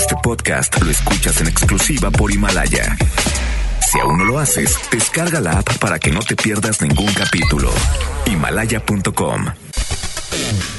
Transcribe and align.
Este 0.00 0.16
podcast 0.22 0.80
lo 0.80 0.90
escuchas 0.90 1.42
en 1.42 1.48
exclusiva 1.48 2.10
por 2.10 2.32
Himalaya. 2.32 2.96
Si 3.86 4.00
aún 4.00 4.16
no 4.16 4.24
lo 4.24 4.38
haces, 4.38 4.74
descarga 4.90 5.42
la 5.42 5.58
app 5.58 5.76
para 5.76 5.98
que 5.98 6.10
no 6.10 6.20
te 6.20 6.36
pierdas 6.36 6.80
ningún 6.80 7.12
capítulo. 7.12 7.70
Himalaya.com. 8.24 9.44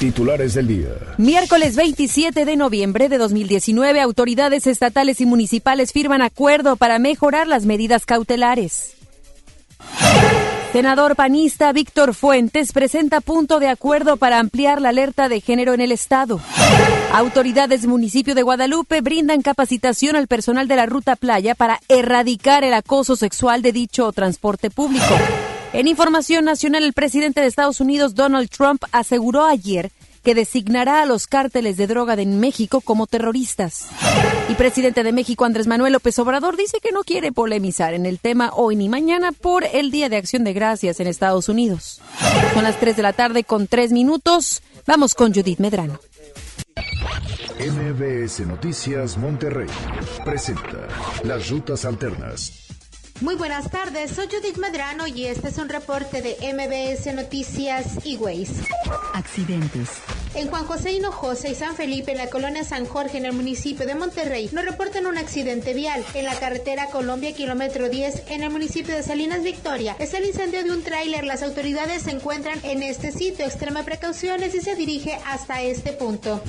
Titulares 0.00 0.54
del 0.54 0.66
día. 0.66 0.88
Miércoles 1.18 1.76
27 1.76 2.44
de 2.44 2.56
noviembre 2.56 3.08
de 3.08 3.18
2019, 3.18 4.00
autoridades 4.00 4.66
estatales 4.66 5.20
y 5.20 5.26
municipales 5.26 5.92
firman 5.92 6.20
acuerdo 6.20 6.74
para 6.74 6.98
mejorar 6.98 7.46
las 7.46 7.64
medidas 7.64 8.04
cautelares. 8.06 9.01
Senador 10.72 11.16
panista 11.16 11.70
Víctor 11.72 12.14
Fuentes 12.14 12.72
presenta 12.72 13.20
punto 13.20 13.60
de 13.60 13.68
acuerdo 13.68 14.16
para 14.16 14.38
ampliar 14.38 14.80
la 14.80 14.88
alerta 14.88 15.28
de 15.28 15.42
género 15.42 15.74
en 15.74 15.82
el 15.82 15.92
estado. 15.92 16.40
Autoridades 17.12 17.84
municipio 17.84 18.34
de 18.34 18.40
Guadalupe 18.40 19.02
brindan 19.02 19.42
capacitación 19.42 20.16
al 20.16 20.28
personal 20.28 20.68
de 20.68 20.76
la 20.76 20.86
ruta 20.86 21.14
playa 21.14 21.54
para 21.54 21.78
erradicar 21.88 22.64
el 22.64 22.72
acoso 22.72 23.16
sexual 23.16 23.60
de 23.60 23.72
dicho 23.72 24.10
transporte 24.12 24.70
público. 24.70 25.14
En 25.74 25.88
información 25.88 26.46
nacional, 26.46 26.84
el 26.84 26.94
presidente 26.94 27.42
de 27.42 27.48
Estados 27.48 27.82
Unidos, 27.82 28.14
Donald 28.14 28.48
Trump, 28.48 28.82
aseguró 28.92 29.44
ayer 29.44 29.92
que 30.22 30.34
designará 30.34 31.02
a 31.02 31.06
los 31.06 31.26
cárteles 31.26 31.76
de 31.76 31.86
droga 31.86 32.16
de 32.16 32.26
México 32.26 32.80
como 32.80 33.06
terroristas. 33.06 33.86
Y 34.48 34.54
presidente 34.54 35.02
de 35.02 35.12
México, 35.12 35.44
Andrés 35.44 35.66
Manuel 35.66 35.92
López 35.92 36.18
Obrador, 36.18 36.56
dice 36.56 36.78
que 36.80 36.92
no 36.92 37.02
quiere 37.02 37.32
polemizar 37.32 37.94
en 37.94 38.06
el 38.06 38.18
tema 38.18 38.50
hoy 38.54 38.76
ni 38.76 38.88
mañana 38.88 39.32
por 39.32 39.64
el 39.64 39.90
Día 39.90 40.08
de 40.08 40.16
Acción 40.16 40.44
de 40.44 40.52
Gracias 40.52 41.00
en 41.00 41.06
Estados 41.06 41.48
Unidos. 41.48 42.00
Son 42.54 42.64
las 42.64 42.78
3 42.78 42.96
de 42.96 43.02
la 43.02 43.12
tarde 43.12 43.44
con 43.44 43.66
3 43.66 43.92
minutos. 43.92 44.62
Vamos 44.86 45.14
con 45.14 45.32
Judith 45.32 45.58
Medrano. 45.58 46.00
MBS 47.58 48.40
Noticias 48.40 49.16
Monterrey 49.16 49.68
presenta 50.24 50.88
Las 51.22 51.48
Rutas 51.48 51.84
Alternas. 51.84 52.71
Muy 53.22 53.36
buenas 53.36 53.70
tardes, 53.70 54.10
soy 54.10 54.26
Judith 54.26 54.56
Medrano 54.56 55.06
y 55.06 55.26
este 55.26 55.46
es 55.46 55.58
un 55.58 55.68
reporte 55.68 56.22
de 56.22 56.36
MBS 56.52 57.14
Noticias 57.14 58.04
y 58.04 58.18
Accidentes. 59.14 59.90
En 60.34 60.48
Juan 60.48 60.64
José 60.64 60.92
Hinojosa 60.92 61.48
y 61.48 61.54
San 61.54 61.76
Felipe, 61.76 62.12
en 62.12 62.18
la 62.18 62.30
colonia 62.30 62.64
San 62.64 62.86
Jorge, 62.86 63.18
en 63.18 63.26
el 63.26 63.34
municipio 63.34 63.86
de 63.86 63.94
Monterrey, 63.94 64.48
nos 64.50 64.64
reportan 64.64 65.06
un 65.06 65.18
accidente 65.18 65.74
vial. 65.74 66.02
En 66.14 66.24
la 66.24 66.34
carretera 66.34 66.86
Colombia, 66.86 67.34
kilómetro 67.34 67.90
10, 67.90 68.24
en 68.28 68.42
el 68.42 68.50
municipio 68.50 68.94
de 68.94 69.02
Salinas 69.02 69.42
Victoria, 69.42 69.94
es 69.98 70.14
el 70.14 70.24
incendio 70.24 70.64
de 70.64 70.70
un 70.72 70.82
tráiler. 70.82 71.24
Las 71.24 71.42
autoridades 71.42 72.04
se 72.04 72.12
encuentran 72.12 72.58
en 72.62 72.82
este 72.82 73.12
sitio. 73.12 73.44
Extrema 73.44 73.84
precauciones 73.84 74.54
y 74.54 74.62
se 74.62 74.74
dirige 74.74 75.18
hasta 75.26 75.60
este 75.60 75.92
punto. 75.92 76.42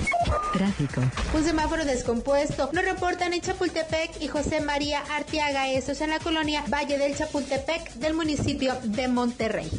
Tráfico. 0.54 1.02
Un 1.34 1.44
semáforo 1.44 1.84
descompuesto. 1.84 2.70
Nos 2.72 2.86
reportan 2.86 3.34
en 3.34 3.42
Chapultepec 3.42 4.22
y 4.22 4.28
José 4.30 4.62
María 4.62 5.04
Arteaga, 5.12 5.70
estos 5.70 6.00
en 6.00 6.12
la 6.12 6.20
colonia 6.20 6.63
Valle 6.70 6.98
del 6.98 7.16
Chapultepec 7.16 7.94
del 7.96 8.14
municipio 8.14 8.74
de 8.84 9.08
Monterrey. 9.08 9.70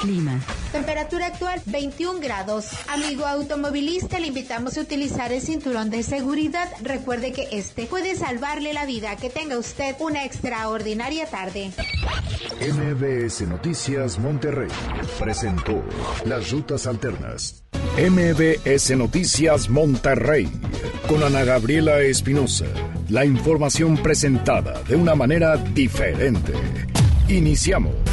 Clima. 0.00 0.40
Temperatura 0.72 1.26
actual 1.26 1.60
21 1.66 2.20
grados. 2.20 2.68
Amigo 2.88 3.26
automovilista, 3.26 4.18
le 4.18 4.28
invitamos 4.28 4.76
a 4.76 4.80
utilizar 4.80 5.32
el 5.32 5.40
cinturón 5.40 5.90
de 5.90 6.02
seguridad. 6.02 6.70
Recuerde 6.82 7.32
que 7.32 7.48
este 7.52 7.86
puede 7.86 8.14
salvarle 8.16 8.72
la 8.72 8.86
vida. 8.86 9.16
Que 9.16 9.30
tenga 9.30 9.58
usted 9.58 9.96
una 10.00 10.24
extraordinaria 10.24 11.26
tarde. 11.26 11.72
MBS 12.60 13.42
Noticias 13.42 14.18
Monterrey 14.18 14.70
presentó 15.18 15.82
Las 16.24 16.50
Rutas 16.50 16.86
Alternas. 16.86 17.62
MBS 17.96 18.96
Noticias 18.96 19.68
Monterrey 19.68 20.48
con 21.08 21.22
Ana 21.22 21.44
Gabriela 21.44 22.00
Espinosa. 22.00 22.66
La 23.08 23.24
información 23.24 23.96
presentada 23.98 24.82
de 24.82 24.96
una 24.96 25.14
manera 25.14 25.56
diferente. 25.56 26.52
Iniciamos. 27.28 28.05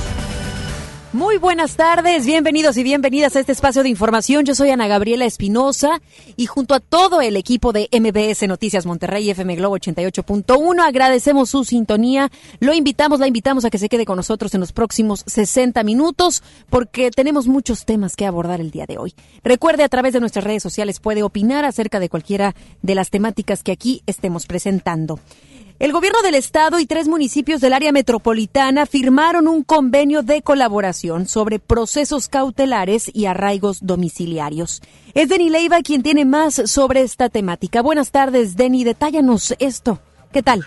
Muy 1.14 1.38
buenas 1.38 1.75
tardes, 1.75 2.26
bienvenidos 2.26 2.76
y 2.76 2.82
bienvenidas 2.82 3.36
a 3.36 3.39
este 3.39 3.52
espacio 3.52 3.83
de 3.83 3.89
información. 3.89 4.45
Yo 4.45 4.55
soy 4.55 4.71
Ana 4.71 4.88
Gabriela 4.88 5.26
Espinosa 5.26 6.02
y 6.38 6.48
junto 6.48 6.73
a 6.73 6.80
todo 6.80 7.21
el 7.21 7.38
equipo 7.38 7.71
de 7.71 7.88
MBS 7.92 8.48
Noticias 8.48 8.88
Monterrey 8.88 9.30
FM 9.30 9.55
Globo 9.58 9.77
88.1 9.77 10.83
agradecemos 10.83 11.52
su 11.52 11.65
sintonía. 11.65 12.32
Lo 12.60 12.73
invitamos, 12.73 13.20
la 13.20 13.27
invitamos 13.27 13.64
a 13.64 13.70
que 13.70 13.77
se 13.77 13.89
quede 13.89 14.05
con 14.05 14.15
nosotros 14.15 14.55
en 14.55 14.61
los 14.61 14.73
próximos 14.73 15.23
60 15.27 15.83
minutos 15.83 16.42
porque 16.71 17.11
tenemos 17.11 17.45
muchos 17.45 17.86
temas 17.86 18.15
que 18.15 18.26
abordar 18.26 18.59
el 18.59 18.71
día 18.71 18.88
de 18.88 18.98
hoy. 18.98 19.14
Recuerde 19.43 19.83
a 19.83 19.89
través 19.89 20.14
de 20.14 20.20
nuestras 20.20 20.43
redes 20.43 20.64
sociales 20.64 20.99
puede 20.99 21.21
opinar 21.21 21.64
acerca 21.64 21.99
de 21.99 22.09
cualquiera 22.09 22.55
de 22.82 22.95
las 22.95 23.11
temáticas 23.11 23.61
que 23.61 23.71
aquí 23.71 24.02
estemos 24.08 24.48
presentando. 24.48 25.20
El 25.80 25.92
gobierno 25.92 26.22
del 26.22 26.36
estado 26.36 26.80
y 26.80 26.86
tres 26.86 27.08
municipios 27.08 27.60
del 27.60 27.73
área 27.73 27.92
metropolitana 27.92 28.86
firmaron 28.86 29.48
un 29.48 29.64
convenio 29.64 30.22
de 30.22 30.44
colaboración 30.44 31.26
sobre 31.26 31.58
procesos 31.58 32.30
cautelares 32.30 33.10
y 33.14 33.26
arraigos 33.26 33.86
domiciliarios. 33.86 34.82
Es 35.16 35.30
Denny 35.30 35.50
Leiva 35.50 35.82
quien 35.82 36.04
tiene 36.04 36.26
más 36.26 36.54
sobre 36.70 37.02
esta 37.02 37.30
temática. 37.30 37.82
Buenas 37.82 38.12
tardes, 38.12 38.56
Denny. 38.56 38.83
Detállanos 38.83 39.56
esto. 39.60 40.00
¿Qué 40.32 40.44
tal? 40.44 40.64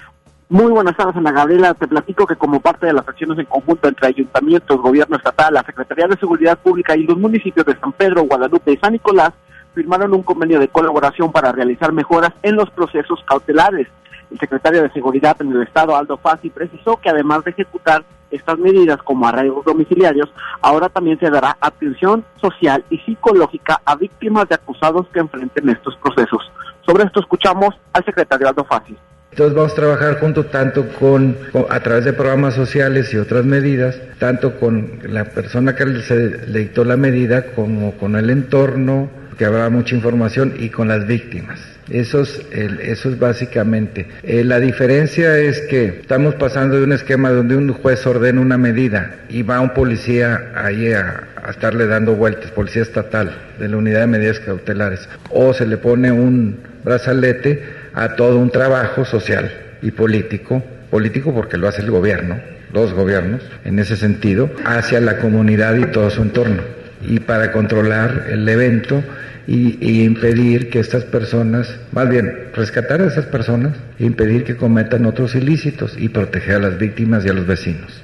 Muy 0.49 0.73
buenas 0.73 0.97
tardes, 0.97 1.17
Ana 1.17 1.33
Gabriela. 1.33 1.75
Te 1.75 1.87
platico 1.87 2.27
que 2.27 2.37
como 2.37 2.61
parte 2.61 2.87
de 2.87 2.93
las 2.93 3.09
acciones 3.09 3.39
en 3.39 3.47
conjunto 3.47 3.89
entre 3.89 4.09
ayuntamientos, 4.09 4.81
gobierno 4.81 5.17
estatal, 5.17 5.55
la 5.55 5.63
Secretaría 5.63 6.09
de 6.09 6.19
Seguridad 6.19 6.59
Pública 6.59 6.97
y 6.97 7.05
los 7.05 7.17
municipios 7.17 7.65
de 7.65 7.79
San 7.79 7.93
Pedro, 7.93 8.25
Guadalupe 8.25 8.73
y 8.73 8.77
San 8.77 8.93
Nicolás, 8.93 9.33
firmaron 9.73 10.15
un 10.15 10.23
convenio 10.23 10.59
de 10.59 10.69
colaboración 10.69 11.31
para 11.31 11.53
realizar 11.53 11.93
mejoras 11.93 12.33
en 12.43 12.57
los 12.57 12.71
procesos 12.71 13.21
cautelares. 13.27 13.87
El 14.31 14.39
secretario 14.39 14.83
de 14.83 14.91
Seguridad 14.91 15.37
en 15.41 15.53
el 15.53 15.63
Estado, 15.63 15.97
Aldo 15.97 16.17
Fassi, 16.17 16.51
precisó 16.51 16.97
que 16.97 17.11
además 17.11 17.45
de 17.45 17.53
ejecutar 17.53 18.05
estas 18.31 18.59
medidas 18.59 18.99
como 19.03 19.27
arraigos 19.27 19.65
domiciliarios, 19.65 20.29
ahora 20.61 20.89
también 20.89 21.19
se 21.19 21.31
dará 21.31 21.57
atención 21.61 22.25
social 22.41 22.85
y 22.91 22.99
psicológica 22.99 23.81
a 23.85 23.95
víctimas 23.97 24.49
de 24.49 24.57
acusados 24.57 25.07
que 25.13 25.21
enfrenten 25.21 25.69
estos 25.69 25.97
procesos. 25.97 26.51
Sobre 26.85 27.05
esto 27.05 27.21
escuchamos 27.21 27.75
al 27.93 28.05
secretario 28.05 28.49
Aldo 28.49 28.65
Fassi. 28.65 28.97
Entonces 29.31 29.55
vamos 29.55 29.73
a 29.73 29.77
trabajar 29.77 30.19
junto 30.19 30.47
tanto 30.47 30.89
con, 30.99 31.37
a 31.69 31.81
través 31.81 32.07
de 32.07 32.15
programas 32.15 32.55
sociales 32.55 33.13
y 33.13 33.19
otras 33.19 33.45
medidas, 33.45 34.01
tanto 34.19 34.59
con 34.59 35.01
la 35.03 35.25
persona 35.25 35.77
que 35.77 36.01
se 36.01 36.47
le 36.47 36.61
dictó 36.61 36.85
la 36.85 36.97
medida 36.97 37.53
como 37.53 37.99
con 37.99 38.17
el 38.17 38.31
entorno, 38.31 39.11
que 39.37 39.45
habrá 39.45 39.69
mucha 39.69 39.95
información 39.95 40.55
y 40.59 40.71
con 40.71 40.89
las 40.89 41.07
víctimas. 41.07 41.76
Eso 41.91 42.23
es, 42.23 42.43
eso 42.51 43.11
es 43.11 43.19
básicamente. 43.19 44.09
Eh, 44.25 44.43
la 44.43 44.59
diferencia 44.59 45.39
es 45.39 45.61
que 45.63 45.87
estamos 46.01 46.35
pasando 46.35 46.77
de 46.77 46.85
un 46.85 46.93
esquema 46.93 47.31
donde 47.31 47.57
un 47.57 47.73
juez 47.73 48.05
ordena 48.07 48.41
una 48.41 48.59
medida 48.59 49.15
y 49.29 49.43
va 49.43 49.61
un 49.61 49.71
policía 49.71 50.53
ahí 50.57 50.93
a, 50.93 51.29
a 51.45 51.51
estarle 51.51 51.87
dando 51.87 52.17
vueltas, 52.17 52.51
policía 52.51 52.83
estatal 52.83 53.37
de 53.61 53.69
la 53.69 53.77
unidad 53.77 54.01
de 54.01 54.07
medidas 54.09 54.41
cautelares, 54.41 55.09
o 55.31 55.55
se 55.55 55.65
le 55.65 55.77
pone 55.77 56.11
un 56.11 56.59
brazalete 56.85 57.63
a 57.95 58.17
todo 58.17 58.39
un 58.39 58.51
trabajo 58.51 59.05
social 59.05 59.51
y 59.81 59.93
político, 59.93 60.63
político 60.91 61.33
porque 61.33 61.57
lo 61.57 61.69
hace 61.69 61.83
el 61.83 61.91
gobierno, 61.91 62.41
los 62.73 62.93
gobiernos, 62.93 63.43
en 63.65 63.79
ese 63.79 63.97
sentido, 63.97 64.51
hacia 64.65 65.01
la 65.01 65.19
comunidad 65.19 65.77
y 65.77 65.87
todo 65.87 66.11
su 66.11 66.23
entorno. 66.23 66.63
Y 67.03 67.21
para 67.21 67.53
controlar 67.53 68.27
el 68.31 68.49
evento 68.49 69.03
y, 69.47 70.05
impedir 70.05 70.71
que 70.71 70.81
estas 70.81 71.05
personas, 71.05 71.79
más 71.93 72.09
bien 72.09 72.51
rescatar 72.55 73.01
a 73.01 73.07
esas 73.07 73.27
personas 73.27 73.77
e 73.99 74.05
impedir 74.05 74.45
que 74.45 74.57
cometan 74.57 75.07
otros 75.07 75.35
ilícitos 75.35 75.97
y 75.97 76.09
proteger 76.09 76.57
a 76.57 76.61
las 76.61 76.79
víctimas 76.79 77.25
y 77.25 77.29
a 77.29 77.33
los 77.33 77.47
vecinos. 77.47 78.03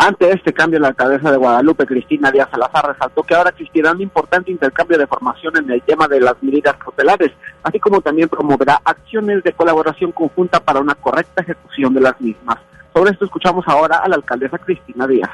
Ante 0.00 0.30
este 0.30 0.52
cambio, 0.52 0.78
la 0.78 0.88
alcaldesa 0.88 1.32
de 1.32 1.36
Guadalupe, 1.36 1.84
Cristina 1.84 2.30
Díaz 2.30 2.48
Salazar, 2.50 2.86
resaltó 2.86 3.24
que 3.24 3.34
ahora 3.34 3.50
existirá 3.50 3.90
un 3.90 4.00
importante 4.00 4.50
intercambio 4.50 4.96
de 4.96 5.08
formación 5.08 5.56
en 5.56 5.70
el 5.70 5.82
tema 5.82 6.06
de 6.06 6.20
las 6.20 6.40
medidas 6.40 6.76
cautelares, 6.76 7.32
así 7.64 7.80
como 7.80 8.00
también 8.00 8.28
promoverá 8.28 8.80
acciones 8.84 9.42
de 9.42 9.52
colaboración 9.52 10.12
conjunta 10.12 10.60
para 10.60 10.78
una 10.80 10.94
correcta 10.94 11.42
ejecución 11.42 11.94
de 11.94 12.00
las 12.00 12.20
mismas. 12.20 12.58
Sobre 12.94 13.10
esto 13.10 13.24
escuchamos 13.24 13.66
ahora 13.66 13.98
a 13.98 14.08
la 14.08 14.16
alcaldesa 14.16 14.58
Cristina 14.58 15.06
Díaz. 15.06 15.30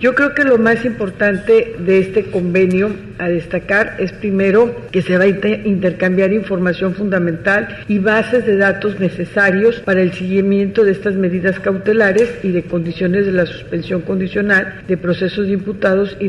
Yo 0.00 0.14
creo 0.14 0.34
que 0.34 0.44
lo 0.44 0.58
más 0.58 0.84
importante 0.84 1.74
de 1.78 1.98
este 1.98 2.24
convenio 2.24 2.90
a 3.18 3.28
destacar 3.28 3.96
es 3.98 4.12
primero 4.12 4.74
que 4.92 5.02
se 5.02 5.18
va 5.18 5.24
a 5.24 5.28
intercambiar 5.28 6.32
información 6.32 6.94
fundamental 6.94 7.78
y 7.88 7.98
bases 7.98 8.46
de 8.46 8.56
datos 8.56 9.00
necesarios 9.00 9.80
para 9.80 10.02
el 10.02 10.12
seguimiento 10.12 10.84
de 10.84 10.92
estas 10.92 11.14
medidas 11.14 11.58
cautelares 11.60 12.38
y 12.42 12.50
de 12.50 12.62
condiciones 12.62 13.26
de 13.26 13.32
la 13.32 13.46
suspensión 13.46 14.02
condicional 14.02 14.82
de 14.86 14.96
procesos 14.96 15.46
de 15.46 15.54
imputados 15.54 16.16
y, 16.20 16.28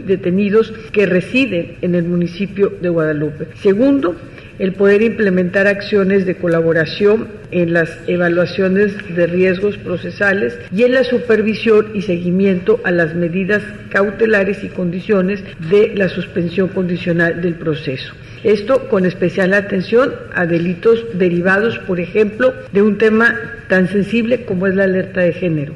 detenidos 0.00 0.72
que 0.92 1.06
residen 1.06 1.76
en 1.80 1.94
el 1.94 2.04
municipio 2.04 2.72
de 2.80 2.88
Guadalupe. 2.88 3.48
Segundo, 3.62 4.16
el 4.60 4.74
poder 4.74 5.00
implementar 5.00 5.66
acciones 5.66 6.26
de 6.26 6.36
colaboración 6.36 7.28
en 7.50 7.72
las 7.72 7.90
evaluaciones 8.06 8.94
de 9.16 9.26
riesgos 9.26 9.78
procesales 9.78 10.58
y 10.70 10.82
en 10.82 10.92
la 10.92 11.02
supervisión 11.02 11.86
y 11.94 12.02
seguimiento 12.02 12.78
a 12.84 12.90
las 12.90 13.14
medidas 13.14 13.62
cautelares 13.88 14.62
y 14.62 14.68
condiciones 14.68 15.42
de 15.70 15.94
la 15.96 16.10
suspensión 16.10 16.68
condicional 16.68 17.40
del 17.40 17.54
proceso. 17.54 18.12
Esto 18.44 18.86
con 18.88 19.06
especial 19.06 19.54
atención 19.54 20.12
a 20.34 20.44
delitos 20.44 21.06
derivados, 21.14 21.78
por 21.78 21.98
ejemplo, 21.98 22.52
de 22.70 22.82
un 22.82 22.98
tema 22.98 23.34
tan 23.68 23.88
sensible 23.88 24.44
como 24.44 24.66
es 24.66 24.74
la 24.74 24.84
alerta 24.84 25.22
de 25.22 25.32
género. 25.32 25.72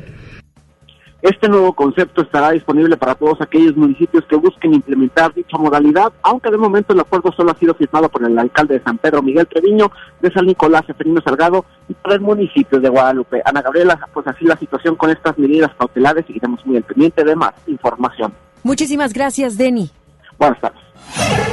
Este 1.24 1.48
nuevo 1.48 1.72
concepto 1.72 2.20
estará 2.20 2.50
disponible 2.50 2.98
para 2.98 3.14
todos 3.14 3.40
aquellos 3.40 3.74
municipios 3.74 4.26
que 4.26 4.36
busquen 4.36 4.74
implementar 4.74 5.32
dicha 5.32 5.56
modalidad, 5.56 6.12
aunque 6.20 6.50
de 6.50 6.58
momento 6.58 6.92
el 6.92 7.00
acuerdo 7.00 7.32
solo 7.32 7.50
ha 7.50 7.58
sido 7.58 7.72
firmado 7.72 8.10
por 8.10 8.22
el 8.26 8.38
alcalde 8.38 8.74
de 8.74 8.84
San 8.84 8.98
Pedro, 8.98 9.22
Miguel 9.22 9.46
Treviño, 9.46 9.90
de 10.20 10.30
San 10.30 10.44
Nicolás, 10.44 10.82
Seferino 10.86 11.22
Salgado, 11.22 11.64
y 11.88 11.94
por 11.94 12.12
el 12.12 12.20
municipio 12.20 12.78
de 12.78 12.90
Guadalupe. 12.90 13.40
Ana 13.46 13.62
Gabriela, 13.62 13.98
pues 14.12 14.26
así 14.26 14.44
la 14.44 14.58
situación 14.58 14.96
con 14.96 15.08
estas 15.08 15.38
medidas 15.38 15.70
cautelares, 15.78 16.24
y 16.24 16.26
seguiremos 16.26 16.60
muy 16.66 16.76
al 16.76 16.82
pendiente 16.82 17.24
de 17.24 17.34
más 17.34 17.54
información. 17.68 18.34
Muchísimas 18.62 19.14
gracias, 19.14 19.56
Denny. 19.56 19.90
Buenas 20.38 20.60
tardes. 20.60 20.82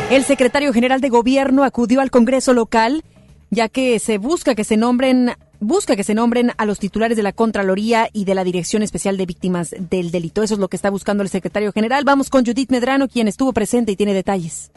El 0.09 0.23
secretario 0.23 0.73
general 0.73 0.99
de 0.99 1.07
Gobierno 1.07 1.63
acudió 1.63 2.01
al 2.01 2.11
Congreso 2.11 2.53
local, 2.53 3.03
ya 3.51 3.69
que 3.69 3.99
se 3.99 4.17
busca 4.17 4.53
que 4.53 4.65
se 4.65 4.75
nombren 4.75 5.31
busca 5.61 5.95
que 5.95 6.03
se 6.03 6.15
nombren 6.15 6.51
a 6.57 6.65
los 6.65 6.79
titulares 6.79 7.15
de 7.15 7.23
la 7.23 7.31
Contraloría 7.31 8.09
y 8.11 8.25
de 8.25 8.35
la 8.35 8.43
Dirección 8.43 8.81
Especial 8.83 9.15
de 9.15 9.25
Víctimas 9.25 9.73
del 9.77 10.11
Delito. 10.11 10.43
Eso 10.43 10.55
es 10.55 10.59
lo 10.59 10.67
que 10.67 10.75
está 10.75 10.89
buscando 10.89 11.23
el 11.23 11.29
secretario 11.29 11.71
general. 11.71 12.03
Vamos 12.03 12.29
con 12.29 12.43
Judith 12.43 12.71
Medrano, 12.71 13.07
quien 13.07 13.27
estuvo 13.27 13.53
presente 13.53 13.93
y 13.93 13.95
tiene 13.95 14.13
detalles. 14.13 14.71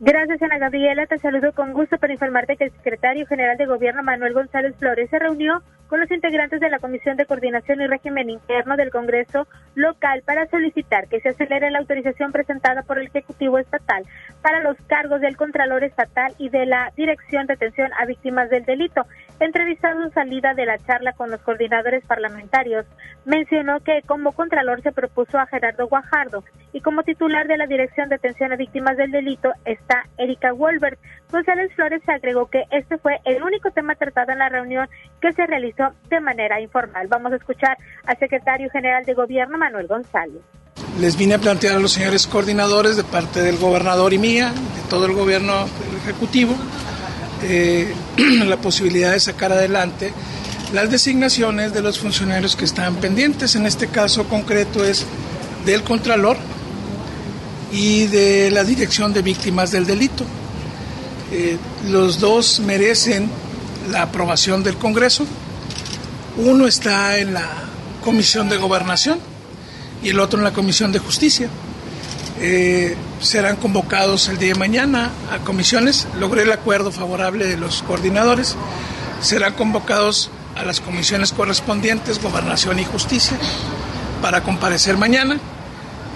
Gracias, 0.00 0.42
Ana 0.42 0.58
Gabriela. 0.58 1.06
Te 1.06 1.16
saludo 1.18 1.52
con 1.52 1.72
gusto 1.72 1.96
para 1.98 2.12
informarte 2.12 2.56
que 2.56 2.64
el 2.64 2.72
secretario 2.72 3.24
general 3.26 3.56
de 3.56 3.66
Gobierno, 3.66 4.02
Manuel 4.02 4.34
González 4.34 4.74
Flores, 4.76 5.08
se 5.08 5.18
reunió 5.20 5.62
con 5.92 6.00
los 6.00 6.10
integrantes 6.10 6.58
de 6.58 6.70
la 6.70 6.78
Comisión 6.78 7.18
de 7.18 7.26
Coordinación 7.26 7.82
y 7.82 7.86
Régimen 7.86 8.30
Interno 8.30 8.78
del 8.78 8.90
Congreso 8.90 9.46
local 9.74 10.22
para 10.24 10.46
solicitar 10.46 11.06
que 11.06 11.20
se 11.20 11.28
acelere 11.28 11.70
la 11.70 11.80
autorización 11.80 12.32
presentada 12.32 12.80
por 12.82 12.98
el 12.98 13.08
Ejecutivo 13.08 13.58
Estatal 13.58 14.02
para 14.40 14.62
los 14.62 14.78
cargos 14.86 15.20
del 15.20 15.36
Contralor 15.36 15.84
Estatal 15.84 16.32
y 16.38 16.48
de 16.48 16.64
la 16.64 16.90
Dirección 16.96 17.46
de 17.46 17.52
Atención 17.52 17.90
a 18.00 18.06
Víctimas 18.06 18.48
del 18.48 18.64
Delito. 18.64 19.04
Entrevistado 19.38 20.02
en 20.02 20.12
salida 20.12 20.54
de 20.54 20.64
la 20.64 20.78
charla 20.78 21.12
con 21.12 21.30
los 21.30 21.42
coordinadores 21.42 22.06
parlamentarios, 22.06 22.86
mencionó 23.26 23.80
que 23.80 24.00
como 24.06 24.32
Contralor 24.32 24.80
se 24.80 24.92
propuso 24.92 25.38
a 25.38 25.46
Gerardo 25.46 25.88
Guajardo 25.88 26.42
y 26.72 26.80
como 26.80 27.02
titular 27.02 27.48
de 27.48 27.58
la 27.58 27.66
Dirección 27.66 28.08
de 28.08 28.14
Atención 28.14 28.50
a 28.50 28.56
Víctimas 28.56 28.96
del 28.96 29.10
Delito 29.10 29.52
está 29.66 30.04
Erika 30.16 30.54
Wolbert. 30.54 30.98
González 31.32 31.72
Flores 31.74 32.02
agregó 32.06 32.46
que 32.46 32.64
este 32.70 32.98
fue 32.98 33.20
el 33.24 33.42
único 33.42 33.70
tema 33.70 33.94
tratado 33.94 34.32
en 34.32 34.38
la 34.38 34.50
reunión 34.50 34.88
que 35.20 35.32
se 35.32 35.46
realizó 35.46 35.84
de 36.10 36.20
manera 36.20 36.60
informal. 36.60 37.08
Vamos 37.08 37.32
a 37.32 37.36
escuchar 37.36 37.78
al 38.04 38.18
secretario 38.18 38.68
general 38.70 39.04
de 39.04 39.14
Gobierno, 39.14 39.56
Manuel 39.56 39.86
González. 39.86 40.42
Les 41.00 41.16
vine 41.16 41.34
a 41.34 41.38
plantear 41.38 41.76
a 41.76 41.78
los 41.78 41.92
señores 41.92 42.26
coordinadores 42.26 42.96
de 42.96 43.04
parte 43.04 43.42
del 43.42 43.56
gobernador 43.56 44.12
y 44.12 44.18
mía, 44.18 44.50
de 44.50 44.90
todo 44.90 45.06
el 45.06 45.14
gobierno 45.14 45.66
ejecutivo, 46.02 46.54
eh, 47.42 47.92
la 48.44 48.58
posibilidad 48.58 49.12
de 49.12 49.20
sacar 49.20 49.52
adelante 49.52 50.12
las 50.72 50.90
designaciones 50.90 51.72
de 51.72 51.82
los 51.82 51.98
funcionarios 51.98 52.56
que 52.56 52.64
están 52.64 52.96
pendientes. 52.96 53.54
En 53.56 53.66
este 53.66 53.88
caso 53.88 54.24
concreto 54.24 54.84
es 54.84 55.06
del 55.64 55.82
Contralor 55.82 56.36
y 57.70 58.06
de 58.06 58.50
la 58.50 58.64
Dirección 58.64 59.12
de 59.12 59.22
Víctimas 59.22 59.70
del 59.70 59.86
Delito. 59.86 60.24
Eh, 61.32 61.56
los 61.88 62.20
dos 62.20 62.60
merecen 62.60 63.30
la 63.90 64.02
aprobación 64.02 64.62
del 64.62 64.76
Congreso. 64.76 65.24
Uno 66.36 66.66
está 66.66 67.16
en 67.18 67.32
la 67.32 67.48
Comisión 68.04 68.50
de 68.50 68.58
Gobernación 68.58 69.18
y 70.02 70.10
el 70.10 70.20
otro 70.20 70.38
en 70.38 70.44
la 70.44 70.52
Comisión 70.52 70.92
de 70.92 70.98
Justicia. 70.98 71.48
Eh, 72.38 72.96
serán 73.20 73.56
convocados 73.56 74.28
el 74.28 74.36
día 74.36 74.52
de 74.52 74.58
mañana 74.58 75.10
a 75.30 75.38
comisiones. 75.38 76.06
Logré 76.20 76.42
el 76.42 76.52
acuerdo 76.52 76.92
favorable 76.92 77.46
de 77.46 77.56
los 77.56 77.82
coordinadores. 77.82 78.54
Serán 79.22 79.54
convocados 79.54 80.30
a 80.54 80.64
las 80.64 80.80
comisiones 80.80 81.32
correspondientes, 81.32 82.20
Gobernación 82.20 82.78
y 82.78 82.84
Justicia, 82.84 83.38
para 84.20 84.42
comparecer 84.42 84.98
mañana 84.98 85.38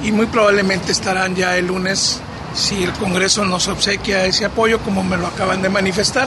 y 0.03 0.13
muy 0.13 0.27
probablemente 0.27 0.93
estarán 0.93 1.35
ya 1.35 1.57
el 1.57 1.69
lunes 1.69 2.21
si 2.57 2.83
el 2.83 2.93
Congreso 2.93 3.45
nos 3.45 3.69
obsequia 3.69 4.25
ese 4.25 4.47
apoyo, 4.47 4.79
como 4.81 5.05
me 5.05 5.17
lo 5.17 5.27
acaban 5.27 5.63
de 5.63 5.69
manifestar. 5.69 6.27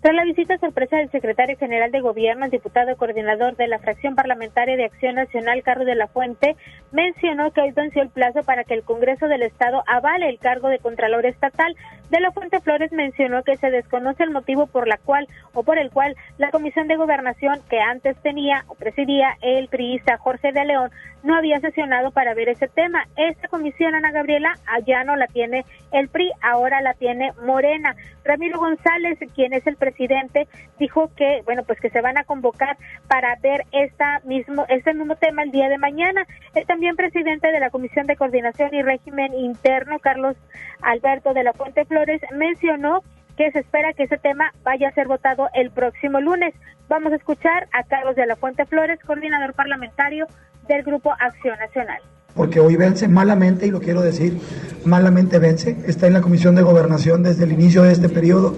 Tras 0.00 0.14
la 0.14 0.24
visita 0.24 0.56
sorpresa 0.58 0.96
del 0.96 1.10
secretario 1.10 1.56
general 1.58 1.90
de 1.90 2.00
Gobierno, 2.00 2.44
el 2.44 2.50
diputado 2.52 2.96
coordinador 2.96 3.56
de 3.56 3.66
la 3.66 3.80
fracción 3.80 4.14
parlamentaria 4.14 4.76
de 4.76 4.84
Acción 4.84 5.16
Nacional, 5.16 5.62
Carlos 5.64 5.86
de 5.86 5.96
la 5.96 6.06
Fuente, 6.06 6.56
mencionó 6.92 7.50
que 7.52 7.60
hoy 7.60 7.72
venció 7.72 8.02
el 8.02 8.10
plazo 8.10 8.42
para 8.42 8.64
que 8.64 8.74
el 8.74 8.82
Congreso 8.82 9.28
del 9.28 9.42
Estado 9.42 9.82
avale 9.86 10.28
el 10.28 10.38
cargo 10.38 10.68
de 10.68 10.78
Contralor 10.78 11.26
Estatal. 11.26 11.76
De 12.10 12.20
la 12.20 12.32
Fuente 12.32 12.60
Flores 12.60 12.90
mencionó 12.92 13.42
que 13.42 13.56
se 13.56 13.70
desconoce 13.70 14.22
el 14.22 14.30
motivo 14.30 14.66
por 14.66 14.88
la 14.88 14.96
cual 14.96 15.28
o 15.52 15.62
por 15.62 15.78
el 15.78 15.90
cual 15.90 16.16
la 16.38 16.50
Comisión 16.50 16.88
de 16.88 16.96
Gobernación 16.96 17.60
que 17.68 17.80
antes 17.80 18.16
tenía 18.22 18.64
o 18.68 18.74
presidía 18.74 19.36
el 19.42 19.68
priista 19.68 20.16
Jorge 20.18 20.52
de 20.52 20.64
León 20.64 20.90
no 21.22 21.36
había 21.36 21.60
sesionado 21.60 22.10
para 22.10 22.34
ver 22.34 22.48
ese 22.48 22.68
tema. 22.68 23.06
Esta 23.16 23.48
comisión, 23.48 23.94
Ana 23.94 24.12
Gabriela, 24.12 24.56
allá 24.66 25.04
no 25.04 25.16
la 25.16 25.26
tiene 25.26 25.64
el 25.92 26.08
PRI, 26.08 26.30
ahora 26.40 26.80
la 26.80 26.94
tiene 26.94 27.32
Morena. 27.44 27.96
Ramiro 28.24 28.58
González, 28.58 29.18
quien 29.34 29.52
es 29.52 29.66
el 29.66 29.76
presidente, 29.76 30.48
dijo 30.78 31.10
que, 31.16 31.42
bueno, 31.44 31.62
pues 31.64 31.80
que 31.80 31.90
se 31.90 32.00
van 32.00 32.18
a 32.18 32.24
convocar 32.24 32.76
para 33.08 33.36
ver 33.42 33.64
esta 33.72 34.20
mismo, 34.24 34.66
este 34.68 34.92
mismo 34.94 35.16
tema 35.16 35.42
el 35.42 35.50
día 35.50 35.68
de 35.68 35.78
mañana. 35.78 36.26
El 36.54 36.66
también 36.78 36.94
presidente 36.94 37.50
de 37.50 37.58
la 37.58 37.70
Comisión 37.70 38.06
de 38.06 38.14
Coordinación 38.14 38.72
y 38.72 38.82
Régimen 38.82 39.34
Interno, 39.34 39.98
Carlos 39.98 40.36
Alberto 40.80 41.34
de 41.34 41.42
la 41.42 41.52
Fuente 41.52 41.84
Flores, 41.86 42.22
mencionó 42.36 43.02
que 43.36 43.50
se 43.50 43.58
espera 43.58 43.92
que 43.94 44.04
ese 44.04 44.16
tema 44.16 44.52
vaya 44.62 44.86
a 44.86 44.92
ser 44.92 45.08
votado 45.08 45.48
el 45.54 45.72
próximo 45.72 46.20
lunes. 46.20 46.54
Vamos 46.88 47.12
a 47.12 47.16
escuchar 47.16 47.66
a 47.72 47.82
Carlos 47.82 48.14
de 48.14 48.26
la 48.26 48.36
Fuente 48.36 48.64
Flores, 48.64 49.00
coordinador 49.04 49.54
parlamentario 49.54 50.28
del 50.68 50.84
Grupo 50.84 51.12
Acción 51.18 51.58
Nacional. 51.58 51.98
Porque 52.36 52.60
hoy 52.60 52.76
vence 52.76 53.08
malamente, 53.08 53.66
y 53.66 53.72
lo 53.72 53.80
quiero 53.80 54.00
decir, 54.00 54.38
malamente 54.84 55.40
vence. 55.40 55.76
Está 55.84 56.06
en 56.06 56.12
la 56.12 56.20
Comisión 56.20 56.54
de 56.54 56.62
Gobernación 56.62 57.24
desde 57.24 57.42
el 57.42 57.50
inicio 57.50 57.82
de 57.82 57.90
este 57.90 58.08
periodo 58.08 58.56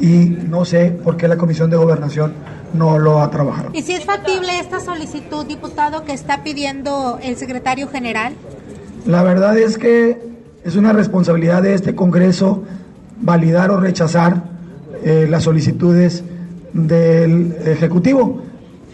y 0.00 0.30
no 0.48 0.64
sé 0.64 0.92
por 1.04 1.18
qué 1.18 1.28
la 1.28 1.36
Comisión 1.36 1.68
de 1.68 1.76
Gobernación 1.76 2.32
no 2.72 2.98
lo 2.98 3.20
ha 3.20 3.30
trabajado. 3.30 3.70
¿Y 3.72 3.82
si 3.82 3.92
es 3.92 4.04
factible 4.04 4.58
esta 4.58 4.80
solicitud, 4.80 5.46
diputado, 5.46 6.04
que 6.04 6.12
está 6.12 6.42
pidiendo 6.42 7.18
el 7.22 7.36
secretario 7.36 7.88
general? 7.88 8.34
La 9.06 9.22
verdad 9.22 9.58
es 9.58 9.78
que 9.78 10.20
es 10.64 10.76
una 10.76 10.92
responsabilidad 10.92 11.62
de 11.62 11.74
este 11.74 11.94
Congreso 11.94 12.64
validar 13.20 13.70
o 13.70 13.78
rechazar 13.78 14.42
eh, 15.02 15.26
las 15.28 15.44
solicitudes 15.44 16.24
del 16.72 17.56
Ejecutivo. 17.64 18.42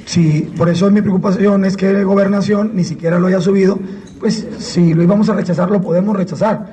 Si 0.04 0.42
por 0.56 0.68
eso 0.68 0.90
mi 0.90 1.02
preocupación 1.02 1.64
es 1.64 1.76
que 1.76 2.04
gobernación 2.04 2.72
ni 2.74 2.84
siquiera 2.84 3.18
lo 3.18 3.26
haya 3.26 3.40
subido, 3.40 3.78
pues 4.20 4.46
si 4.58 4.94
lo 4.94 5.02
íbamos 5.02 5.28
a 5.28 5.34
rechazar, 5.34 5.70
lo 5.70 5.80
podemos 5.80 6.16
rechazar, 6.16 6.66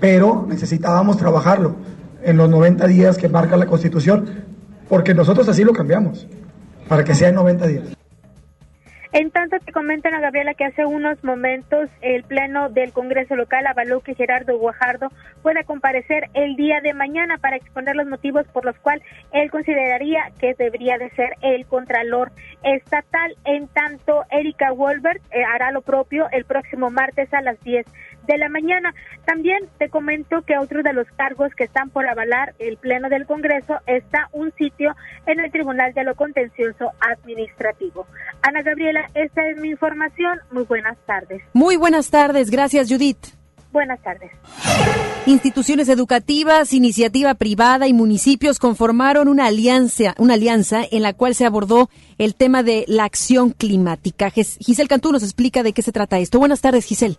pero 0.00 0.44
necesitábamos 0.48 1.16
trabajarlo 1.16 1.76
en 2.22 2.36
los 2.36 2.48
90 2.50 2.86
días 2.86 3.16
que 3.16 3.28
marca 3.28 3.56
la 3.56 3.66
Constitución, 3.66 4.26
porque 4.88 5.14
nosotros 5.14 5.48
así 5.48 5.64
lo 5.64 5.72
cambiamos, 5.72 6.26
para 6.88 7.04
que 7.04 7.14
sea 7.14 7.28
en 7.28 7.34
90 7.36 7.66
días. 7.66 7.96
En 9.14 9.30
tanto, 9.30 9.60
te 9.60 9.70
comentan 9.70 10.12
a 10.12 10.20
Gabriela 10.20 10.54
que 10.54 10.64
hace 10.64 10.84
unos 10.84 11.22
momentos 11.22 11.88
el 12.00 12.24
Pleno 12.24 12.68
del 12.68 12.92
Congreso 12.92 13.36
Local 13.36 13.64
avaló 13.64 14.00
que 14.00 14.16
Gerardo 14.16 14.58
Guajardo 14.58 15.06
pueda 15.40 15.62
comparecer 15.62 16.30
el 16.34 16.56
día 16.56 16.80
de 16.80 16.94
mañana 16.94 17.38
para 17.38 17.54
exponer 17.54 17.94
los 17.94 18.08
motivos 18.08 18.44
por 18.48 18.64
los 18.64 18.76
cuales 18.80 19.04
él 19.30 19.52
consideraría 19.52 20.32
que 20.40 20.54
debería 20.54 20.98
de 20.98 21.10
ser 21.10 21.36
el 21.42 21.64
Contralor 21.66 22.32
Estatal. 22.64 23.36
En 23.44 23.68
tanto, 23.68 24.24
Erika 24.32 24.72
Wolbert 24.72 25.22
eh, 25.30 25.44
hará 25.44 25.70
lo 25.70 25.82
propio 25.82 26.26
el 26.32 26.44
próximo 26.44 26.90
martes 26.90 27.32
a 27.32 27.40
las 27.40 27.60
10 27.60 27.86
de 28.26 28.38
la 28.38 28.48
mañana. 28.48 28.94
También 29.24 29.68
te 29.78 29.88
comento 29.88 30.42
que 30.42 30.58
otro 30.58 30.82
de 30.82 30.92
los 30.92 31.06
cargos 31.16 31.54
que 31.54 31.64
están 31.64 31.90
por 31.90 32.06
avalar 32.06 32.54
el 32.58 32.76
Pleno 32.76 33.08
del 33.08 33.26
Congreso 33.26 33.74
está 33.86 34.28
un 34.32 34.52
sitio 34.52 34.94
en 35.26 35.40
el 35.40 35.50
Tribunal 35.50 35.94
de 35.94 36.04
lo 36.04 36.14
Contencioso 36.14 36.92
Administrativo. 37.00 38.06
Ana 38.42 38.62
Gabriela, 38.62 39.08
esta 39.14 39.48
es 39.48 39.58
mi 39.58 39.70
información. 39.70 40.40
Muy 40.50 40.64
buenas 40.64 40.96
tardes. 41.06 41.42
Muy 41.52 41.76
buenas 41.76 42.10
tardes. 42.10 42.50
Gracias, 42.50 42.88
Judith. 42.88 43.34
Buenas 43.74 44.00
tardes. 44.02 44.30
Instituciones 45.26 45.88
educativas, 45.88 46.72
iniciativa 46.72 47.34
privada 47.34 47.88
y 47.88 47.92
municipios 47.92 48.60
conformaron 48.60 49.26
una 49.26 49.46
alianza, 49.46 50.14
una 50.18 50.34
alianza 50.34 50.82
en 50.88 51.02
la 51.02 51.12
cual 51.12 51.34
se 51.34 51.44
abordó 51.44 51.90
el 52.18 52.36
tema 52.36 52.62
de 52.62 52.84
la 52.86 53.02
acción 53.02 53.50
climática. 53.50 54.30
Giselle 54.30 54.88
Cantú 54.88 55.10
nos 55.10 55.24
explica 55.24 55.64
de 55.64 55.72
qué 55.72 55.82
se 55.82 55.90
trata 55.90 56.20
esto. 56.20 56.38
Buenas 56.38 56.60
tardes, 56.60 56.84
Giselle. 56.84 57.16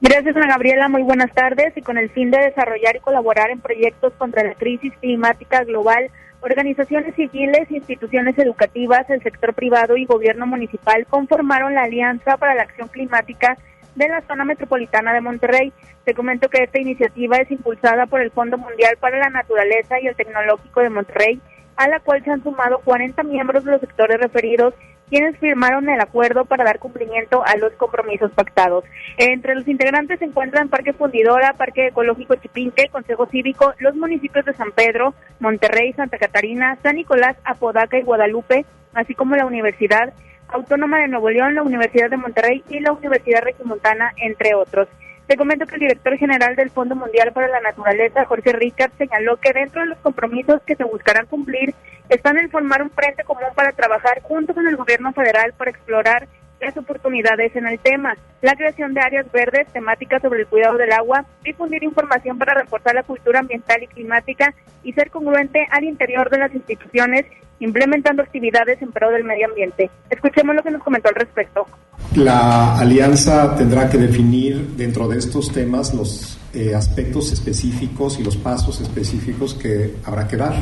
Gracias, 0.00 0.36
Ana 0.36 0.48
Gabriela. 0.48 0.88
Muy 0.88 1.02
buenas 1.02 1.32
tardes. 1.32 1.74
Y 1.76 1.82
con 1.82 1.96
el 1.96 2.10
fin 2.10 2.30
de 2.30 2.38
desarrollar 2.38 2.96
y 2.96 3.00
colaborar 3.00 3.50
en 3.50 3.60
proyectos 3.60 4.12
contra 4.18 4.44
la 4.44 4.54
crisis 4.54 4.92
climática 5.00 5.64
global, 5.64 6.10
organizaciones 6.40 7.14
civiles, 7.14 7.70
instituciones 7.70 8.38
educativas, 8.38 9.08
el 9.08 9.22
sector 9.22 9.54
privado 9.54 9.96
y 9.96 10.04
gobierno 10.04 10.46
municipal 10.46 11.06
conformaron 11.06 11.74
la 11.74 11.84
Alianza 11.84 12.36
para 12.36 12.54
la 12.54 12.62
Acción 12.62 12.88
Climática 12.88 13.56
de 13.94 14.08
la 14.08 14.20
zona 14.22 14.44
metropolitana 14.44 15.14
de 15.14 15.22
Monterrey. 15.22 15.72
Te 16.04 16.12
comento 16.14 16.50
que 16.50 16.62
esta 16.62 16.78
iniciativa 16.78 17.38
es 17.38 17.50
impulsada 17.50 18.06
por 18.06 18.20
el 18.20 18.30
Fondo 18.30 18.58
Mundial 18.58 18.96
para 19.00 19.18
la 19.18 19.30
Naturaleza 19.30 19.98
y 19.98 20.06
el 20.06 20.14
Tecnológico 20.14 20.82
de 20.82 20.90
Monterrey, 20.90 21.40
a 21.76 21.88
la 21.88 22.00
cual 22.00 22.22
se 22.24 22.30
han 22.30 22.42
sumado 22.42 22.80
40 22.84 23.22
miembros 23.22 23.64
de 23.64 23.72
los 23.72 23.80
sectores 23.80 24.18
referidos 24.18 24.74
quienes 25.08 25.38
firmaron 25.38 25.88
el 25.88 26.00
acuerdo 26.00 26.44
para 26.44 26.64
dar 26.64 26.78
cumplimiento 26.78 27.44
a 27.44 27.56
los 27.56 27.72
compromisos 27.74 28.32
pactados. 28.32 28.84
Entre 29.18 29.54
los 29.54 29.68
integrantes 29.68 30.18
se 30.18 30.24
encuentran 30.24 30.68
Parque 30.68 30.92
Fundidora, 30.92 31.52
Parque 31.52 31.88
Ecológico 31.88 32.34
Chipinque, 32.34 32.88
Consejo 32.88 33.26
Cívico, 33.26 33.72
los 33.78 33.94
municipios 33.94 34.44
de 34.44 34.54
San 34.54 34.72
Pedro, 34.72 35.14
Monterrey, 35.38 35.92
Santa 35.92 36.18
Catarina, 36.18 36.76
San 36.82 36.96
Nicolás, 36.96 37.36
Apodaca 37.44 37.98
y 37.98 38.02
Guadalupe, 38.02 38.64
así 38.94 39.14
como 39.14 39.36
la 39.36 39.46
Universidad 39.46 40.12
Autónoma 40.48 41.00
de 41.00 41.08
Nuevo 41.08 41.30
León, 41.30 41.54
la 41.54 41.62
Universidad 41.62 42.10
de 42.10 42.16
Monterrey 42.16 42.62
y 42.68 42.80
la 42.80 42.92
Universidad 42.92 43.42
Regimontana, 43.42 44.12
entre 44.16 44.54
otros. 44.54 44.88
Te 45.26 45.36
comento 45.36 45.66
que 45.66 45.74
el 45.74 45.80
director 45.80 46.16
general 46.16 46.54
del 46.54 46.70
Fondo 46.70 46.94
Mundial 46.94 47.32
para 47.32 47.48
la 47.48 47.60
Naturaleza, 47.60 48.24
Jorge 48.26 48.52
Ricard, 48.52 48.92
señaló 48.96 49.38
que 49.38 49.52
dentro 49.52 49.80
de 49.80 49.88
los 49.88 49.98
compromisos 49.98 50.62
que 50.64 50.76
se 50.76 50.84
buscarán 50.84 51.26
cumplir 51.26 51.74
están 52.08 52.38
en 52.38 52.48
formar 52.48 52.80
un 52.80 52.90
frente 52.90 53.24
común 53.24 53.48
para 53.56 53.72
trabajar 53.72 54.22
junto 54.22 54.54
con 54.54 54.68
el 54.68 54.76
gobierno 54.76 55.12
federal 55.12 55.52
para 55.54 55.72
explorar 55.72 56.28
las 56.60 56.76
oportunidades 56.76 57.54
en 57.56 57.66
el 57.66 57.78
tema, 57.78 58.16
la 58.42 58.54
creación 58.54 58.94
de 58.94 59.00
áreas 59.00 59.30
verdes, 59.32 59.66
temáticas 59.72 60.22
sobre 60.22 60.40
el 60.40 60.46
cuidado 60.46 60.76
del 60.76 60.92
agua, 60.92 61.24
difundir 61.44 61.82
información 61.84 62.38
para 62.38 62.54
reforzar 62.54 62.94
la 62.94 63.02
cultura 63.02 63.40
ambiental 63.40 63.82
y 63.82 63.86
climática 63.86 64.54
y 64.82 64.92
ser 64.92 65.10
congruente 65.10 65.66
al 65.70 65.84
interior 65.84 66.30
de 66.30 66.38
las 66.38 66.54
instituciones, 66.54 67.26
implementando 67.58 68.22
actividades 68.22 68.80
en 68.82 68.92
pro 68.92 69.10
del 69.10 69.24
medio 69.24 69.46
ambiente. 69.46 69.90
Escuchemos 70.10 70.54
lo 70.54 70.62
que 70.62 70.70
nos 70.70 70.82
comentó 70.82 71.08
al 71.08 71.14
respecto. 71.14 71.66
La 72.14 72.78
alianza 72.78 73.56
tendrá 73.56 73.88
que 73.88 73.98
definir 73.98 74.56
dentro 74.76 75.08
de 75.08 75.18
estos 75.18 75.52
temas 75.52 75.92
los 75.92 76.38
eh, 76.54 76.74
aspectos 76.74 77.32
específicos 77.32 78.18
y 78.18 78.24
los 78.24 78.36
pasos 78.36 78.80
específicos 78.80 79.54
que 79.54 79.94
habrá 80.04 80.26
que 80.28 80.36
dar 80.36 80.54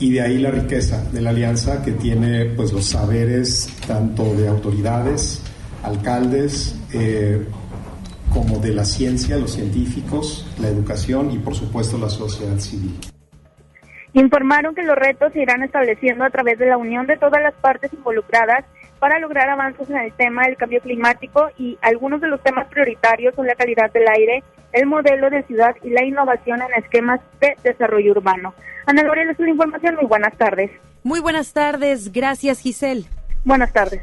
y 0.00 0.10
de 0.10 0.22
ahí 0.22 0.38
la 0.38 0.50
riqueza 0.50 1.04
de 1.12 1.20
la 1.20 1.30
alianza 1.30 1.84
que 1.84 1.92
tiene 1.92 2.46
pues 2.46 2.72
los 2.72 2.86
saberes 2.86 3.70
tanto 3.86 4.34
de 4.34 4.48
autoridades, 4.48 5.44
alcaldes, 5.84 6.80
eh, 6.92 7.46
como 8.32 8.58
de 8.58 8.72
la 8.72 8.84
ciencia, 8.84 9.36
los 9.36 9.52
científicos, 9.52 10.48
la 10.58 10.68
educación 10.68 11.30
y 11.30 11.38
por 11.38 11.54
supuesto 11.54 11.98
la 11.98 12.08
sociedad 12.08 12.58
civil. 12.58 12.96
Informaron 14.14 14.74
que 14.74 14.82
los 14.82 14.96
retos 14.96 15.32
se 15.34 15.42
irán 15.42 15.62
estableciendo 15.62 16.24
a 16.24 16.30
través 16.30 16.58
de 16.58 16.66
la 16.66 16.78
unión 16.78 17.06
de 17.06 17.16
todas 17.16 17.42
las 17.42 17.54
partes 17.54 17.92
involucradas 17.92 18.64
para 19.00 19.18
lograr 19.18 19.48
avances 19.48 19.88
en 19.90 19.96
el 19.96 20.12
tema 20.12 20.44
del 20.44 20.56
cambio 20.56 20.80
climático 20.80 21.48
y 21.58 21.78
algunos 21.82 22.20
de 22.20 22.28
los 22.28 22.40
temas 22.42 22.68
prioritarios 22.68 23.34
son 23.34 23.46
la 23.46 23.54
calidad 23.54 23.90
del 23.92 24.06
aire, 24.06 24.44
el 24.72 24.86
modelo 24.86 25.30
de 25.30 25.42
ciudad 25.44 25.74
y 25.82 25.90
la 25.90 26.04
innovación 26.04 26.60
en 26.62 26.84
esquemas 26.84 27.20
de 27.40 27.56
desarrollo 27.64 28.12
urbano. 28.12 28.54
Ana 28.86 29.02
Lorena, 29.02 29.32
es 29.32 29.38
una 29.38 29.50
información. 29.50 29.96
Muy 29.96 30.06
buenas 30.06 30.36
tardes. 30.36 30.70
Muy 31.02 31.20
buenas 31.20 31.52
tardes. 31.52 32.12
Gracias, 32.12 32.60
Giselle. 32.60 33.06
Buenas 33.44 33.72
tardes. 33.72 34.02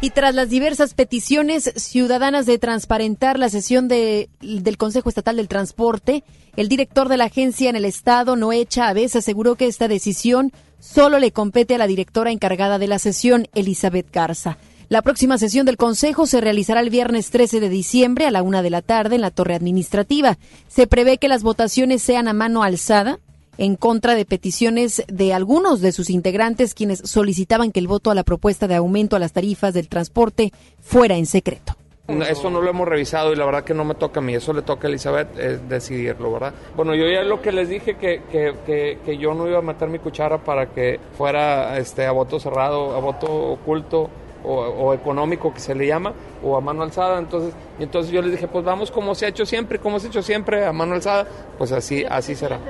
Y 0.00 0.10
tras 0.10 0.34
las 0.34 0.50
diversas 0.50 0.94
peticiones 0.94 1.72
ciudadanas 1.76 2.44
de 2.44 2.58
transparentar 2.58 3.38
la 3.38 3.48
sesión 3.48 3.88
de, 3.88 4.28
del 4.40 4.76
Consejo 4.76 5.08
Estatal 5.08 5.36
del 5.36 5.48
Transporte, 5.48 6.22
el 6.56 6.68
director 6.68 7.08
de 7.08 7.18
la 7.18 7.24
agencia 7.24 7.68
en 7.68 7.76
el 7.76 7.84
Estado, 7.84 8.34
Noé 8.34 8.64
Chávez, 8.66 9.14
aseguró 9.14 9.56
que 9.56 9.66
esta 9.66 9.88
decisión 9.88 10.52
solo 10.80 11.18
le 11.18 11.30
compete 11.30 11.74
a 11.74 11.78
la 11.78 11.86
directora 11.86 12.30
encargada 12.30 12.78
de 12.78 12.86
la 12.86 12.98
sesión, 12.98 13.46
Elizabeth 13.54 14.10
Garza. 14.10 14.56
La 14.88 15.02
próxima 15.02 15.36
sesión 15.36 15.66
del 15.66 15.76
Consejo 15.76 16.26
se 16.26 16.40
realizará 16.40 16.80
el 16.80 16.90
viernes 16.90 17.30
13 17.30 17.60
de 17.60 17.68
diciembre 17.68 18.26
a 18.26 18.30
la 18.30 18.42
una 18.42 18.62
de 18.62 18.70
la 18.70 18.82
tarde 18.82 19.16
en 19.16 19.20
la 19.20 19.32
torre 19.32 19.54
administrativa. 19.54 20.38
Se 20.68 20.86
prevé 20.86 21.18
que 21.18 21.28
las 21.28 21.42
votaciones 21.42 22.02
sean 22.02 22.28
a 22.28 22.32
mano 22.32 22.62
alzada 22.62 23.18
en 23.58 23.76
contra 23.76 24.14
de 24.14 24.24
peticiones 24.24 25.02
de 25.08 25.34
algunos 25.34 25.80
de 25.80 25.92
sus 25.92 26.08
integrantes 26.08 26.74
quienes 26.74 27.00
solicitaban 27.00 27.72
que 27.72 27.80
el 27.80 27.88
voto 27.88 28.10
a 28.10 28.14
la 28.14 28.22
propuesta 28.22 28.68
de 28.68 28.76
aumento 28.76 29.16
a 29.16 29.18
las 29.18 29.32
tarifas 29.32 29.74
del 29.74 29.88
transporte 29.88 30.52
fuera 30.80 31.16
en 31.16 31.26
secreto. 31.26 31.76
Eso 32.08 32.50
no 32.50 32.60
lo 32.60 32.70
hemos 32.70 32.86
revisado 32.86 33.32
y 33.32 33.36
la 33.36 33.44
verdad 33.44 33.64
que 33.64 33.74
no 33.74 33.84
me 33.84 33.94
toca 33.94 34.20
a 34.20 34.22
mí, 34.22 34.34
eso 34.34 34.52
le 34.52 34.62
toca 34.62 34.86
a 34.86 34.90
Elizabeth 34.90 35.28
eh, 35.36 35.58
decidirlo, 35.68 36.32
¿verdad? 36.32 36.54
Bueno, 36.76 36.94
yo 36.94 37.08
ya 37.08 37.22
lo 37.24 37.42
que 37.42 37.50
les 37.50 37.68
dije 37.68 37.96
que, 37.96 38.22
que, 38.30 38.98
que, 39.04 39.18
yo 39.18 39.34
no 39.34 39.48
iba 39.48 39.58
a 39.58 39.62
meter 39.62 39.88
mi 39.88 39.98
cuchara 39.98 40.38
para 40.38 40.66
que 40.66 41.00
fuera 41.18 41.76
este, 41.78 42.06
a 42.06 42.12
voto 42.12 42.38
cerrado, 42.38 42.94
a 42.94 43.00
voto 43.00 43.26
oculto 43.26 44.08
o, 44.44 44.94
económico 44.94 45.52
que 45.52 45.58
se 45.58 45.74
le 45.74 45.88
llama, 45.88 46.12
o 46.44 46.56
a 46.56 46.60
mano 46.60 46.84
alzada. 46.84 47.18
Entonces, 47.18 47.52
entonces 47.80 48.12
yo 48.12 48.22
les 48.22 48.30
dije, 48.30 48.46
pues 48.46 48.64
vamos 48.64 48.92
como 48.92 49.16
se 49.16 49.26
ha 49.26 49.28
hecho 49.28 49.44
siempre, 49.44 49.80
como 49.80 49.98
se 49.98 50.06
ha 50.06 50.10
hecho 50.10 50.22
siempre, 50.22 50.64
a 50.64 50.72
mano 50.72 50.94
alzada, 50.94 51.26
pues 51.58 51.72
así, 51.72 52.04
así 52.08 52.36
será. 52.36 52.60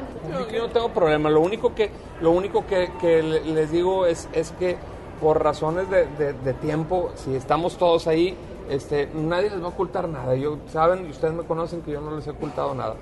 Yo 0.51 0.67
no 0.67 0.71
tengo 0.71 0.89
problema, 0.89 1.29
lo 1.29 1.41
único 1.41 1.75
que, 1.75 1.91
lo 2.23 2.31
único 2.31 2.67
que, 2.67 2.89
que 2.99 3.23
les 3.23 3.71
digo 3.71 4.07
es, 4.07 4.31
es 4.33 4.53
que 4.53 4.79
por 5.21 5.43
razones 5.43 5.91
de, 5.91 6.33
de 6.33 6.55
tiempo, 6.55 7.11
si 7.17 7.35
estamos 7.35 7.77
todos 7.77 8.07
ahí, 8.07 8.35
este, 8.71 9.09
nadie 9.15 9.51
les 9.51 9.61
va 9.61 9.67
a 9.67 9.69
ocultar 9.69 10.09
nada. 10.09 10.35
Yo, 10.37 10.59
saben, 10.73 11.07
y 11.07 11.11
ustedes 11.11 11.35
me 11.35 11.45
conocen 11.45 11.83
que 11.83 11.93
yo 11.93 12.01
no 12.01 12.17
les 12.17 12.27
he 12.27 12.31
ocultado 12.31 12.75
nada. 12.75 12.97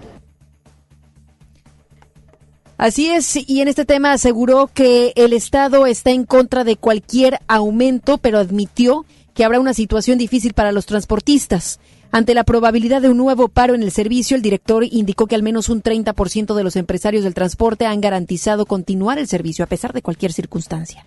Así 2.76 3.08
es, 3.08 3.36
y 3.48 3.60
en 3.60 3.68
este 3.68 3.84
tema 3.84 4.12
aseguró 4.12 4.68
que 4.72 5.12
el 5.14 5.32
Estado 5.32 5.86
está 5.86 6.10
en 6.10 6.24
contra 6.24 6.64
de 6.64 6.76
cualquier 6.76 7.38
aumento, 7.46 8.18
pero 8.18 8.38
admitió 8.38 9.06
que 9.32 9.44
habrá 9.44 9.60
una 9.60 9.74
situación 9.74 10.18
difícil 10.18 10.54
para 10.54 10.72
los 10.72 10.86
transportistas. 10.86 11.78
Ante 12.10 12.34
la 12.34 12.44
probabilidad 12.44 13.02
de 13.02 13.08
un 13.08 13.16
nuevo 13.16 13.48
paro 13.48 13.74
en 13.74 13.82
el 13.82 13.90
servicio, 13.90 14.36
el 14.36 14.42
director 14.42 14.84
indicó 14.88 15.26
que 15.26 15.34
al 15.34 15.42
menos 15.42 15.68
un 15.68 15.82
30% 15.82 16.54
de 16.54 16.64
los 16.64 16.76
empresarios 16.76 17.24
del 17.24 17.34
transporte 17.34 17.86
han 17.86 18.00
garantizado 18.00 18.66
continuar 18.66 19.18
el 19.18 19.26
servicio 19.26 19.64
a 19.64 19.68
pesar 19.68 19.92
de 19.92 20.02
cualquier 20.02 20.32
circunstancia. 20.32 21.06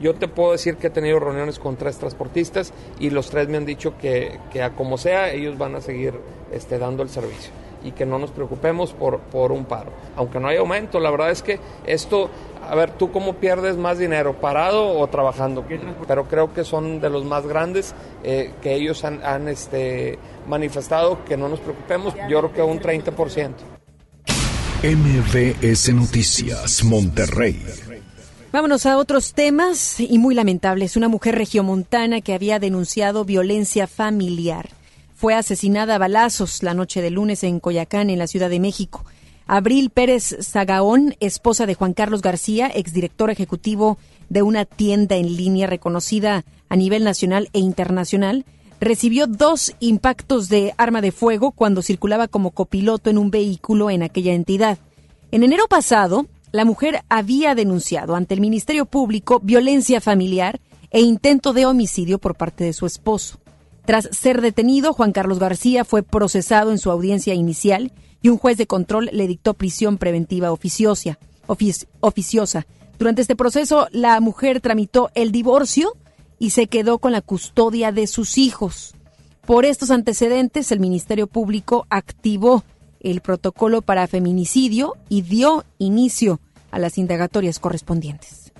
Yo 0.00 0.14
te 0.14 0.28
puedo 0.28 0.52
decir 0.52 0.76
que 0.76 0.88
he 0.88 0.90
tenido 0.90 1.18
reuniones 1.18 1.58
con 1.58 1.76
tres 1.76 1.96
transportistas 1.98 2.72
y 2.98 3.10
los 3.10 3.30
tres 3.30 3.48
me 3.48 3.56
han 3.56 3.64
dicho 3.64 3.96
que, 3.98 4.38
que 4.52 4.62
a 4.62 4.70
como 4.70 4.98
sea 4.98 5.32
ellos 5.32 5.56
van 5.56 5.74
a 5.74 5.80
seguir 5.80 6.14
este, 6.52 6.78
dando 6.78 7.02
el 7.02 7.08
servicio 7.08 7.52
y 7.86 7.92
que 7.92 8.04
no 8.04 8.18
nos 8.18 8.30
preocupemos 8.30 8.92
por, 8.92 9.20
por 9.20 9.52
un 9.52 9.64
paro. 9.64 9.92
Aunque 10.16 10.40
no 10.40 10.48
hay 10.48 10.56
aumento, 10.56 10.98
la 10.98 11.10
verdad 11.10 11.30
es 11.30 11.42
que 11.42 11.60
esto, 11.86 12.28
a 12.68 12.74
ver, 12.74 12.90
¿tú 12.92 13.12
cómo 13.12 13.34
pierdes 13.34 13.76
más 13.76 13.98
dinero, 13.98 14.34
parado 14.40 14.98
o 14.98 15.06
trabajando? 15.06 15.64
Pero 16.08 16.24
creo 16.26 16.52
que 16.52 16.64
son 16.64 17.00
de 17.00 17.10
los 17.10 17.24
más 17.24 17.46
grandes 17.46 17.94
eh, 18.24 18.52
que 18.60 18.74
ellos 18.74 19.04
han, 19.04 19.24
han 19.24 19.48
este, 19.48 20.18
manifestado 20.48 21.24
que 21.24 21.36
no 21.36 21.48
nos 21.48 21.60
preocupemos, 21.60 22.14
yo 22.28 22.40
creo 22.40 22.52
que 22.52 22.62
un 22.62 22.80
30%. 22.80 23.52
MVS 24.82 25.94
Noticias, 25.94 26.84
Monterrey. 26.84 27.85
Vámonos 28.56 28.86
a 28.86 28.96
otros 28.96 29.34
temas 29.34 30.00
y 30.00 30.16
muy 30.16 30.34
lamentables. 30.34 30.96
Una 30.96 31.08
mujer 31.08 31.34
regiomontana 31.34 32.22
que 32.22 32.32
había 32.32 32.58
denunciado 32.58 33.26
violencia 33.26 33.86
familiar 33.86 34.70
fue 35.14 35.34
asesinada 35.34 35.96
a 35.96 35.98
balazos 35.98 36.62
la 36.62 36.72
noche 36.72 37.02
de 37.02 37.10
lunes 37.10 37.44
en 37.44 37.60
Coyacán, 37.60 38.08
en 38.08 38.18
la 38.18 38.26
Ciudad 38.26 38.48
de 38.48 38.58
México. 38.58 39.04
Abril 39.46 39.90
Pérez 39.90 40.38
Zagaón, 40.40 41.16
esposa 41.20 41.66
de 41.66 41.74
Juan 41.74 41.92
Carlos 41.92 42.22
García, 42.22 42.70
exdirector 42.74 43.28
ejecutivo 43.28 43.98
de 44.30 44.40
una 44.40 44.64
tienda 44.64 45.16
en 45.16 45.36
línea 45.36 45.66
reconocida 45.66 46.46
a 46.70 46.76
nivel 46.76 47.04
nacional 47.04 47.50
e 47.52 47.58
internacional, 47.58 48.46
recibió 48.80 49.26
dos 49.26 49.74
impactos 49.80 50.48
de 50.48 50.72
arma 50.78 51.02
de 51.02 51.12
fuego 51.12 51.50
cuando 51.50 51.82
circulaba 51.82 52.26
como 52.26 52.52
copiloto 52.52 53.10
en 53.10 53.18
un 53.18 53.30
vehículo 53.30 53.90
en 53.90 54.02
aquella 54.02 54.32
entidad. 54.32 54.78
En 55.30 55.42
enero 55.42 55.66
pasado, 55.68 56.24
la 56.56 56.64
mujer 56.64 57.04
había 57.10 57.54
denunciado 57.54 58.16
ante 58.16 58.32
el 58.32 58.40
Ministerio 58.40 58.86
Público 58.86 59.40
violencia 59.40 60.00
familiar 60.00 60.58
e 60.90 61.02
intento 61.02 61.52
de 61.52 61.66
homicidio 61.66 62.18
por 62.18 62.34
parte 62.34 62.64
de 62.64 62.72
su 62.72 62.86
esposo. 62.86 63.38
Tras 63.84 64.08
ser 64.10 64.40
detenido, 64.40 64.94
Juan 64.94 65.12
Carlos 65.12 65.38
García 65.38 65.84
fue 65.84 66.02
procesado 66.02 66.72
en 66.72 66.78
su 66.78 66.90
audiencia 66.90 67.34
inicial 67.34 67.92
y 68.22 68.30
un 68.30 68.38
juez 68.38 68.56
de 68.56 68.66
control 68.66 69.10
le 69.12 69.26
dictó 69.28 69.52
prisión 69.52 69.98
preventiva 69.98 70.50
oficiosa. 70.50 71.18
oficiosa. 72.00 72.66
Durante 72.98 73.20
este 73.20 73.36
proceso, 73.36 73.86
la 73.92 74.18
mujer 74.20 74.62
tramitó 74.62 75.10
el 75.14 75.32
divorcio 75.32 75.92
y 76.38 76.50
se 76.50 76.68
quedó 76.68 76.98
con 77.00 77.12
la 77.12 77.20
custodia 77.20 77.92
de 77.92 78.06
sus 78.06 78.38
hijos. 78.38 78.94
Por 79.44 79.66
estos 79.66 79.90
antecedentes, 79.90 80.72
el 80.72 80.80
Ministerio 80.80 81.26
Público 81.26 81.86
activó 81.90 82.64
el 83.00 83.20
protocolo 83.20 83.82
para 83.82 84.06
feminicidio 84.06 84.94
y 85.10 85.20
dio 85.20 85.64
inicio 85.78 86.40
a 86.76 86.78
las 86.78 86.98
indagatorias 86.98 87.58
correspondientes. 87.58 88.52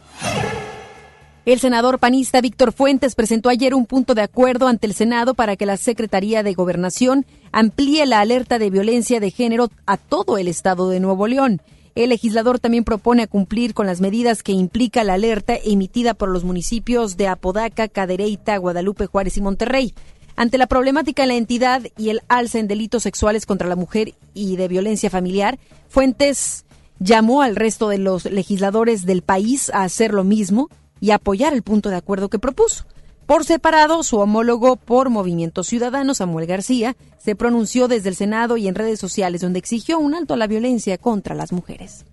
El 1.44 1.60
senador 1.60 2.00
panista 2.00 2.40
Víctor 2.40 2.72
Fuentes 2.72 3.14
presentó 3.14 3.50
ayer 3.50 3.72
un 3.72 3.86
punto 3.86 4.14
de 4.14 4.22
acuerdo 4.22 4.66
ante 4.66 4.88
el 4.88 4.94
Senado 4.94 5.34
para 5.34 5.54
que 5.54 5.66
la 5.66 5.76
Secretaría 5.76 6.42
de 6.42 6.54
Gobernación 6.54 7.24
amplíe 7.52 8.04
la 8.06 8.20
alerta 8.20 8.58
de 8.58 8.70
violencia 8.70 9.20
de 9.20 9.30
género 9.30 9.70
a 9.84 9.96
todo 9.96 10.38
el 10.38 10.48
estado 10.48 10.88
de 10.88 10.98
Nuevo 10.98 11.28
León. 11.28 11.60
El 11.94 12.08
legislador 12.08 12.58
también 12.58 12.84
propone 12.84 13.28
cumplir 13.28 13.74
con 13.74 13.86
las 13.86 14.00
medidas 14.00 14.42
que 14.42 14.52
implica 14.52 15.04
la 15.04 15.14
alerta 15.14 15.54
emitida 15.62 16.14
por 16.14 16.30
los 16.30 16.42
municipios 16.42 17.16
de 17.16 17.28
Apodaca, 17.28 17.86
Cadereyta, 17.86 18.56
Guadalupe, 18.56 19.06
Juárez 19.06 19.36
y 19.36 19.40
Monterrey. 19.40 19.94
Ante 20.34 20.58
la 20.58 20.66
problemática 20.66 21.22
en 21.22 21.28
la 21.28 21.36
entidad 21.36 21.82
y 21.96 22.10
el 22.10 22.22
alza 22.28 22.58
en 22.58 22.68
delitos 22.68 23.04
sexuales 23.04 23.46
contra 23.46 23.68
la 23.68 23.76
mujer 23.76 24.14
y 24.34 24.56
de 24.56 24.68
violencia 24.68 25.10
familiar, 25.10 25.58
Fuentes 25.88 26.65
llamó 26.98 27.42
al 27.42 27.56
resto 27.56 27.88
de 27.88 27.98
los 27.98 28.24
legisladores 28.24 29.06
del 29.06 29.22
país 29.22 29.70
a 29.70 29.82
hacer 29.82 30.12
lo 30.14 30.24
mismo 30.24 30.68
y 31.00 31.10
apoyar 31.10 31.52
el 31.52 31.62
punto 31.62 31.90
de 31.90 31.96
acuerdo 31.96 32.28
que 32.28 32.38
propuso. 32.38 32.84
Por 33.26 33.44
separado, 33.44 34.04
su 34.04 34.18
homólogo 34.18 34.76
por 34.76 35.10
Movimiento 35.10 35.64
Ciudadano, 35.64 36.14
Samuel 36.14 36.46
García, 36.46 36.96
se 37.18 37.34
pronunció 37.34 37.88
desde 37.88 38.08
el 38.08 38.14
Senado 38.14 38.56
y 38.56 38.68
en 38.68 38.76
redes 38.76 39.00
sociales 39.00 39.40
donde 39.40 39.58
exigió 39.58 39.98
un 39.98 40.14
alto 40.14 40.34
a 40.34 40.36
la 40.36 40.46
violencia 40.46 40.96
contra 40.96 41.34
las 41.34 41.52
mujeres. 41.52 42.04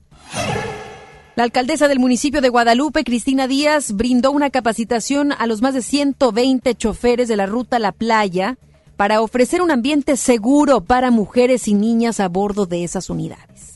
La 1.35 1.43
alcaldesa 1.43 1.87
del 1.87 1.99
municipio 1.99 2.41
de 2.41 2.49
Guadalupe, 2.49 3.03
Cristina 3.03 3.47
Díaz, 3.47 3.91
brindó 3.93 4.31
una 4.31 4.49
capacitación 4.49 5.31
a 5.31 5.45
los 5.45 5.61
más 5.61 5.75
de 5.75 5.81
120 5.83 6.75
choferes 6.75 7.27
de 7.27 7.37
la 7.37 7.45
ruta 7.45 7.79
La 7.79 7.91
Playa 7.91 8.57
para 8.97 9.21
ofrecer 9.21 9.61
un 9.61 9.71
ambiente 9.71 10.17
seguro 10.17 10.81
para 10.81 11.11
mujeres 11.11 11.67
y 11.67 11.73
niñas 11.73 12.19
a 12.19 12.27
bordo 12.27 12.65
de 12.65 12.83
esas 12.83 13.09
unidades. 13.09 13.72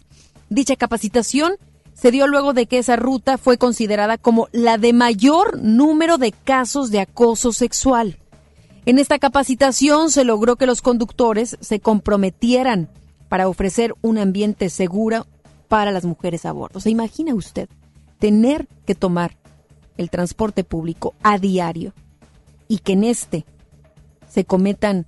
Dicha 0.50 0.76
capacitación 0.76 1.54
se 1.94 2.12
dio 2.12 2.28
luego 2.28 2.54
de 2.54 2.68
que 2.68 2.78
esa 2.78 2.96
ruta 2.96 3.38
fue 3.38 3.58
considerada 3.58 4.18
como 4.18 4.48
la 4.52 4.78
de 4.78 4.94
mayor 4.94 5.60
número 5.62 6.18
de 6.18 6.32
casos 6.32 6.92
de 6.92 7.00
acoso 7.00 7.52
sexual. 7.52 8.20
En 8.86 9.00
esta 9.00 9.20
capacitación 9.20 10.12
se 10.12 10.24
logró 10.24 10.56
que 10.56 10.68
los 10.68 10.82
conductores 10.82 11.58
se 11.60 11.80
comprometieran 11.80 12.90
para 13.28 13.50
ofrecer 13.50 13.94
un 14.02 14.18
ambiente 14.18 14.70
seguro 14.70 15.26
para 15.68 15.92
las 15.92 16.06
mujeres 16.06 16.46
a 16.46 16.52
bordo. 16.52 16.80
¿Se 16.80 16.90
imagina 16.90 17.34
usted 17.34 17.68
tener 18.20 18.68
que 18.86 18.96
tomar 18.96 19.38
el 19.98 20.10
transporte 20.10 20.64
público 20.64 21.16
a 21.24 21.38
diario 21.38 21.94
y 22.68 22.78
que 22.78 22.94
en 22.94 23.04
este 23.04 23.46
se 24.30 24.46
cometan 24.46 25.08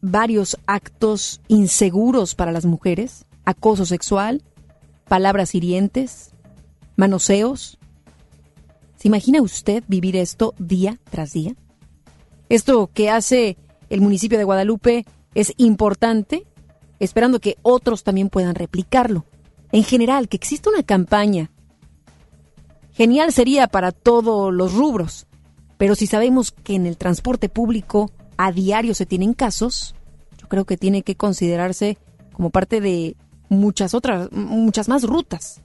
varios 0.00 0.56
actos 0.66 1.40
inseguros 1.48 2.34
para 2.34 2.52
las 2.52 2.64
mujeres? 2.64 3.26
Acoso 3.44 3.86
sexual, 3.86 4.42
palabras 5.08 5.54
hirientes, 5.54 6.32
manoseos. 6.96 7.78
¿Se 8.96 9.08
imagina 9.08 9.42
usted 9.42 9.82
vivir 9.88 10.16
esto 10.16 10.54
día 10.58 10.98
tras 11.10 11.32
día? 11.32 11.56
Esto 12.48 12.90
que 12.92 13.10
hace 13.10 13.56
el 13.90 14.00
municipio 14.00 14.38
de 14.38 14.44
Guadalupe 14.44 15.04
es 15.34 15.54
importante, 15.56 16.46
esperando 17.00 17.40
que 17.40 17.56
otros 17.62 18.04
también 18.04 18.28
puedan 18.28 18.54
replicarlo. 18.54 19.24
En 19.72 19.84
general, 19.84 20.28
que 20.28 20.36
exista 20.36 20.70
una 20.70 20.82
campaña. 20.82 21.50
Genial 22.92 23.32
sería 23.32 23.68
para 23.68 23.90
todos 23.90 24.52
los 24.52 24.74
rubros, 24.74 25.26
pero 25.78 25.94
si 25.94 26.06
sabemos 26.06 26.52
que 26.52 26.74
en 26.74 26.86
el 26.86 26.98
transporte 26.98 27.48
público 27.48 28.10
a 28.36 28.52
diario 28.52 28.94
se 28.94 29.06
tienen 29.06 29.32
casos, 29.32 29.94
yo 30.38 30.46
creo 30.48 30.64
que 30.64 30.76
tiene 30.76 31.02
que 31.02 31.16
considerarse 31.16 31.96
como 32.32 32.50
parte 32.50 32.80
de 32.80 33.16
muchas 33.52 33.94
otras, 33.94 34.30
muchas 34.32 34.88
más 34.88 35.04
rutas. 35.04 35.60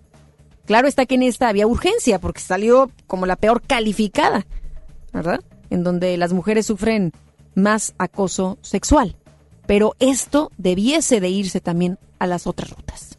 Claro 0.65 0.87
está 0.87 1.05
que 1.05 1.15
en 1.15 1.23
esta 1.23 1.47
había 1.47 1.67
urgencia 1.67 2.19
porque 2.19 2.41
salió 2.41 2.91
como 3.07 3.25
la 3.25 3.37
peor 3.37 3.61
calificada, 3.61 4.45
¿verdad? 5.13 5.41
En 5.69 5.83
donde 5.83 6.17
las 6.17 6.33
mujeres 6.33 6.65
sufren 6.65 7.13
más 7.55 7.93
acoso 7.97 8.57
sexual. 8.61 9.15
Pero 9.65 9.95
esto 9.99 10.51
debiese 10.57 11.19
de 11.19 11.29
irse 11.29 11.61
también 11.61 11.97
a 12.19 12.27
las 12.27 12.47
otras 12.47 12.69
rutas. 12.71 13.17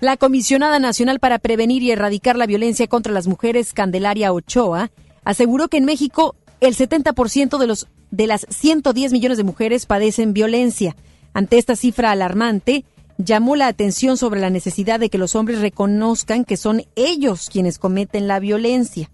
La 0.00 0.16
comisionada 0.16 0.78
nacional 0.78 1.18
para 1.18 1.38
prevenir 1.38 1.82
y 1.82 1.90
erradicar 1.90 2.36
la 2.36 2.46
violencia 2.46 2.86
contra 2.86 3.12
las 3.12 3.26
mujeres, 3.26 3.72
Candelaria 3.72 4.32
Ochoa, 4.32 4.90
aseguró 5.24 5.68
que 5.68 5.78
en 5.78 5.84
México 5.84 6.36
el 6.60 6.76
70% 6.76 7.58
de 7.58 7.66
los 7.66 7.88
de 8.10 8.26
las 8.26 8.46
110 8.48 9.12
millones 9.12 9.38
de 9.38 9.44
mujeres 9.44 9.86
padecen 9.86 10.32
violencia. 10.32 10.96
Ante 11.34 11.58
esta 11.58 11.76
cifra 11.76 12.10
alarmante, 12.10 12.84
llamó 13.18 13.56
la 13.56 13.66
atención 13.66 14.16
sobre 14.16 14.40
la 14.40 14.48
necesidad 14.48 14.98
de 15.00 15.10
que 15.10 15.18
los 15.18 15.34
hombres 15.34 15.60
reconozcan 15.60 16.44
que 16.44 16.56
son 16.56 16.82
ellos 16.96 17.50
quienes 17.52 17.78
cometen 17.78 18.28
la 18.28 18.40
violencia. 18.40 19.10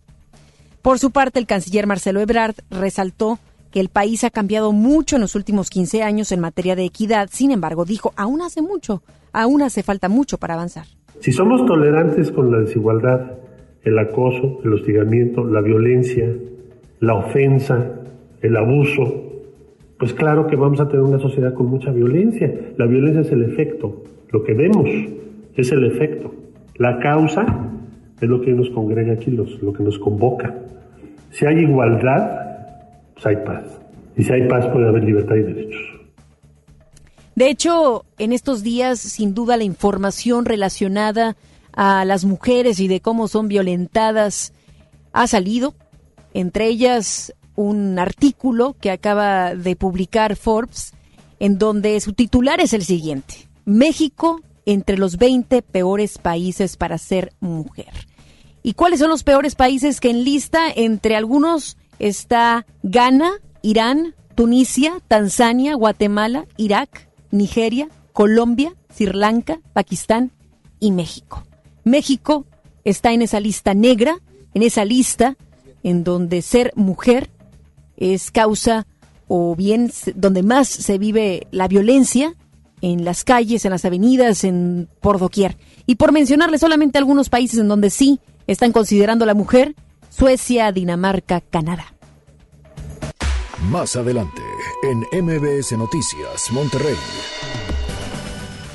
Por 0.83 0.99
su 0.99 1.11
parte, 1.11 1.39
el 1.41 1.47
canciller 1.47 1.87
Marcelo 1.87 2.21
Ebrard 2.21 2.57
resaltó 2.71 3.39
que 3.71 3.81
el 3.81 3.89
país 3.89 4.23
ha 4.23 4.31
cambiado 4.31 4.71
mucho 4.71 5.17
en 5.17 5.23
los 5.23 5.35
últimos 5.35 5.71
15 5.71 6.03
años 6.03 6.31
en 6.31 6.41
materia 6.41 6.77
de 6.77 6.85
equidad. 6.85 7.29
Sin 7.33 7.51
embargo, 7.51 7.85
dijo, 7.85 8.13
aún 8.17 8.43
hace 8.43 8.63
mucho, 8.63 9.03
aún 9.33 9.63
hace 9.63 9.83
falta 9.83 10.09
mucho 10.09 10.39
para 10.39 10.55
avanzar. 10.55 10.87
Si 11.21 11.33
somos 11.33 11.65
tolerantes 11.67 12.31
con 12.31 12.53
la 12.53 12.59
desigualdad, 12.59 13.33
el 13.83 13.99
acoso, 13.99 14.61
el 14.63 14.75
hostigamiento, 14.75 15.45
la 15.45 15.61
violencia, 15.61 16.29
la 17.01 17.15
ofensa, 17.15 17.91
el 18.43 18.57
abuso, 18.57 19.34
pues 19.99 20.13
claro 20.13 20.47
que 20.47 20.57
vamos 20.57 20.81
a 20.81 20.89
tener 20.89 21.03
una 21.03 21.19
sociedad 21.19 21.55
con 21.55 21.67
mucha 21.67 21.91
violencia. 21.91 22.53
La 22.77 22.87
violencia 22.87 23.23
es 23.23 23.33
el 23.33 23.43
efecto, 23.43 24.03
lo 24.31 24.43
que 24.43 24.55
vemos 24.55 24.89
es 25.57 25.73
el 25.73 25.85
efecto. 25.85 26.35
La 26.77 26.99
causa 26.99 27.71
es 28.21 28.29
lo 28.29 28.41
que 28.41 28.53
nos 28.53 28.71
congrega 28.71 29.15
aquí, 29.15 29.31
lo 29.31 29.73
que 29.73 29.83
nos 29.83 29.99
convoca. 29.99 30.55
Si 31.31 31.47
hay 31.47 31.59
igualdad, 31.59 32.45
pues 33.15 33.27
hay 33.27 33.37
paz. 33.45 33.65
Y 34.17 34.23
si 34.23 34.33
hay 34.33 34.49
paz 34.49 34.67
puede 34.67 34.89
haber 34.89 35.05
libertad 35.05 35.37
y 35.37 35.43
derechos. 35.43 35.83
De 37.35 37.49
hecho, 37.51 38.05
en 38.19 38.33
estos 38.33 38.63
días, 38.63 39.01
sin 39.01 39.35
duda, 39.35 39.57
la 39.57 39.65
información 39.65 40.45
relacionada 40.45 41.37
a 41.73 42.05
las 42.05 42.25
mujeres 42.25 42.79
y 42.79 42.87
de 42.87 43.01
cómo 43.01 43.27
son 43.27 43.49
violentadas 43.49 44.53
ha 45.13 45.27
salido. 45.27 45.75
Entre 46.33 46.67
ellas, 46.67 47.35
un 47.57 47.99
artículo 47.99 48.77
que 48.81 48.91
acaba 48.91 49.55
de 49.55 49.77
publicar 49.77 50.37
Forbes, 50.37 50.93
en 51.39 51.59
donde 51.59 52.01
su 52.01 52.13
titular 52.13 52.61
es 52.61 52.73
el 52.73 52.85
siguiente. 52.85 53.49
México 53.65 54.41
entre 54.67 54.99
los 54.99 55.17
20 55.19 55.63
peores 55.63 56.19
países 56.19 56.77
para 56.77 56.99
ser 56.99 57.33
mujer. 57.41 57.93
¿Y 58.63 58.75
cuáles 58.75 59.01
son 59.01 59.11
los 59.11 59.25
peores 59.25 59.55
países 59.55 60.01
que 60.01 60.11
enlista? 60.11 60.69
Entre 60.75 61.17
algunos 61.17 61.77
está 61.99 62.67
Ghana, 62.83 63.33
Irán, 63.63 64.15
Tunisia, 64.35 64.95
Tanzania, 65.07 65.75
Guatemala, 65.75 66.47
Irak, 66.57 67.09
Nigeria, 67.31 67.89
Colombia, 68.13 68.75
Sri 68.91 69.07
Lanka, 69.07 69.61
Pakistán 69.73 70.33
y 70.81 70.93
México. 70.93 71.45
México 71.85 72.47
está 72.85 73.13
en 73.13 73.23
esa 73.23 73.41
lista 73.41 73.75
negra, 73.75 74.17
en 74.55 74.63
esa 74.63 74.85
lista 74.85 75.37
en 75.83 76.03
donde 76.03 76.41
ser 76.43 76.73
mujer 76.75 77.31
es 77.97 78.31
causa 78.31 78.87
o 79.29 79.57
bien 79.57 79.91
donde 80.15 80.43
más 80.43 80.69
se 80.69 80.99
vive 80.99 81.47
la 81.51 81.69
violencia 81.69 82.35
en 82.81 83.05
las 83.05 83.25
calles, 83.25 83.65
en 83.65 83.71
las 83.71 83.85
avenidas, 83.85 84.45
en 84.45 84.89
por 85.01 85.19
doquier. 85.19 85.57
Y 85.87 85.95
por 85.95 86.13
mencionarle 86.13 86.59
solamente 86.59 86.99
algunos 86.99 87.31
países 87.31 87.59
en 87.59 87.69
donde 87.69 87.91
sí 87.91 88.21
están 88.47 88.73
considerando 88.73 89.25
a 89.25 89.27
la 89.27 89.35
mujer, 89.35 89.75
Suecia, 90.11 90.71
Dinamarca, 90.71 91.41
Canadá. 91.41 91.87
Más 93.71 93.97
adelante, 93.97 94.43
en 94.83 95.25
MBS 95.25 95.73
Noticias, 95.79 96.51
Monterrey. 96.51 96.97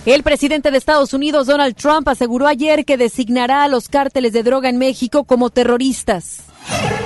El 0.06 0.24
presidente 0.24 0.72
de 0.72 0.78
Estados 0.78 1.14
Unidos, 1.14 1.46
Donald 1.46 1.76
Trump, 1.76 2.08
aseguró 2.08 2.48
ayer 2.48 2.86
que 2.86 2.98
designará 2.98 3.64
a 3.64 3.68
los 3.68 3.90
cárteles 3.90 4.34
de 4.34 4.42
droga 4.42 4.70
en 4.70 4.80
México 4.80 5.26
como 5.26 5.52
terroristas. 5.52 6.49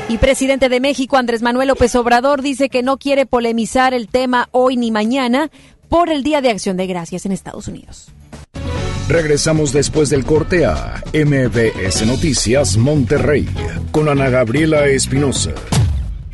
Y 0.09 0.17
presidente 0.17 0.69
de 0.69 0.79
México, 0.79 1.17
Andrés 1.17 1.41
Manuel 1.41 1.69
López 1.69 1.95
Obrador, 1.95 2.41
dice 2.41 2.69
que 2.69 2.83
no 2.83 2.97
quiere 2.97 3.25
polemizar 3.25 3.93
el 3.93 4.07
tema 4.07 4.49
hoy 4.51 4.77
ni 4.77 4.91
mañana 4.91 5.49
por 5.89 6.09
el 6.09 6.23
Día 6.23 6.41
de 6.41 6.49
Acción 6.49 6.77
de 6.77 6.87
Gracias 6.87 7.25
en 7.25 7.31
Estados 7.31 7.67
Unidos. 7.67 8.11
Regresamos 9.07 9.73
después 9.73 10.09
del 10.09 10.23
corte 10.25 10.65
a 10.65 11.03
MBS 11.13 12.05
Noticias 12.05 12.77
Monterrey 12.77 13.47
con 13.91 14.07
Ana 14.07 14.29
Gabriela 14.29 14.87
Espinosa. 14.87 15.51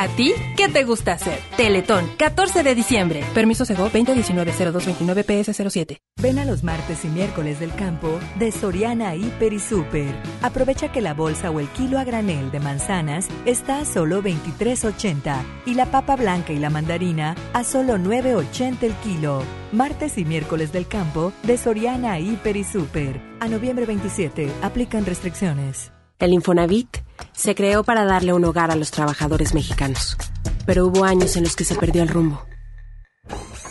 ¿A 0.00 0.08
ti 0.08 0.32
qué 0.56 0.70
te 0.70 0.84
gusta 0.84 1.12
hacer? 1.12 1.38
Teletón, 1.58 2.10
14 2.16 2.62
de 2.62 2.74
diciembre. 2.74 3.22
Permiso 3.34 3.66
Sego 3.66 3.90
2019-0229 3.90 5.26
PS07. 5.26 5.98
Ven 6.22 6.38
a 6.38 6.46
los 6.46 6.64
martes 6.64 7.04
y 7.04 7.08
miércoles 7.08 7.60
del 7.60 7.74
campo 7.74 8.18
de 8.36 8.50
Soriana 8.50 9.14
Hiper 9.14 9.52
y 9.52 9.58
Super. 9.58 10.10
Aprovecha 10.40 10.90
que 10.90 11.02
la 11.02 11.12
bolsa 11.12 11.50
o 11.50 11.60
el 11.60 11.68
kilo 11.68 11.98
a 11.98 12.04
granel 12.04 12.50
de 12.50 12.60
manzanas 12.60 13.28
está 13.44 13.80
a 13.80 13.84
solo 13.84 14.22
23.80 14.22 15.36
y 15.66 15.74
la 15.74 15.84
papa 15.84 16.16
blanca 16.16 16.54
y 16.54 16.58
la 16.58 16.70
mandarina 16.70 17.36
a 17.52 17.62
solo 17.62 17.98
9.80 17.98 18.82
el 18.84 18.94
kilo. 19.04 19.42
Martes 19.70 20.16
y 20.16 20.24
miércoles 20.24 20.72
del 20.72 20.88
campo 20.88 21.34
de 21.42 21.58
Soriana 21.58 22.18
Hiper 22.18 22.56
y 22.56 22.64
Super. 22.64 23.20
A 23.38 23.48
noviembre 23.48 23.84
27 23.84 24.50
aplican 24.62 25.04
restricciones. 25.04 25.92
El 26.20 26.34
Infonavit 26.34 26.98
se 27.32 27.54
creó 27.54 27.82
para 27.82 28.04
darle 28.04 28.34
un 28.34 28.44
hogar 28.44 28.70
a 28.70 28.76
los 28.76 28.90
trabajadores 28.90 29.54
mexicanos, 29.54 30.18
pero 30.66 30.86
hubo 30.86 31.04
años 31.04 31.36
en 31.36 31.44
los 31.44 31.56
que 31.56 31.64
se 31.64 31.74
perdió 31.74 32.02
el 32.02 32.08
rumbo. 32.08 32.44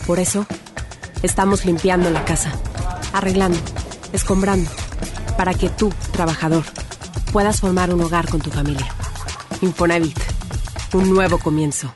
Por 0.04 0.18
eso, 0.18 0.46
estamos 1.22 1.64
limpiando 1.64 2.10
la 2.10 2.24
casa, 2.24 2.50
arreglando, 3.12 3.58
escombrando, 4.12 4.68
para 5.36 5.54
que 5.54 5.68
tú, 5.68 5.92
trabajador, 6.12 6.64
puedas 7.32 7.60
formar 7.60 7.94
un 7.94 8.00
hogar 8.00 8.28
con 8.28 8.40
tu 8.40 8.50
familia. 8.50 8.88
Infonavit, 9.60 10.18
un 10.92 11.08
nuevo 11.08 11.38
comienzo. 11.38 11.94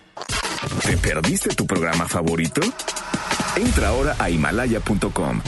¿Te 0.86 0.96
perdiste 0.96 1.50
tu 1.56 1.66
programa 1.66 2.06
favorito? 2.06 2.60
Entra 3.56 3.88
ahora 3.88 4.14
a 4.20 4.30
himalaya.com 4.30 5.40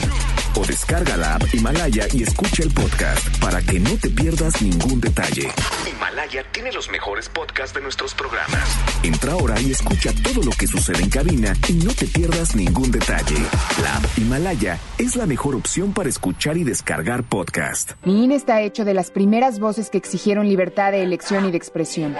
o 0.57 0.65
descarga 0.65 1.15
la 1.17 1.35
app 1.35 1.43
Himalaya 1.53 2.07
y 2.13 2.23
escucha 2.23 2.63
el 2.63 2.71
podcast 2.73 3.39
para 3.39 3.61
que 3.61 3.79
no 3.79 3.91
te 3.97 4.09
pierdas 4.09 4.61
ningún 4.61 4.99
detalle. 4.99 5.49
Himalaya 5.87 6.43
tiene 6.51 6.71
los 6.71 6.89
mejores 6.89 7.29
podcasts 7.29 7.75
de 7.75 7.81
nuestros 7.81 8.15
programas. 8.15 8.67
Entra 9.03 9.33
ahora 9.33 9.59
y 9.61 9.71
escucha 9.71 10.11
todo 10.23 10.43
lo 10.43 10.51
que 10.51 10.65
sucede 10.65 11.03
en 11.03 11.09
cabina 11.09 11.53
y 11.67 11.73
no 11.73 11.93
te 11.93 12.07
pierdas 12.07 12.55
ningún 12.55 12.91
detalle. 12.91 13.37
La 13.83 13.97
app 13.97 14.05
Himalaya 14.17 14.79
es 14.97 15.15
la 15.15 15.27
mejor 15.27 15.55
opción 15.55 15.93
para 15.93 16.09
escuchar 16.09 16.57
y 16.57 16.63
descargar 16.63 17.23
podcast. 17.23 17.91
Mi 18.03 18.23
INE 18.23 18.35
está 18.35 18.61
hecho 18.61 18.83
de 18.83 18.95
las 18.95 19.11
primeras 19.11 19.59
voces 19.59 19.89
que 19.89 19.97
exigieron 19.97 20.47
libertad 20.47 20.91
de 20.91 21.03
elección 21.03 21.45
y 21.45 21.51
de 21.51 21.57
expresión. 21.57 22.15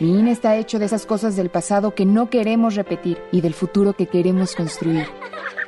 Mi 0.00 0.18
INE 0.18 0.32
está 0.32 0.56
hecho 0.56 0.78
de 0.78 0.86
esas 0.86 1.04
cosas 1.04 1.36
del 1.36 1.50
pasado 1.50 1.94
que 1.94 2.06
no 2.06 2.30
queremos 2.30 2.74
repetir 2.74 3.18
y 3.32 3.40
del 3.42 3.54
futuro 3.54 3.94
que 3.94 4.06
queremos 4.06 4.54
construir. 4.54 5.06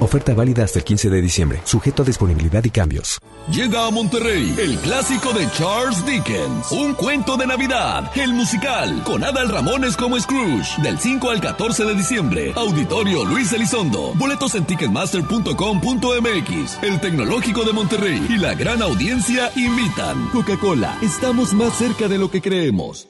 Oferta 0.00 0.32
válida 0.32 0.64
hasta 0.64 0.78
el 0.78 0.84
15 0.84 1.10
de 1.10 1.20
diciembre, 1.20 1.60
sujeto 1.64 2.02
a 2.02 2.06
disponibilidad 2.06 2.64
y 2.64 2.70
cambios. 2.70 3.18
Llega 3.50 3.86
a 3.86 3.90
Monterrey 3.90 4.54
el 4.58 4.78
clásico 4.78 5.32
de 5.32 5.50
Charles 5.52 6.04
Dickens, 6.06 6.70
un 6.70 6.94
cuento 6.94 7.36
de 7.36 7.46
Navidad, 7.46 8.10
el 8.14 8.32
musical, 8.32 9.02
con 9.04 9.24
Adal 9.24 9.48
Ramones 9.48 9.96
como 9.96 10.20
Scrooge, 10.20 10.80
del 10.82 10.98
5 10.98 11.30
al 11.30 11.40
14 11.40 11.84
de 11.84 11.94
diciembre. 11.94 12.52
Auditorio 12.54 13.24
Luis 13.24 13.52
Elizondo. 13.52 14.12
Boletos 14.14 14.54
en 14.54 14.64
ticketmaster.com.mx. 14.66 16.82
El 16.82 17.00
Tecnológico 17.00 17.64
de 17.64 17.72
Monterrey 17.72 18.24
y 18.28 18.38
la 18.38 18.54
gran 18.54 18.82
audiencia 18.82 19.50
invitan. 19.56 20.28
Coca-Cola, 20.28 20.96
estamos 21.02 21.54
más 21.54 21.76
cerca 21.76 22.06
de 22.06 22.18
lo 22.18 22.30
que 22.30 22.40
creemos. 22.40 23.08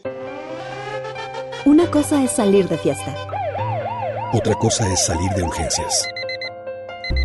Una 1.67 1.91
cosa 1.91 2.23
es 2.23 2.33
salir 2.33 2.67
de 2.69 2.79
fiesta. 2.79 3.15
Otra 4.33 4.55
cosa 4.55 4.91
es 4.91 5.05
salir 5.05 5.31
de 5.33 5.43
urgencias. 5.43 6.09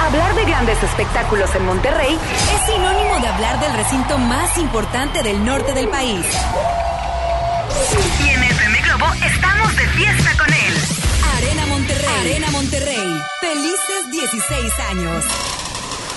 Hablar 0.00 0.34
de 0.36 0.44
grandes 0.44 0.82
espectáculos 0.82 1.54
en 1.54 1.66
Monterrey 1.66 2.14
es 2.14 2.72
sinónimo 2.72 3.20
de 3.20 3.28
hablar 3.28 3.60
del 3.60 3.74
recinto 3.74 4.16
más 4.16 4.56
importante 4.56 5.22
del 5.22 5.44
norte 5.44 5.74
del 5.74 5.88
país. 5.88 6.24
Y 8.24 8.28
en 8.30 8.42
FM 8.42 8.80
Globo 8.82 9.06
estamos 9.24 9.76
de 9.76 9.86
fiesta 9.88 10.30
con 10.38 10.52
él. 10.52 10.74
Arena 11.36 11.66
Monterrey. 11.66 12.20
Arena 12.20 12.50
Monterrey. 12.52 13.22
Felices 13.40 14.10
16 14.12 14.72
años. 14.90 15.24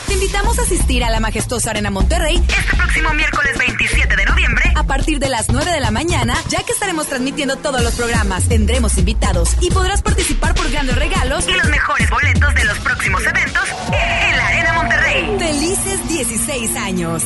Te 0.07 0.13
invitamos 0.13 0.59
a 0.59 0.63
asistir 0.63 1.03
a 1.03 1.09
la 1.09 1.19
majestuosa 1.19 1.71
Arena 1.71 1.89
Monterrey 1.89 2.35
este 2.35 2.75
próximo 2.75 3.13
miércoles 3.13 3.57
27 3.57 4.15
de 4.15 4.25
noviembre 4.25 4.41
a 4.75 4.83
partir 4.83 5.19
de 5.19 5.29
las 5.29 5.49
9 5.49 5.71
de 5.71 5.79
la 5.79 5.91
mañana, 5.91 6.35
ya 6.49 6.63
que 6.63 6.73
estaremos 6.73 7.07
transmitiendo 7.07 7.55
todos 7.55 7.81
los 7.81 7.93
programas, 7.93 8.49
tendremos 8.49 8.97
invitados 8.97 9.55
y 9.61 9.69
podrás 9.71 10.01
participar 10.01 10.53
por 10.53 10.69
grandes 10.69 10.95
regalos 10.97 11.47
y 11.47 11.53
los 11.53 11.69
mejores 11.69 12.09
boletos 12.09 12.40
próximos 12.81 13.21
eventos 13.23 13.63
en 13.87 14.37
la 14.37 14.47
Arena 14.47 14.73
Monterrey. 14.73 15.37
Felices 15.39 16.07
16 16.07 16.75
años. 16.77 17.23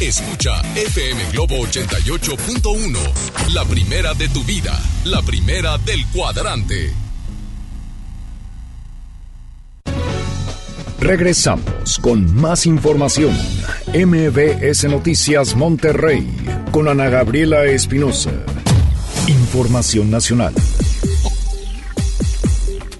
Escucha 0.00 0.60
FM 0.74 1.30
Globo 1.32 1.56
88.1, 1.66 2.98
la 3.54 3.64
primera 3.64 4.12
de 4.14 4.28
tu 4.28 4.44
vida, 4.44 4.78
la 5.04 5.22
primera 5.22 5.78
del 5.78 6.04
cuadrante. 6.08 6.92
Regresamos 11.00 11.98
con 12.00 12.34
más 12.34 12.66
información. 12.66 13.32
MBS 13.94 14.84
Noticias 14.84 15.54
Monterrey 15.54 16.26
con 16.72 16.88
Ana 16.88 17.08
Gabriela 17.08 17.64
Espinosa. 17.64 18.32
Información 19.28 20.10
nacional. 20.10 20.52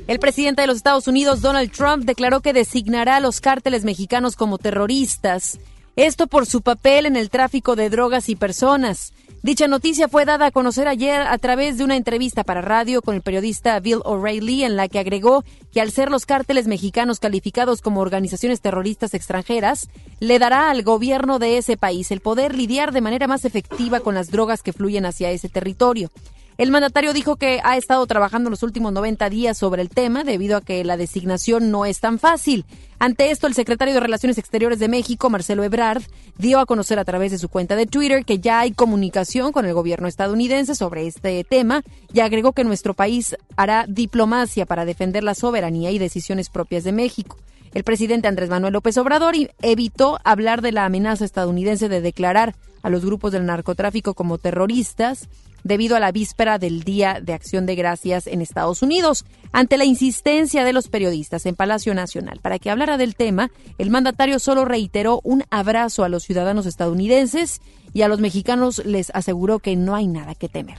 El 0.06 0.20
presidente 0.20 0.62
de 0.62 0.68
los 0.68 0.76
Estados 0.76 1.08
Unidos, 1.08 1.40
Donald 1.40 1.72
Trump, 1.72 2.04
declaró 2.04 2.40
que 2.40 2.52
designará 2.52 3.16
a 3.16 3.20
los 3.20 3.40
cárteles 3.40 3.84
mexicanos 3.84 4.36
como 4.36 4.56
terroristas. 4.56 5.58
Esto 5.96 6.28
por 6.28 6.46
su 6.46 6.62
papel 6.62 7.06
en 7.06 7.16
el 7.16 7.28
tráfico 7.28 7.74
de 7.74 7.90
drogas 7.90 8.28
y 8.28 8.36
personas. 8.36 9.12
Dicha 9.42 9.66
noticia 9.66 10.08
fue 10.08 10.24
dada 10.24 10.46
a 10.46 10.50
conocer 10.52 10.86
ayer 10.86 11.22
a 11.22 11.38
través 11.38 11.78
de 11.78 11.84
una 11.84 11.96
entrevista 11.96 12.44
para 12.44 12.60
radio 12.62 13.02
con 13.02 13.16
el 13.16 13.22
periodista 13.22 13.78
Bill 13.80 14.00
O'Reilly, 14.04 14.62
en 14.62 14.76
la 14.76 14.88
que 14.88 15.00
agregó 15.00 15.44
que 15.72 15.80
al 15.80 15.90
ser 15.90 16.10
los 16.10 16.24
cárteles 16.24 16.68
mexicanos 16.68 17.18
calificados 17.18 17.80
como 17.80 18.00
organizaciones 18.00 18.60
terroristas 18.60 19.12
extranjeras, 19.12 19.88
le 20.20 20.38
dará 20.38 20.70
al 20.70 20.84
gobierno 20.84 21.40
de 21.40 21.58
ese 21.58 21.76
país 21.76 22.12
el 22.12 22.20
poder 22.20 22.54
lidiar 22.54 22.92
de 22.92 23.00
manera 23.00 23.26
más 23.26 23.44
efectiva 23.44 23.98
con 24.00 24.14
las 24.14 24.30
drogas 24.30 24.62
que 24.62 24.72
fluyen 24.72 25.04
hacia 25.04 25.30
ese 25.30 25.48
territorio. 25.48 26.10
El 26.58 26.70
mandatario 26.70 27.12
dijo 27.12 27.36
que 27.36 27.60
ha 27.62 27.76
estado 27.76 28.06
trabajando 28.06 28.48
los 28.48 28.62
últimos 28.62 28.90
90 28.90 29.28
días 29.28 29.58
sobre 29.58 29.82
el 29.82 29.90
tema 29.90 30.24
debido 30.24 30.56
a 30.56 30.62
que 30.62 30.82
la 30.84 30.96
designación 30.96 31.70
no 31.70 31.84
es 31.84 32.00
tan 32.00 32.18
fácil. 32.18 32.64
Ante 32.98 33.30
esto, 33.30 33.46
el 33.46 33.52
secretario 33.52 33.92
de 33.92 34.00
Relaciones 34.00 34.38
Exteriores 34.38 34.78
de 34.78 34.88
México, 34.88 35.28
Marcelo 35.28 35.64
Ebrard, 35.64 36.02
dio 36.38 36.58
a 36.58 36.64
conocer 36.64 36.98
a 36.98 37.04
través 37.04 37.30
de 37.30 37.36
su 37.36 37.50
cuenta 37.50 37.76
de 37.76 37.84
Twitter 37.84 38.24
que 38.24 38.38
ya 38.38 38.60
hay 38.60 38.72
comunicación 38.72 39.52
con 39.52 39.66
el 39.66 39.74
gobierno 39.74 40.08
estadounidense 40.08 40.74
sobre 40.74 41.06
este 41.06 41.44
tema 41.44 41.82
y 42.10 42.20
agregó 42.20 42.52
que 42.52 42.64
nuestro 42.64 42.94
país 42.94 43.36
hará 43.56 43.84
diplomacia 43.86 44.64
para 44.64 44.86
defender 44.86 45.24
la 45.24 45.34
soberanía 45.34 45.90
y 45.90 45.98
decisiones 45.98 46.48
propias 46.48 46.84
de 46.84 46.92
México. 46.92 47.36
El 47.74 47.84
presidente 47.84 48.28
Andrés 48.28 48.48
Manuel 48.48 48.72
López 48.72 48.96
Obrador 48.96 49.34
evitó 49.60 50.18
hablar 50.24 50.62
de 50.62 50.72
la 50.72 50.86
amenaza 50.86 51.26
estadounidense 51.26 51.90
de 51.90 52.00
declarar 52.00 52.54
a 52.82 52.88
los 52.88 53.04
grupos 53.04 53.32
del 53.32 53.44
narcotráfico 53.44 54.14
como 54.14 54.38
terroristas 54.38 55.28
debido 55.66 55.96
a 55.96 56.00
la 56.00 56.12
víspera 56.12 56.59
del 56.59 56.85
Día 56.85 57.18
de 57.20 57.33
Acción 57.33 57.66
de 57.66 57.74
Gracias 57.74 58.29
en 58.29 58.40
Estados 58.40 58.83
Unidos. 58.83 59.24
Ante 59.50 59.76
la 59.76 59.85
insistencia 59.85 60.64
de 60.64 60.72
los 60.72 60.87
periodistas 60.88 61.44
en 61.44 61.57
Palacio 61.57 61.92
Nacional 61.92 62.38
para 62.40 62.61
que 62.61 62.70
hablara 62.70 62.96
del 62.96 63.16
tema, 63.16 63.50
el 63.79 63.90
mandatario 63.90 64.38
solo 64.38 64.64
reiteró 64.64 65.20
un 65.24 65.42
abrazo 65.50 66.05
a 66.05 66.09
los 66.09 66.22
ciudadanos 66.22 66.66
estadounidenses 66.66 67.61
y 67.92 68.02
a 68.02 68.09
los 68.09 68.20
mexicanos 68.20 68.85
les 68.85 69.11
aseguró 69.11 69.59
que 69.59 69.74
no 69.74 69.96
hay 69.96 70.07
nada 70.07 70.37
que 70.37 70.48
temer. 70.48 70.79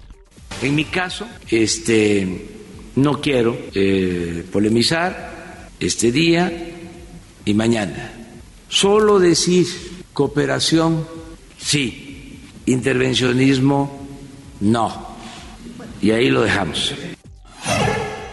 En 0.61 0.73
mi 0.73 0.85
caso, 0.85 1.27
este, 1.49 2.47
no 2.95 3.19
quiero 3.19 3.57
eh, 3.73 4.45
polemizar 4.51 5.67
este 5.79 6.13
día 6.13 6.51
y 7.43 7.53
mañana. 7.53 8.13
Solo 8.69 9.19
decir 9.19 9.67
cooperación, 10.13 11.05
sí, 11.57 12.39
intervencionismo, 12.65 13.96
no. 14.59 15.15
Y 16.01 16.11
ahí 16.11 16.29
lo 16.29 16.41
dejamos. 16.41 16.93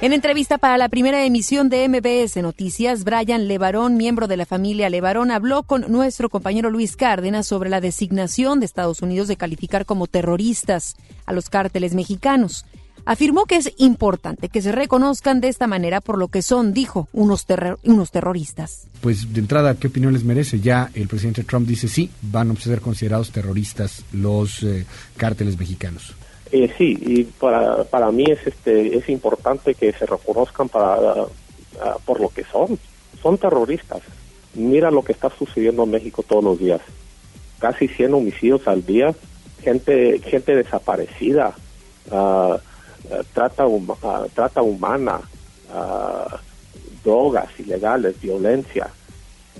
En 0.00 0.12
entrevista 0.12 0.58
para 0.58 0.76
la 0.76 0.90
primera 0.90 1.24
emisión 1.24 1.70
de 1.70 1.88
MBS 1.88 2.36
Noticias, 2.42 3.04
Brian 3.04 3.48
Levarón, 3.48 3.96
miembro 3.96 4.26
de 4.26 4.36
la 4.36 4.44
familia 4.44 4.90
Levarón, 4.90 5.30
habló 5.30 5.62
con 5.62 5.90
nuestro 5.90 6.28
compañero 6.28 6.68
Luis 6.68 6.94
Cárdenas 6.94 7.46
sobre 7.46 7.70
la 7.70 7.80
designación 7.80 8.60
de 8.60 8.66
Estados 8.66 9.00
Unidos 9.00 9.28
de 9.28 9.38
calificar 9.38 9.86
como 9.86 10.06
terroristas 10.06 10.96
a 11.24 11.32
los 11.32 11.48
cárteles 11.48 11.94
mexicanos. 11.94 12.66
Afirmó 13.06 13.44
que 13.44 13.56
es 13.56 13.72
importante 13.76 14.48
que 14.48 14.62
se 14.62 14.72
reconozcan 14.72 15.40
de 15.40 15.48
esta 15.48 15.66
manera 15.66 16.00
por 16.00 16.18
lo 16.18 16.28
que 16.28 16.40
son, 16.40 16.72
dijo, 16.72 17.08
unos, 17.12 17.46
unos 17.82 18.10
terroristas. 18.10 18.86
Pues 19.02 19.32
de 19.34 19.40
entrada, 19.40 19.74
¿qué 19.74 19.88
opinión 19.88 20.14
les 20.14 20.24
merece? 20.24 20.60
Ya 20.60 20.90
el 20.94 21.08
presidente 21.08 21.44
Trump 21.44 21.66
dice 21.66 21.88
sí, 21.88 22.10
van 22.22 22.50
a 22.50 22.56
ser 22.56 22.80
considerados 22.80 23.30
terroristas 23.30 24.04
los 24.12 24.62
eh, 24.62 24.86
cárteles 25.16 25.58
mexicanos. 25.58 26.14
Eh, 26.50 26.72
sí, 26.78 26.96
y 27.00 27.24
para, 27.24 27.84
para 27.84 28.10
mí 28.10 28.24
es 28.28 28.46
este 28.46 28.96
es 28.96 29.08
importante 29.08 29.74
que 29.74 29.92
se 29.92 30.06
reconozcan 30.06 30.68
para 30.68 31.26
por 32.04 32.20
lo 32.20 32.28
que 32.28 32.44
son. 32.44 32.78
Son 33.20 33.38
terroristas. 33.38 34.00
Mira 34.54 34.90
lo 34.90 35.02
que 35.02 35.12
está 35.12 35.30
sucediendo 35.30 35.84
en 35.84 35.90
México 35.90 36.22
todos 36.22 36.44
los 36.44 36.58
días. 36.58 36.80
Casi 37.58 37.88
100 37.88 38.14
homicidios 38.14 38.66
al 38.68 38.84
día, 38.84 39.14
gente 39.62 40.20
gente 40.20 40.54
desaparecida. 40.54 41.54
Uh, 42.10 42.54
eh, 42.54 42.58
trata, 43.32 43.64
ah, 44.02 44.26
trata 44.34 44.62
humana, 44.62 45.20
uh, 45.72 46.36
drogas 47.04 47.48
ilegales, 47.58 48.20
violencia. 48.20 48.88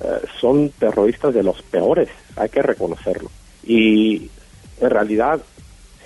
Eh, 0.01 0.27
son 0.41 0.71
terroristas 0.71 1.33
de 1.35 1.43
los 1.43 1.63
peores, 1.63 2.09
hay 2.37 2.49
que 2.49 2.63
reconocerlo. 2.63 3.31
Y 3.63 4.29
en 4.81 4.91
realidad, 4.91 5.41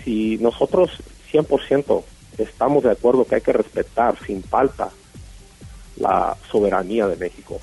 si 0.04 0.36
nosotros 0.38 0.90
100% 1.32 2.02
estamos 2.36 2.84
de 2.84 2.90
acuerdo 2.90 3.24
que 3.24 3.36
hay 3.36 3.40
que 3.40 3.52
respetar 3.52 4.16
sin 4.26 4.42
falta 4.42 4.90
la 5.96 6.36
soberanía 6.50 7.06
de 7.06 7.16
México, 7.16 7.60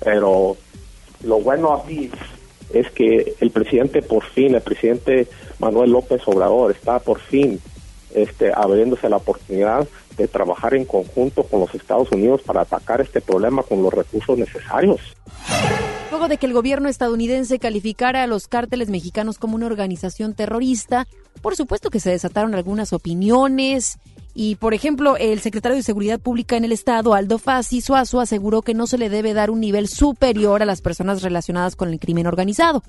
pero 0.00 0.56
lo 1.24 1.40
bueno 1.40 1.72
aquí 1.74 2.10
es 2.72 2.90
que 2.90 3.34
el 3.40 3.50
presidente 3.50 4.02
por 4.02 4.24
fin, 4.24 4.54
el 4.54 4.60
presidente 4.60 5.28
Manuel 5.58 5.90
López 5.90 6.22
Obrador 6.26 6.70
está 6.70 6.98
por 6.98 7.18
fin 7.18 7.60
este, 8.14 8.52
abriéndose 8.54 9.08
la 9.08 9.16
oportunidad 9.16 9.86
de 10.16 10.28
trabajar 10.28 10.74
en 10.74 10.84
conjunto 10.84 11.42
con 11.44 11.60
los 11.60 11.74
Estados 11.74 12.10
Unidos 12.12 12.42
para 12.42 12.62
atacar 12.62 13.00
este 13.00 13.20
problema 13.20 13.62
con 13.62 13.82
los 13.82 13.92
recursos 13.92 14.38
necesarios. 14.38 15.00
Luego 16.10 16.28
de 16.28 16.36
que 16.36 16.46
el 16.46 16.52
gobierno 16.52 16.88
estadounidense 16.88 17.58
calificara 17.58 18.22
a 18.22 18.26
los 18.26 18.46
cárteles 18.46 18.90
mexicanos 18.90 19.38
como 19.38 19.56
una 19.56 19.66
organización 19.66 20.34
terrorista, 20.34 21.06
por 21.40 21.56
supuesto 21.56 21.88
que 21.88 22.00
se 22.00 22.10
desataron 22.10 22.54
algunas 22.54 22.92
opiniones 22.92 23.98
y, 24.34 24.56
por 24.56 24.74
ejemplo, 24.74 25.16
el 25.16 25.40
secretario 25.40 25.76
de 25.76 25.82
Seguridad 25.82 26.20
Pública 26.20 26.56
en 26.56 26.64
el 26.64 26.72
Estado, 26.72 27.14
Aldo 27.14 27.38
Fassi 27.38 27.80
Suazo, 27.80 28.20
aseguró 28.20 28.62
que 28.62 28.74
no 28.74 28.86
se 28.86 28.98
le 28.98 29.08
debe 29.08 29.34
dar 29.34 29.50
un 29.50 29.60
nivel 29.60 29.88
superior 29.88 30.62
a 30.62 30.66
las 30.66 30.80
personas 30.80 31.22
relacionadas 31.22 31.76
con 31.76 31.90
el 31.90 31.98
crimen 31.98 32.26
organizado. 32.26 32.82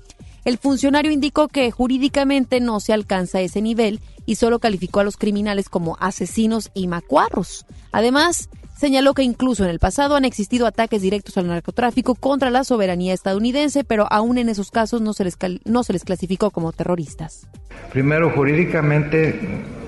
El 0.44 0.58
funcionario 0.58 1.10
indicó 1.10 1.48
que 1.48 1.70
jurídicamente 1.70 2.60
no 2.60 2.78
se 2.78 2.92
alcanza 2.92 3.40
ese 3.40 3.62
nivel 3.62 4.00
y 4.26 4.34
solo 4.34 4.58
calificó 4.58 5.00
a 5.00 5.04
los 5.04 5.16
criminales 5.16 5.70
como 5.70 5.96
asesinos 6.00 6.70
y 6.74 6.86
macuarros. 6.86 7.64
Además, 7.92 8.50
señaló 8.76 9.14
que 9.14 9.22
incluso 9.22 9.64
en 9.64 9.70
el 9.70 9.78
pasado 9.78 10.16
han 10.16 10.26
existido 10.26 10.66
ataques 10.66 11.00
directos 11.00 11.38
al 11.38 11.46
narcotráfico 11.46 12.14
contra 12.14 12.50
la 12.50 12.62
soberanía 12.64 13.14
estadounidense, 13.14 13.84
pero 13.84 14.06
aún 14.12 14.36
en 14.36 14.50
esos 14.50 14.70
casos 14.70 15.00
no 15.00 15.14
se 15.14 15.24
les, 15.24 15.38
no 15.64 15.82
se 15.82 15.94
les 15.94 16.04
clasificó 16.04 16.50
como 16.50 16.72
terroristas. 16.72 17.46
Primero, 17.90 18.30
jurídicamente 18.30 19.40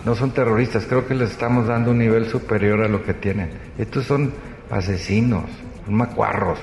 no 0.06 0.14
son 0.14 0.30
terroristas, 0.30 0.86
creo 0.86 1.06
que 1.06 1.14
les 1.14 1.32
estamos 1.32 1.66
dando 1.66 1.90
un 1.90 1.98
nivel 1.98 2.30
superior 2.30 2.80
a 2.82 2.88
lo 2.88 3.04
que 3.04 3.12
tienen. 3.12 3.50
Estos 3.76 4.06
son 4.06 4.32
asesinos, 4.70 5.44
macuarros, 5.86 6.58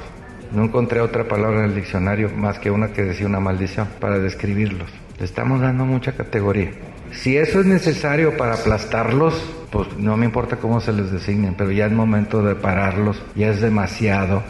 no 0.53 0.65
encontré 0.65 1.01
otra 1.01 1.27
palabra 1.27 1.59
en 1.59 1.65
el 1.65 1.75
diccionario 1.75 2.29
más 2.29 2.59
que 2.59 2.69
una 2.69 2.93
que 2.93 3.03
decía 3.03 3.25
una 3.25 3.39
maldición 3.39 3.87
para 3.99 4.19
describirlos. 4.19 4.89
Le 5.17 5.25
estamos 5.25 5.61
dando 5.61 5.85
mucha 5.85 6.13
categoría. 6.13 6.71
Si 7.11 7.37
eso 7.37 7.59
es 7.59 7.65
necesario 7.65 8.37
para 8.37 8.55
aplastarlos, 8.55 9.33
pues 9.71 9.87
no 9.97 10.15
me 10.17 10.25
importa 10.25 10.57
cómo 10.57 10.79
se 10.79 10.93
les 10.93 11.11
designen, 11.11 11.55
pero 11.55 11.71
ya 11.71 11.87
es 11.87 11.91
momento 11.91 12.43
de 12.43 12.55
pararlos, 12.55 13.21
ya 13.35 13.49
es 13.49 13.61
demasiado. 13.61 14.43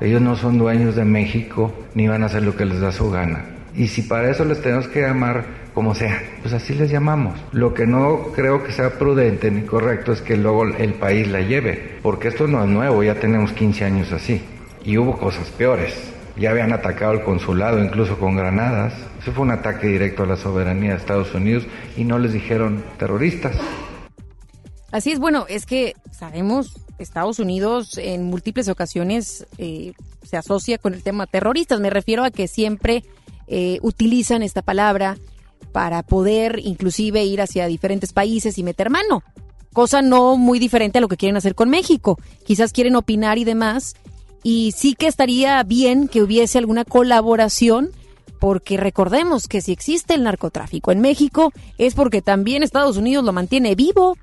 Ellos 0.00 0.20
no 0.20 0.36
son 0.36 0.58
dueños 0.58 0.94
de 0.94 1.04
México 1.04 1.72
ni 1.94 2.08
van 2.08 2.22
a 2.22 2.26
hacer 2.26 2.42
lo 2.42 2.56
que 2.56 2.64
les 2.64 2.80
da 2.80 2.92
su 2.92 3.10
gana. 3.10 3.44
Y 3.74 3.88
si 3.88 4.02
para 4.02 4.30
eso 4.30 4.44
les 4.44 4.60
tenemos 4.60 4.88
que 4.88 5.02
llamar 5.02 5.44
como 5.74 5.94
sea, 5.94 6.20
pues 6.42 6.52
así 6.52 6.74
les 6.74 6.90
llamamos. 6.90 7.38
Lo 7.52 7.72
que 7.72 7.86
no 7.86 8.32
creo 8.34 8.64
que 8.64 8.72
sea 8.72 8.98
prudente 8.98 9.50
ni 9.50 9.62
correcto 9.62 10.12
es 10.12 10.20
que 10.20 10.36
luego 10.36 10.64
el 10.64 10.94
país 10.94 11.28
la 11.28 11.40
lleve, 11.40 11.98
porque 12.02 12.28
esto 12.28 12.46
no 12.46 12.62
es 12.62 12.68
nuevo, 12.68 13.02
ya 13.02 13.14
tenemos 13.14 13.52
15 13.52 13.84
años 13.84 14.12
así 14.12 14.42
y 14.84 14.98
hubo 14.98 15.18
cosas 15.18 15.48
peores. 15.50 15.94
Ya 16.36 16.50
habían 16.50 16.72
atacado 16.72 17.12
el 17.12 17.22
consulado 17.22 17.82
incluso 17.82 18.18
con 18.18 18.36
granadas. 18.36 18.94
Eso 19.20 19.32
fue 19.32 19.42
un 19.42 19.50
ataque 19.50 19.88
directo 19.88 20.22
a 20.22 20.26
la 20.26 20.36
soberanía 20.36 20.90
de 20.90 20.96
Estados 20.96 21.34
Unidos 21.34 21.64
y 21.96 22.04
no 22.04 22.18
les 22.18 22.32
dijeron 22.32 22.82
terroristas. 22.98 23.56
Así 24.92 25.12
es, 25.12 25.18
bueno, 25.18 25.46
es 25.48 25.66
que 25.66 25.94
sabemos, 26.10 26.74
Estados 26.98 27.38
Unidos 27.38 27.96
en 27.98 28.24
múltiples 28.24 28.68
ocasiones 28.68 29.46
eh, 29.58 29.92
se 30.22 30.36
asocia 30.36 30.78
con 30.78 30.94
el 30.94 31.02
tema 31.02 31.26
terroristas. 31.26 31.80
Me 31.80 31.90
refiero 31.90 32.24
a 32.24 32.30
que 32.30 32.48
siempre 32.48 33.04
eh, 33.46 33.78
utilizan 33.82 34.42
esta 34.42 34.62
palabra 34.62 35.16
para 35.72 36.02
poder 36.02 36.58
inclusive 36.62 37.24
ir 37.24 37.40
hacia 37.40 37.66
diferentes 37.66 38.12
países 38.12 38.58
y 38.58 38.62
meter 38.62 38.90
mano. 38.90 39.22
Cosa 39.72 40.02
no 40.02 40.36
muy 40.36 40.58
diferente 40.58 40.98
a 40.98 41.00
lo 41.00 41.08
que 41.08 41.16
quieren 41.16 41.36
hacer 41.36 41.54
con 41.54 41.70
México. 41.70 42.18
Quizás 42.44 42.72
quieren 42.72 42.96
opinar 42.96 43.38
y 43.38 43.44
demás, 43.44 43.94
y 44.42 44.72
sí 44.72 44.94
que 44.94 45.06
estaría 45.06 45.62
bien 45.62 46.08
que 46.08 46.22
hubiese 46.22 46.58
alguna 46.58 46.84
colaboración 46.84 47.90
porque 48.38 48.78
recordemos 48.78 49.48
que 49.48 49.60
si 49.60 49.70
existe 49.70 50.14
el 50.14 50.22
narcotráfico 50.22 50.92
en 50.92 51.00
México 51.00 51.52
es 51.78 51.94
porque 51.94 52.22
también 52.22 52.62
Estados 52.62 52.96
Unidos 52.96 53.24
lo 53.24 53.32
mantiene 53.32 53.74
vivo, 53.74 54.16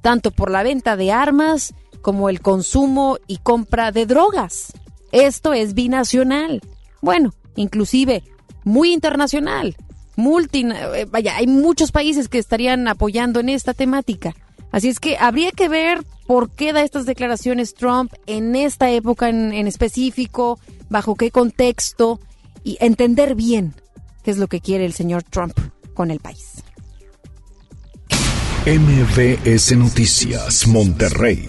tanto 0.00 0.32
por 0.32 0.50
la 0.50 0.64
venta 0.64 0.96
de 0.96 1.12
armas 1.12 1.74
como 2.02 2.28
el 2.28 2.40
consumo 2.40 3.18
y 3.28 3.38
compra 3.38 3.92
de 3.92 4.06
drogas. 4.06 4.72
Esto 5.12 5.52
es 5.52 5.74
binacional. 5.74 6.60
Bueno, 7.00 7.32
inclusive 7.54 8.24
muy 8.64 8.92
internacional. 8.92 9.76
Multi, 10.16 10.66
eh, 10.68 11.06
vaya, 11.08 11.36
hay 11.36 11.46
muchos 11.46 11.92
países 11.92 12.28
que 12.28 12.38
estarían 12.38 12.88
apoyando 12.88 13.40
en 13.40 13.48
esta 13.48 13.74
temática. 13.74 14.34
Así 14.72 14.88
es 14.88 14.98
que 14.98 15.18
habría 15.18 15.52
que 15.52 15.68
ver 15.68 16.02
por 16.26 16.50
qué 16.50 16.72
da 16.72 16.82
estas 16.82 17.04
declaraciones 17.04 17.74
Trump 17.74 18.12
en 18.26 18.56
esta 18.56 18.90
época 18.90 19.28
en, 19.28 19.66
específico, 19.66 20.58
bajo 20.88 21.14
qué 21.14 21.30
contexto 21.30 22.18
y 22.64 22.78
entender 22.80 23.34
bien 23.34 23.74
qué 24.24 24.30
es 24.30 24.38
lo 24.38 24.48
que 24.48 24.60
quiere 24.60 24.86
el 24.86 24.94
señor 24.94 25.22
Trump 25.24 25.52
con 25.94 26.10
el 26.10 26.20
país. 26.20 26.62
MVS 28.64 29.76
Noticias 29.76 30.66
Monterrey. 30.66 31.48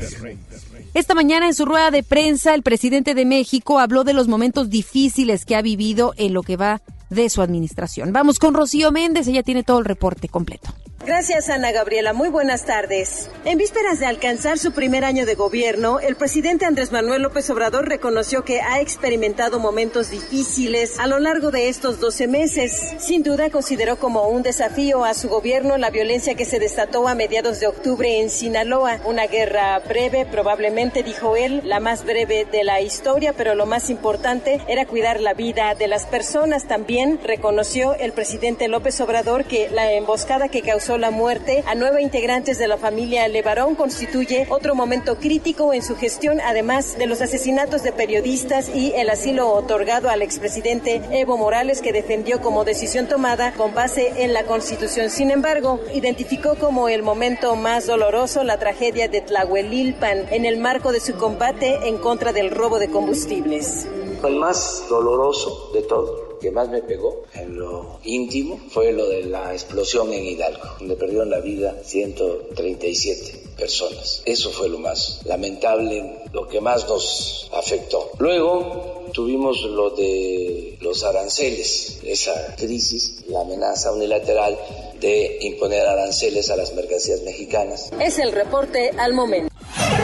Esta 0.93 1.15
mañana 1.15 1.47
en 1.47 1.53
su 1.53 1.65
rueda 1.65 1.91
de 1.91 2.03
prensa 2.03 2.53
el 2.53 2.62
presidente 2.62 3.15
de 3.15 3.25
México 3.25 3.79
habló 3.79 4.03
de 4.03 4.13
los 4.13 4.27
momentos 4.27 4.69
difíciles 4.69 5.45
que 5.45 5.55
ha 5.55 5.62
vivido 5.62 6.13
en 6.17 6.33
lo 6.33 6.43
que 6.43 6.57
va 6.57 6.81
de 7.09 7.29
su 7.29 7.41
administración. 7.41 8.12
Vamos 8.12 8.38
con 8.38 8.53
Rocío 8.53 8.91
Méndez, 8.91 9.27
ella 9.27 9.43
tiene 9.43 9.63
todo 9.63 9.79
el 9.79 9.86
reporte 9.86 10.27
completo. 10.27 10.73
Gracias, 11.05 11.49
Ana 11.49 11.73
Gabriela. 11.73 12.13
Muy 12.13 12.29
buenas 12.29 12.65
tardes. 12.65 13.29
En 13.43 13.57
vísperas 13.57 13.99
de 13.99 14.05
alcanzar 14.05 14.57
su 14.57 14.71
primer 14.71 15.03
año 15.03 15.25
de 15.25 15.35
gobierno, 15.35 15.99
el 15.99 16.15
presidente 16.15 16.65
Andrés 16.65 16.93
Manuel 16.93 17.23
López 17.23 17.49
Obrador 17.49 17.89
reconoció 17.89 18.45
que 18.45 18.61
ha 18.61 18.79
experimentado 18.79 19.59
momentos 19.59 20.11
difíciles 20.11 20.97
a 20.99 21.07
lo 21.07 21.19
largo 21.19 21.51
de 21.51 21.67
estos 21.67 21.99
12 21.99 22.27
meses. 22.29 22.93
Sin 22.99 23.21
duda, 23.21 23.49
consideró 23.49 23.97
como 23.97 24.29
un 24.29 24.43
desafío 24.43 25.03
a 25.03 25.13
su 25.13 25.27
gobierno 25.27 25.77
la 25.77 25.89
violencia 25.89 26.35
que 26.35 26.45
se 26.45 26.59
desató 26.59 27.05
a 27.09 27.15
mediados 27.15 27.59
de 27.59 27.67
octubre 27.67 28.21
en 28.21 28.29
Sinaloa. 28.29 29.01
Una 29.03 29.27
guerra 29.27 29.79
breve, 29.79 30.25
probablemente, 30.25 31.03
dijo 31.03 31.35
él, 31.35 31.63
la 31.65 31.81
más 31.81 32.05
breve 32.05 32.47
de 32.49 32.63
la 32.63 32.79
historia, 32.79 33.33
pero 33.33 33.55
lo 33.55 33.65
más 33.65 33.89
importante 33.89 34.61
era 34.69 34.85
cuidar 34.85 35.19
la 35.19 35.33
vida 35.33 35.75
de 35.75 35.89
las 35.89 36.05
personas. 36.05 36.65
También 36.65 37.19
reconoció 37.21 37.93
el 37.95 38.13
presidente 38.13 38.69
López 38.69 39.01
Obrador 39.01 39.43
que 39.43 39.69
la 39.69 39.91
emboscada 39.91 40.47
que 40.47 40.61
causó 40.61 40.92
la 40.97 41.12
muerte 41.12 41.63
a 41.67 41.75
nueve 41.75 42.01
integrantes 42.01 42.58
de 42.58 42.67
la 42.67 42.77
familia 42.77 43.27
Levarón 43.27 43.75
constituye 43.75 44.47
otro 44.49 44.75
momento 44.75 45.17
crítico 45.17 45.73
en 45.73 45.82
su 45.82 45.95
gestión, 45.95 46.39
además 46.41 46.97
de 46.97 47.08
los 47.08 47.21
asesinatos 47.21 47.84
de 47.84 47.91
periodistas 47.91 48.69
y 48.73 48.93
el 48.95 49.10
asilo 49.10 49.51
otorgado 49.51 50.10
al 50.10 50.21
expresidente 50.21 51.01
Evo 51.12 51.38
Morales, 51.38 51.82
que 51.82 51.93
defendió 51.93 52.41
como 52.41 52.63
decisión 52.63 53.08
tomada 53.08 53.53
con 53.53 53.73
base 53.73 54.23
en 54.23 54.34
la 54.34 54.43
Constitución. 54.43 55.10
Sin 55.10 55.32
embargo, 55.32 55.79
identificó 55.93 56.56
como 56.56 56.89
el 56.89 57.03
momento 57.03 57.56
más 57.56 57.88
doloroso 57.88 58.43
la 58.43 58.58
tragedia 58.58 59.08
de 59.08 59.21
Tlahuelilpan 59.21 60.27
en 60.32 60.45
el 60.45 60.58
marco 60.58 60.91
de 60.91 60.99
su 60.99 61.15
combate 61.15 61.88
en 61.88 61.97
contra 61.97 62.34
del 62.34 62.51
robo 62.51 62.79
de 62.79 62.89
combustibles. 62.89 63.88
El 64.23 64.36
más 64.38 64.86
doloroso 64.89 65.69
de 65.73 65.82
todo 65.82 66.22
que 66.43 66.51
más 66.51 66.67
me 66.67 66.82
pegó 66.82 67.23
en 67.36 67.58
lo 67.58 68.01
íntimo 68.03 68.60
fue 68.69 68.91
lo 68.91 69.08
de 69.08 69.23
la 69.23 69.53
explosión 69.53 70.12
en 70.12 70.25
Hidalgo, 70.25 70.75
donde 70.77 70.97
perdieron 70.97 71.29
la 71.29 71.39
vida 71.39 71.73
137 71.82 73.56
personas. 73.58 74.21
Eso 74.25 74.51
fue 74.51 74.67
lo 74.67 74.77
más 74.77 75.21
lamentable, 75.23 76.25
lo 76.34 76.45
que 76.49 76.60
más 76.60 76.86
nos 76.89 77.49
afectó. 77.53 78.12
Luego 78.19 79.06
tuvimos 79.13 79.62
lo 79.62 79.91
de 79.91 80.77
los 80.82 81.06
aranceles, 81.06 82.01
esa 82.03 82.58
crisis, 82.58 83.23
la 83.29 83.39
amenaza 83.39 83.93
unilateral 83.93 84.60
de 84.99 85.38
imponer 85.43 85.88
aranceles 85.88 86.49
a 86.49 86.58
las 86.58 86.73
mercancías 86.73 87.21
mexicanas. 87.21 87.89
Es 88.01 88.19
el 88.19 88.34
reporte 88.34 88.91
al 88.97 89.13
momento. 89.13 89.49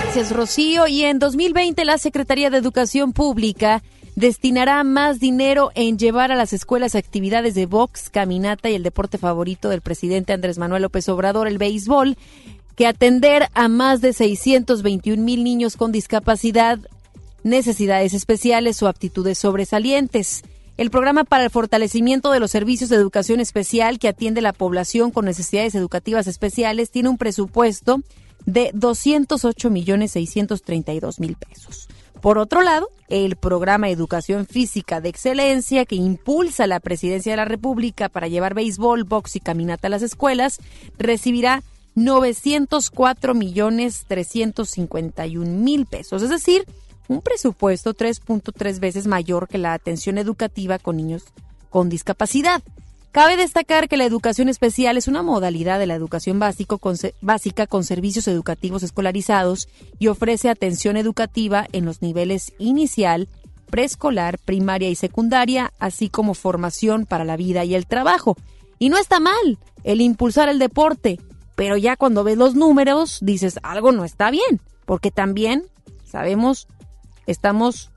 Gracias, 0.04 0.32
Rocío. 0.32 0.88
Y 0.88 1.04
en 1.04 1.19
2020 1.19 1.84
la 1.84 1.97
Secretaría 1.97 2.49
de 2.49 2.58
Educación 2.58 3.12
Pública 3.12 3.84
destinará 4.19 4.84
más 4.84 5.21
dinero 5.21 5.71
en 5.75 5.97
llevar 5.97 6.29
a 6.34 6.36
las 6.36 6.51
escuelas 6.51 6.93
actividades 6.93 7.55
de 7.55 7.65
box, 7.65 8.10
caminata 8.10 8.69
y 8.69 8.75
el 8.75 8.84
deporte 8.84 9.17
favorito 9.17 9.69
del 9.69 9.79
presidente 9.79 10.34
Andrés 10.34 10.58
Manuel 10.58 10.82
López 10.82 11.08
Obrador, 11.08 11.47
el 11.47 11.58
béisbol, 11.58 12.17
que 12.75 12.86
atender 12.86 13.47
a 13.53 13.69
más 13.69 14.01
de 14.01 14.12
621 14.12 15.23
mil 15.23 15.45
niños 15.45 15.77
con 15.77 15.93
discapacidad, 15.93 16.79
necesidades 17.43 18.13
especiales 18.13 18.84
o 18.84 18.89
aptitudes 18.89 19.38
sobresalientes. 19.38 20.43
El 20.75 20.91
programa 20.91 21.23
para 21.23 21.45
el 21.45 21.49
fortalecimiento 21.49 22.32
de 22.32 22.41
los 22.41 22.51
servicios 22.51 22.89
de 22.89 22.97
educación 22.97 23.39
especial 23.39 23.99
que 23.99 24.10
atiende 24.10 24.41
la 24.41 24.51
población 24.51 25.12
con 25.12 25.23
necesidades 25.23 25.75
educativas 25.75 26.27
especiales 26.27 26.91
tiene 26.91 27.08
un 27.08 27.17
presupuesto 27.17 28.01
de 28.45 28.71
208 28.73 29.69
millones 29.69 30.12
632 30.12 31.21
mil 31.21 31.38
pesos. 31.38 31.88
Por 32.21 32.38
otro 32.38 32.62
lado, 32.62 32.89
el 33.08 33.38
programa 33.38 33.89
Educación 33.89 34.45
Física 34.45 34.99
de 34.99 35.10
Excelencia, 35.10 35.86
que 35.86 35.95
impulsa 35.95 36.67
la 36.67 36.79
Presidencia 36.79 37.32
de 37.32 37.38
la 37.38 37.45
República 37.45 38.10
para 38.10 38.27
llevar 38.27 38.53
béisbol, 38.53 39.05
box 39.05 39.38
y 39.38 39.39
caminata 39.39 39.88
a 39.88 39.89
las 39.89 40.01
escuelas, 40.01 40.60
recibirá 40.97 41.63
904 41.95 43.34
millones 43.34 44.05
351 44.08 45.49
mil 45.49 45.86
pesos, 45.86 46.21
es 46.21 46.29
decir, 46.29 46.65
un 47.08 47.21
presupuesto 47.21 47.95
3.3 47.95 48.79
veces 48.79 49.08
mayor 49.08 49.47
que 49.47 49.58
la 49.58 49.73
atención 49.73 50.17
educativa 50.17 50.77
con 50.77 50.97
niños 50.97 51.23
con 51.69 51.89
discapacidad. 51.89 52.62
Cabe 53.12 53.38
destacar 53.38 53.89
que 53.89 53.98
la 53.98 54.06
educación 54.06 54.50
especial 54.50 54.95
es 54.95 55.08
una 55.08 55.24
modalidad 55.24 55.80
de 55.80 55.88
la 55.88 55.95
educación 55.95 56.38
básico 56.38 56.80
básica 57.22 57.65
con 57.65 57.84
servicios 57.84 58.28
educativos 58.28 58.84
escolarizados 58.84 59.67
y 59.98 60.08
ofrece 60.08 60.48
atención 60.48 60.95
educativa 60.95 61.65
en 61.72 61.86
los 61.86 62.04
niveles 62.04 62.54
inicial, 62.60 63.28
preescolar, 63.72 64.38
primaria 64.38 64.89
y 64.89 64.95
secundaria, 64.95 65.74
así 65.80 66.10
como 66.10 66.36
formación 66.36 67.08
para 67.08 67.26
la 67.26 67.36
vida 67.36 67.65
y 67.65 67.74
el 67.74 67.88
trabajo. 67.88 68.38
Y 68.78 68.89
no 68.89 68.98
está 68.98 69.19
mal 69.19 69.58
el 69.84 70.02
impulsar 70.02 70.48
el 70.48 70.60
deporte, 70.60 71.19
pero 71.56 71.78
ya 71.78 71.98
cuando 71.98 72.24
ves 72.24 72.38
los 72.38 72.54
números 72.54 73.17
dices 73.22 73.60
algo 73.63 73.91
no 73.91 74.06
está 74.06 74.30
bien, 74.30 74.62
porque 74.86 75.10
también 75.10 75.63
sabemos 76.06 76.67
estamos 77.26 77.89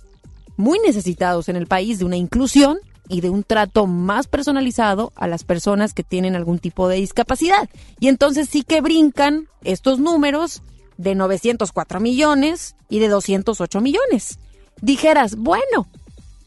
muy 0.56 0.78
necesitados 0.78 1.50
en 1.50 1.56
el 1.56 1.66
país 1.66 1.98
de 1.98 2.06
una 2.06 2.16
inclusión 2.16 2.78
y 3.12 3.20
de 3.20 3.28
un 3.28 3.44
trato 3.44 3.86
más 3.86 4.26
personalizado 4.26 5.12
a 5.16 5.26
las 5.26 5.44
personas 5.44 5.92
que 5.92 6.02
tienen 6.02 6.34
algún 6.34 6.58
tipo 6.58 6.88
de 6.88 6.96
discapacidad. 6.96 7.68
Y 8.00 8.08
entonces 8.08 8.48
sí 8.48 8.62
que 8.62 8.80
brincan 8.80 9.48
estos 9.62 9.98
números 9.98 10.62
de 10.96 11.14
904 11.14 12.00
millones 12.00 12.74
y 12.88 13.00
de 13.00 13.08
208 13.08 13.80
millones. 13.82 14.38
Dijeras, 14.80 15.36
bueno, 15.36 15.86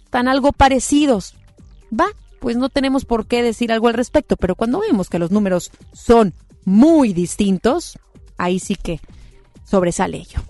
están 0.04 0.28
algo 0.28 0.54
parecidos. 0.54 1.36
Va, 1.98 2.08
pues 2.40 2.58
no 2.58 2.70
tenemos 2.70 3.06
por 3.06 3.28
qué 3.28 3.44
decir 3.44 3.72
algo 3.72 3.88
al 3.88 3.94
respecto, 3.94 4.36
pero 4.36 4.56
cuando 4.56 4.80
vemos 4.80 5.08
que 5.08 5.20
los 5.20 5.30
números 5.30 5.70
son 5.94 6.34
muy 6.66 7.14
distintos, 7.14 8.00
ahí 8.38 8.60
sí 8.60 8.76
que 8.76 9.00
sobresale 9.66 10.18
ello. 10.18 10.42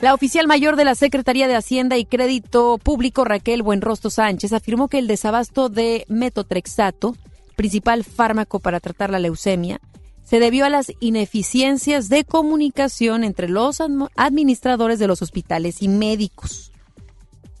La 0.00 0.14
oficial 0.14 0.46
mayor 0.46 0.76
de 0.76 0.84
la 0.84 0.94
Secretaría 0.94 1.48
de 1.48 1.56
Hacienda 1.56 1.98
y 1.98 2.04
Crédito 2.04 2.78
Público, 2.78 3.24
Raquel 3.24 3.64
Buenrostro 3.64 4.10
Sánchez, 4.10 4.52
afirmó 4.52 4.86
que 4.86 4.98
el 4.98 5.08
desabasto 5.08 5.68
de 5.68 6.04
metotrexato, 6.08 7.16
principal 7.56 8.04
fármaco 8.04 8.60
para 8.60 8.78
tratar 8.78 9.10
la 9.10 9.18
leucemia, 9.18 9.80
se 10.22 10.38
debió 10.38 10.66
a 10.66 10.70
las 10.70 10.92
ineficiencias 11.00 12.08
de 12.08 12.22
comunicación 12.22 13.24
entre 13.24 13.48
los 13.48 13.82
administradores 14.14 15.00
de 15.00 15.08
los 15.08 15.20
hospitales 15.20 15.82
y 15.82 15.88
médicos. 15.88 16.70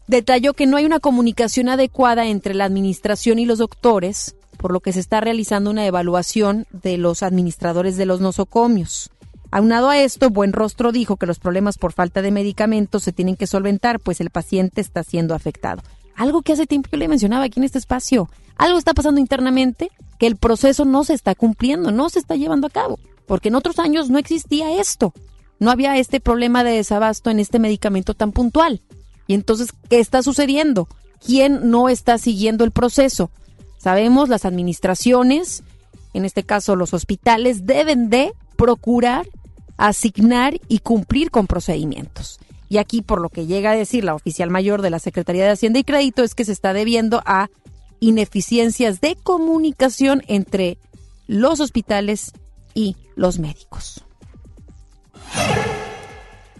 Detalló 0.06 0.54
que 0.54 0.66
no 0.66 0.76
hay 0.76 0.84
una 0.84 1.00
comunicación 1.00 1.68
adecuada 1.68 2.26
entre 2.26 2.54
la 2.54 2.66
administración 2.66 3.40
y 3.40 3.46
los 3.46 3.58
doctores, 3.58 4.36
por 4.58 4.72
lo 4.72 4.78
que 4.78 4.92
se 4.92 5.00
está 5.00 5.20
realizando 5.20 5.70
una 5.70 5.86
evaluación 5.86 6.66
de 6.70 6.98
los 6.98 7.24
administradores 7.24 7.96
de 7.96 8.06
los 8.06 8.20
nosocomios. 8.20 9.10
Aunado 9.50 9.88
a 9.88 9.98
esto, 9.98 10.28
Buen 10.28 10.52
Rostro 10.52 10.92
dijo 10.92 11.16
que 11.16 11.26
los 11.26 11.38
problemas 11.38 11.78
por 11.78 11.92
falta 11.92 12.20
de 12.20 12.30
medicamentos 12.30 13.02
se 13.02 13.12
tienen 13.12 13.36
que 13.36 13.46
solventar, 13.46 13.98
pues 13.98 14.20
el 14.20 14.30
paciente 14.30 14.80
está 14.80 15.02
siendo 15.02 15.34
afectado. 15.34 15.82
Algo 16.16 16.42
que 16.42 16.52
hace 16.52 16.66
tiempo 16.66 16.90
yo 16.92 16.98
le 16.98 17.08
mencionaba 17.08 17.44
aquí 17.44 17.60
en 17.60 17.64
este 17.64 17.78
espacio. 17.78 18.28
Algo 18.56 18.76
está 18.76 18.92
pasando 18.92 19.20
internamente 19.20 19.90
que 20.18 20.26
el 20.26 20.36
proceso 20.36 20.84
no 20.84 21.04
se 21.04 21.14
está 21.14 21.34
cumpliendo, 21.34 21.92
no 21.92 22.10
se 22.10 22.18
está 22.18 22.36
llevando 22.36 22.66
a 22.66 22.70
cabo. 22.70 22.98
Porque 23.26 23.48
en 23.48 23.54
otros 23.54 23.78
años 23.78 24.10
no 24.10 24.18
existía 24.18 24.78
esto. 24.78 25.14
No 25.60 25.70
había 25.70 25.96
este 25.96 26.20
problema 26.20 26.64
de 26.64 26.72
desabasto 26.72 27.30
en 27.30 27.40
este 27.40 27.58
medicamento 27.58 28.14
tan 28.14 28.32
puntual. 28.32 28.82
Y 29.26 29.34
entonces, 29.34 29.70
¿qué 29.88 30.00
está 30.00 30.22
sucediendo? 30.22 30.88
¿Quién 31.24 31.70
no 31.70 31.88
está 31.88 32.18
siguiendo 32.18 32.64
el 32.64 32.70
proceso? 32.70 33.30
Sabemos, 33.78 34.28
las 34.28 34.44
administraciones, 34.44 35.62
en 36.14 36.24
este 36.24 36.42
caso 36.42 36.76
los 36.76 36.94
hospitales, 36.94 37.64
deben 37.64 38.10
de 38.10 38.32
procurar 38.56 39.26
asignar 39.78 40.60
y 40.68 40.80
cumplir 40.80 41.30
con 41.30 41.46
procedimientos. 41.46 42.38
Y 42.68 42.76
aquí, 42.76 43.00
por 43.00 43.22
lo 43.22 43.30
que 43.30 43.46
llega 43.46 43.70
a 43.70 43.76
decir 43.76 44.04
la 44.04 44.14
oficial 44.14 44.50
mayor 44.50 44.82
de 44.82 44.90
la 44.90 44.98
Secretaría 44.98 45.44
de 45.44 45.52
Hacienda 45.52 45.78
y 45.78 45.84
Crédito, 45.84 46.22
es 46.22 46.34
que 46.34 46.44
se 46.44 46.52
está 46.52 46.74
debiendo 46.74 47.22
a 47.24 47.48
ineficiencias 48.00 49.00
de 49.00 49.16
comunicación 49.16 50.22
entre 50.28 50.76
los 51.26 51.60
hospitales 51.60 52.32
y 52.74 52.96
los 53.16 53.38
médicos. 53.38 54.04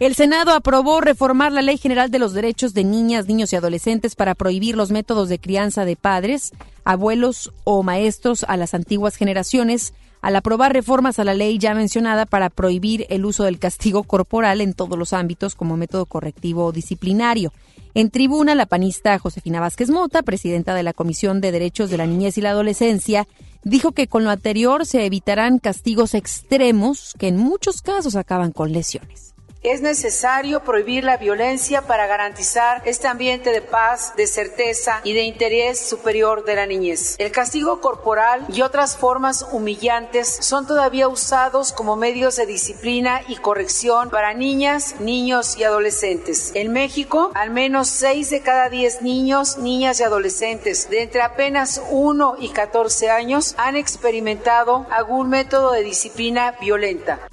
El 0.01 0.15
Senado 0.15 0.53
aprobó 0.53 1.01
reformar 1.01 1.51
la 1.51 1.61
Ley 1.61 1.77
General 1.77 2.11
de 2.11 2.21
los 2.21 2.33
Derechos 2.33 2.73
de 2.73 2.85
Niñas, 2.85 3.27
Niños 3.27 3.53
y 3.53 3.57
Adolescentes 3.57 4.15
para 4.15 4.37
prohibir 4.37 4.77
los 4.77 4.93
métodos 4.93 5.29
de 5.29 5.41
crianza 5.41 5.85
de 5.85 5.97
padres, 5.97 6.53
abuelos 6.85 7.53
o 7.65 7.83
maestros 7.83 8.45
a 8.45 8.57
las 8.57 8.75
antiguas 8.75 9.17
generaciones 9.17 9.95
al 10.21 10.37
aprobar 10.37 10.73
reformas 10.73 11.19
a 11.19 11.25
la 11.25 11.35
ley 11.35 11.59
ya 11.59 11.75
mencionada 11.75 12.27
para 12.27 12.51
prohibir 12.51 13.07
el 13.09 13.25
uso 13.25 13.45
del 13.45 13.59
castigo 13.59 14.03
corporal 14.03 14.61
en 14.61 14.75
todos 14.75 14.99
los 14.99 15.13
ámbitos 15.13 15.55
como 15.55 15.77
método 15.77 16.07
correctivo 16.07 16.67
o 16.67 16.73
disciplinario. 16.73 17.53
En 17.95 18.11
tribuna, 18.11 18.55
la 18.55 18.67
panista 18.67 19.19
Josefina 19.19 19.61
Vázquez 19.61 19.91
Mota, 19.91 20.23
presidenta 20.23 20.75
de 20.75 20.83
la 20.83 20.93
Comisión 20.93 21.41
de 21.41 21.53
Derechos 21.53 21.91
de 21.91 21.97
la 21.97 22.07
Niñez 22.07 22.39
y 22.39 22.41
la 22.41 22.51
Adolescencia, 22.51 23.27
dijo 23.65 23.93
que 23.93 24.07
con 24.07 24.25
lo 24.25 24.31
anterior 24.31 24.87
se 24.87 25.05
evitarán 25.05 25.59
castigos 25.59 26.15
extremos 26.15 27.15
que 27.19 27.29
en 27.29 27.37
muchos 27.37 27.83
casos 27.83 28.15
acaban 28.17 28.53
con 28.53 28.73
lesiones 28.73 29.28
Es 29.69 29.83
necesario 29.83 30.61
prohibir 30.61 31.05
la 31.05 31.19
violencia 31.19 31.83
para 31.83 32.07
garantizar 32.07 32.81
este 32.87 33.07
ambiente 33.07 33.51
de 33.51 33.61
paz, 33.61 34.15
de 34.17 34.27
certeza 34.27 35.03
y 35.05 35.13
de 35.13 35.21
interés 35.25 35.79
superior 35.79 36.43
de 36.47 36.55
la 36.55 36.65
niñez. 36.65 37.17
El 37.19 37.33
castigo 37.33 37.79
corporal 37.83 38.47
y 38.49 38.63
otras 38.63 38.97
formas 38.97 39.47
humillantes 39.53 40.39
son 40.41 40.67
todavía 40.67 41.07
usados 41.09 41.75
como 41.75 41.97
medios 41.97 42.37
de 42.37 42.47
disciplina 42.47 43.21
y 43.29 43.37
corrección 43.37 44.09
para 44.09 44.33
niñas, 44.33 44.95
niños 45.01 45.59
y 45.59 45.65
adolescentes. 45.65 46.53
En 46.55 46.73
México, 46.73 47.31
al 47.35 47.51
menos 47.51 47.89
6 47.89 48.31
de 48.31 48.41
cada 48.41 48.71
10 48.71 49.03
niños, 49.03 49.59
niñas 49.59 50.01
y 50.01 50.03
adolescentes 50.03 50.89
de 50.89 51.03
entre 51.03 51.21
apenas 51.21 51.83
1 51.91 52.37
y 52.41 52.49
14 52.49 53.11
años 53.11 53.55
han 53.59 53.77
experimentado 53.77 54.87
algún 54.91 55.29
método 55.29 55.73
de 55.73 55.83
disciplina 55.83 56.55
violenta. 56.59 57.29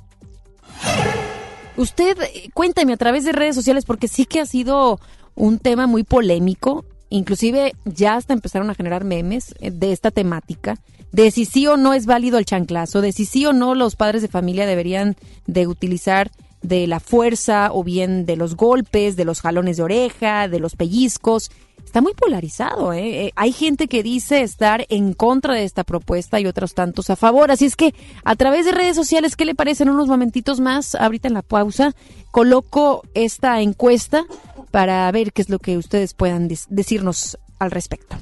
Usted 1.77 2.17
eh, 2.21 2.49
cuéntame 2.53 2.93
a 2.93 2.97
través 2.97 3.25
de 3.25 3.31
redes 3.31 3.55
sociales 3.55 3.85
porque 3.85 4.07
sí 4.07 4.25
que 4.25 4.39
ha 4.39 4.45
sido 4.45 4.99
un 5.35 5.59
tema 5.59 5.87
muy 5.87 6.03
polémico, 6.03 6.85
inclusive 7.09 7.73
ya 7.83 8.15
hasta 8.15 8.33
empezaron 8.33 8.69
a 8.69 8.75
generar 8.75 9.03
memes 9.03 9.53
eh, 9.59 9.71
de 9.71 9.91
esta 9.91 10.11
temática, 10.11 10.79
de 11.11 11.31
si 11.31 11.45
sí 11.45 11.67
o 11.67 11.77
no 11.77 11.93
es 11.93 12.05
válido 12.05 12.37
el 12.37 12.45
chanclazo, 12.45 13.01
de 13.01 13.11
si 13.11 13.25
sí 13.25 13.45
o 13.45 13.53
no 13.53 13.75
los 13.75 13.95
padres 13.95 14.21
de 14.21 14.27
familia 14.27 14.65
deberían 14.65 15.15
de 15.47 15.67
utilizar 15.67 16.31
de 16.61 16.87
la 16.87 16.99
fuerza 16.99 17.69
o 17.71 17.83
bien 17.83 18.25
de 18.25 18.37
los 18.37 18.55
golpes, 18.55 19.15
de 19.15 19.25
los 19.25 19.41
jalones 19.41 19.77
de 19.77 19.83
oreja, 19.83 20.47
de 20.47 20.59
los 20.59 20.75
pellizcos 20.75 21.51
está 21.85 22.01
muy 22.01 22.13
polarizado. 22.13 22.91
¿eh? 22.93 23.27
¿eh? 23.27 23.31
Hay 23.35 23.51
gente 23.51 23.87
que 23.87 24.03
dice 24.03 24.41
estar 24.41 24.85
en 24.89 25.13
contra 25.13 25.53
de 25.53 25.63
esta 25.63 25.83
propuesta 25.83 26.39
y 26.39 26.45
otros 26.45 26.73
tantos 26.73 27.09
a 27.09 27.15
favor. 27.15 27.51
Así 27.51 27.65
es 27.65 27.75
que 27.75 27.93
a 28.23 28.35
través 28.35 28.65
de 28.65 28.71
redes 28.71 28.95
sociales, 28.95 29.35
¿qué 29.35 29.45
le 29.45 29.55
parecen 29.55 29.89
unos 29.89 30.07
momentitos 30.07 30.59
más? 30.59 30.95
Ahorita 30.95 31.27
en 31.27 31.35
la 31.35 31.41
pausa 31.41 31.95
coloco 32.31 33.03
esta 33.13 33.61
encuesta 33.61 34.25
para 34.71 35.09
ver 35.11 35.31
qué 35.31 35.41
es 35.41 35.49
lo 35.49 35.59
que 35.59 35.77
ustedes 35.77 36.13
puedan 36.13 36.49
decirnos 36.69 37.37
al 37.59 37.71
respecto. 37.71 38.17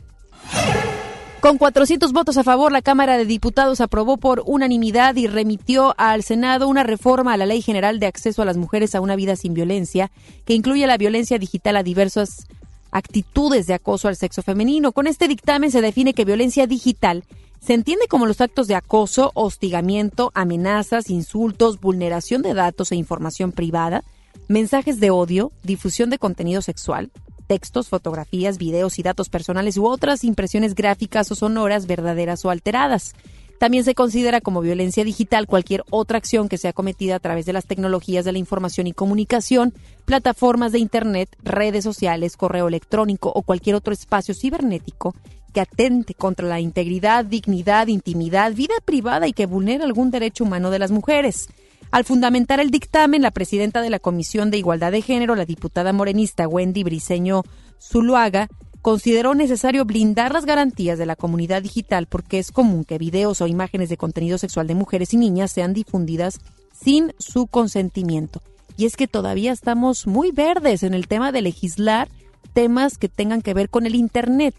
Con 1.39 1.57
400 1.57 2.13
votos 2.13 2.37
a 2.37 2.43
favor, 2.43 2.71
la 2.71 2.81
Cámara 2.81 3.17
de 3.17 3.25
Diputados 3.25 3.81
aprobó 3.81 4.15
por 4.15 4.43
unanimidad 4.45 5.15
y 5.17 5.27
remitió 5.27 5.93
al 5.97 6.23
Senado 6.23 6.69
una 6.69 6.83
reforma 6.83 7.33
a 7.33 7.37
la 7.37 7.45
Ley 7.45 7.61
General 7.61 7.99
de 7.99 8.05
Acceso 8.05 8.41
a 8.41 8.45
las 8.45 8.55
Mujeres 8.55 8.95
a 8.95 9.01
una 9.01 9.17
Vida 9.17 9.35
sin 9.35 9.53
Violencia, 9.53 10.09
que 10.45 10.53
incluye 10.53 10.87
la 10.87 10.97
violencia 10.97 11.39
digital 11.39 11.75
a 11.75 11.83
diversas 11.83 12.47
actitudes 12.93 13.67
de 13.67 13.73
acoso 13.73 14.07
al 14.07 14.15
sexo 14.15 14.41
femenino. 14.41 14.93
Con 14.93 15.07
este 15.07 15.27
dictamen 15.27 15.71
se 15.71 15.81
define 15.81 16.13
que 16.13 16.23
violencia 16.23 16.67
digital 16.67 17.25
se 17.59 17.73
entiende 17.73 18.07
como 18.07 18.25
los 18.25 18.41
actos 18.41 18.67
de 18.67 18.75
acoso, 18.75 19.31
hostigamiento, 19.35 20.31
amenazas, 20.35 21.09
insultos, 21.09 21.79
vulneración 21.79 22.41
de 22.41 22.53
datos 22.53 22.91
e 22.91 22.95
información 22.95 23.51
privada, 23.51 24.03
mensajes 24.47 24.99
de 24.99 25.11
odio, 25.11 25.51
difusión 25.63 26.09
de 26.09 26.19
contenido 26.19 26.61
sexual, 26.61 27.11
textos, 27.47 27.87
fotografías, 27.87 28.57
videos 28.57 28.99
y 28.99 29.03
datos 29.03 29.29
personales 29.29 29.77
u 29.77 29.85
otras 29.85 30.23
impresiones 30.23 30.75
gráficas 30.75 31.31
o 31.31 31.35
sonoras 31.35 31.87
verdaderas 31.87 32.43
o 32.45 32.49
alteradas. 32.49 33.15
También 33.59 33.83
se 33.83 33.95
considera 33.95 34.41
como 34.41 34.61
violencia 34.61 35.03
digital 35.03 35.47
cualquier 35.47 35.83
otra 35.89 36.17
acción 36.17 36.49
que 36.49 36.57
sea 36.57 36.73
cometida 36.73 37.15
a 37.15 37.19
través 37.19 37.45
de 37.45 37.53
las 37.53 37.65
tecnologías 37.65 38.25
de 38.25 38.33
la 38.33 38.39
información 38.39 38.87
y 38.87 38.93
comunicación, 38.93 39.73
plataformas 40.05 40.71
de 40.71 40.79
Internet, 40.79 41.29
redes 41.43 41.83
sociales, 41.83 42.35
correo 42.35 42.67
electrónico 42.67 43.31
o 43.33 43.43
cualquier 43.43 43.75
otro 43.75 43.93
espacio 43.93 44.33
cibernético 44.33 45.15
que 45.53 45.61
atente 45.61 46.13
contra 46.13 46.47
la 46.47 46.59
integridad, 46.59 47.23
dignidad, 47.23 47.87
intimidad, 47.87 48.53
vida 48.53 48.73
privada 48.83 49.27
y 49.27 49.33
que 49.33 49.45
vulnere 49.45 49.83
algún 49.83 50.11
derecho 50.11 50.43
humano 50.43 50.71
de 50.71 50.79
las 50.79 50.91
mujeres. 50.91 51.47
Al 51.91 52.05
fundamentar 52.05 52.59
el 52.59 52.71
dictamen, 52.71 53.21
la 53.21 53.29
presidenta 53.31 53.81
de 53.81 53.91
la 53.91 53.99
Comisión 53.99 54.49
de 54.49 54.57
Igualdad 54.57 54.91
de 54.91 55.03
Género, 55.03 55.35
la 55.35 55.45
diputada 55.45 55.93
morenista 55.93 56.47
Wendy 56.47 56.83
Briceño 56.83 57.43
Zuluaga, 57.79 58.49
consideró 58.83 59.33
necesario 59.33 59.85
blindar 59.85 60.33
las 60.33 60.45
garantías 60.45 60.99
de 60.99 61.05
la 61.05 61.15
comunidad 61.15 61.63
digital 61.63 62.05
porque 62.05 62.37
es 62.37 62.51
común 62.51 62.83
que 62.83 62.97
videos 62.97 63.39
o 63.39 63.47
imágenes 63.47 63.87
de 63.87 63.95
contenido 63.95 64.37
sexual 64.37 64.67
de 64.67 64.75
mujeres 64.75 65.13
y 65.13 65.17
niñas 65.17 65.53
sean 65.53 65.73
difundidas 65.73 66.41
sin 66.73 67.13
su 67.17 67.47
consentimiento. 67.47 68.41
Y 68.75 68.85
es 68.85 68.97
que 68.97 69.07
todavía 69.07 69.53
estamos 69.53 70.05
muy 70.05 70.31
verdes 70.31 70.83
en 70.83 70.93
el 70.93 71.07
tema 71.07 71.31
de 71.31 71.41
legislar 71.41 72.09
temas 72.51 72.97
que 72.97 73.07
tengan 73.07 73.41
que 73.41 73.53
ver 73.53 73.69
con 73.69 73.85
el 73.85 73.95
Internet. 73.95 74.53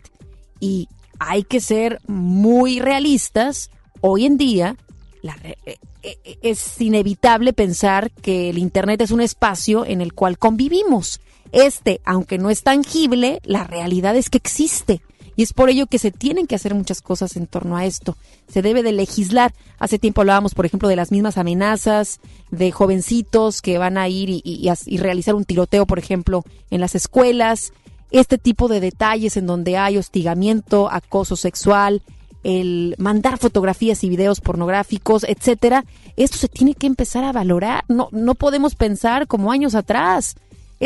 Y 0.58 0.88
hay 1.18 1.42
que 1.42 1.60
ser 1.60 2.00
muy 2.06 2.80
realistas. 2.80 3.70
Hoy 4.00 4.24
en 4.24 4.38
día 4.38 4.76
eh, 5.22 5.76
eh, 6.02 6.38
es 6.40 6.80
inevitable 6.80 7.52
pensar 7.52 8.10
que 8.10 8.48
el 8.48 8.56
Internet 8.56 9.02
es 9.02 9.10
un 9.10 9.20
espacio 9.20 9.84
en 9.84 10.00
el 10.00 10.14
cual 10.14 10.38
convivimos 10.38 11.20
este, 11.54 12.00
aunque 12.04 12.36
no 12.36 12.50
es 12.50 12.64
tangible, 12.64 13.40
la 13.44 13.62
realidad 13.62 14.16
es 14.16 14.28
que 14.28 14.38
existe. 14.38 15.00
Y 15.36 15.44
es 15.44 15.52
por 15.52 15.70
ello 15.70 15.86
que 15.86 16.00
se 16.00 16.10
tienen 16.10 16.48
que 16.48 16.56
hacer 16.56 16.74
muchas 16.74 17.00
cosas 17.00 17.36
en 17.36 17.46
torno 17.46 17.76
a 17.76 17.86
esto. 17.86 18.16
Se 18.48 18.60
debe 18.60 18.82
de 18.82 18.90
legislar. 18.90 19.54
Hace 19.78 20.00
tiempo 20.00 20.20
hablábamos, 20.20 20.54
por 20.54 20.66
ejemplo, 20.66 20.88
de 20.88 20.96
las 20.96 21.12
mismas 21.12 21.38
amenazas 21.38 22.20
de 22.50 22.72
jovencitos 22.72 23.62
que 23.62 23.78
van 23.78 23.98
a 23.98 24.08
ir 24.08 24.30
y, 24.30 24.98
realizar 24.98 25.36
un 25.36 25.44
tiroteo, 25.44 25.86
por 25.86 26.00
ejemplo, 26.00 26.42
en 26.70 26.80
las 26.80 26.96
escuelas. 26.96 27.72
Este 28.10 28.36
tipo 28.36 28.66
de 28.66 28.80
detalles 28.80 29.36
en 29.36 29.46
donde 29.46 29.76
hay 29.76 29.96
hostigamiento, 29.96 30.90
acoso 30.90 31.36
sexual, 31.36 32.02
el 32.42 32.96
mandar 32.98 33.38
fotografías 33.38 34.02
y 34.02 34.08
videos 34.08 34.40
pornográficos, 34.40 35.24
etcétera. 35.24 35.84
Esto 36.16 36.36
se 36.36 36.48
tiene 36.48 36.74
que 36.74 36.88
empezar 36.88 37.22
a 37.24 37.32
valorar. 37.32 37.84
No, 37.88 38.08
no 38.10 38.34
podemos 38.34 38.74
pensar 38.74 39.28
como 39.28 39.52
años 39.52 39.74
atrás 39.74 40.36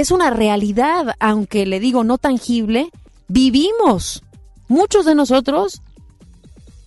es 0.00 0.12
una 0.12 0.30
realidad, 0.30 1.16
aunque 1.18 1.66
le 1.66 1.80
digo 1.80 2.04
no 2.04 2.18
tangible, 2.18 2.90
vivimos. 3.26 4.22
Muchos 4.68 5.04
de 5.04 5.16
nosotros 5.16 5.82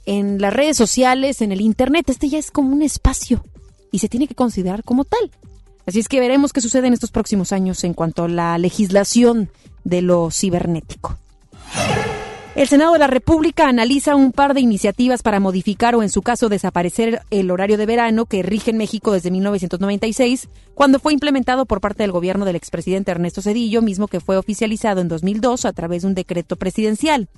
en 0.05 0.39
las 0.39 0.53
redes 0.53 0.77
sociales, 0.77 1.41
en 1.41 1.51
el 1.51 1.59
Internet, 1.59 2.09
este 2.09 2.29
ya 2.29 2.39
es 2.39 2.51
como 2.51 2.71
un 2.71 2.81
espacio 2.81 3.43
y 3.91 3.99
se 3.99 4.07
tiene 4.07 4.27
que 4.27 4.35
considerar 4.35 4.85
como 4.85 5.03
tal. 5.03 5.29
Así 5.85 5.99
es 5.99 6.07
que 6.07 6.21
veremos 6.21 6.53
qué 6.53 6.61
sucede 6.61 6.87
en 6.87 6.93
estos 6.93 7.11
próximos 7.11 7.51
años 7.51 7.83
en 7.83 7.93
cuanto 7.93 8.23
a 8.23 8.29
la 8.29 8.57
legislación 8.57 9.49
de 9.83 10.01
lo 10.01 10.29
cibernético. 10.31 11.17
El 12.53 12.67
Senado 12.67 12.91
de 12.91 12.99
la 12.99 13.07
República 13.07 13.69
analiza 13.69 14.17
un 14.17 14.33
par 14.33 14.53
de 14.53 14.59
iniciativas 14.59 15.23
para 15.23 15.39
modificar 15.39 15.95
o 15.95 16.03
en 16.03 16.09
su 16.09 16.21
caso 16.21 16.49
desaparecer 16.49 17.21
el 17.29 17.49
horario 17.49 17.77
de 17.77 17.85
verano 17.85 18.25
que 18.25 18.43
rige 18.43 18.71
en 18.71 18.77
México 18.77 19.13
desde 19.13 19.31
1996, 19.31 20.49
cuando 20.73 20.99
fue 20.99 21.13
implementado 21.13 21.65
por 21.65 21.79
parte 21.79 22.03
del 22.03 22.11
gobierno 22.11 22.43
del 22.43 22.57
expresidente 22.57 23.09
Ernesto 23.09 23.41
Cedillo, 23.41 23.81
mismo 23.81 24.09
que 24.09 24.19
fue 24.19 24.35
oficializado 24.35 24.99
en 24.99 25.07
2002 25.07 25.63
a 25.63 25.71
través 25.71 26.01
de 26.01 26.09
un 26.09 26.13
decreto 26.13 26.57
presidencial. 26.57 27.29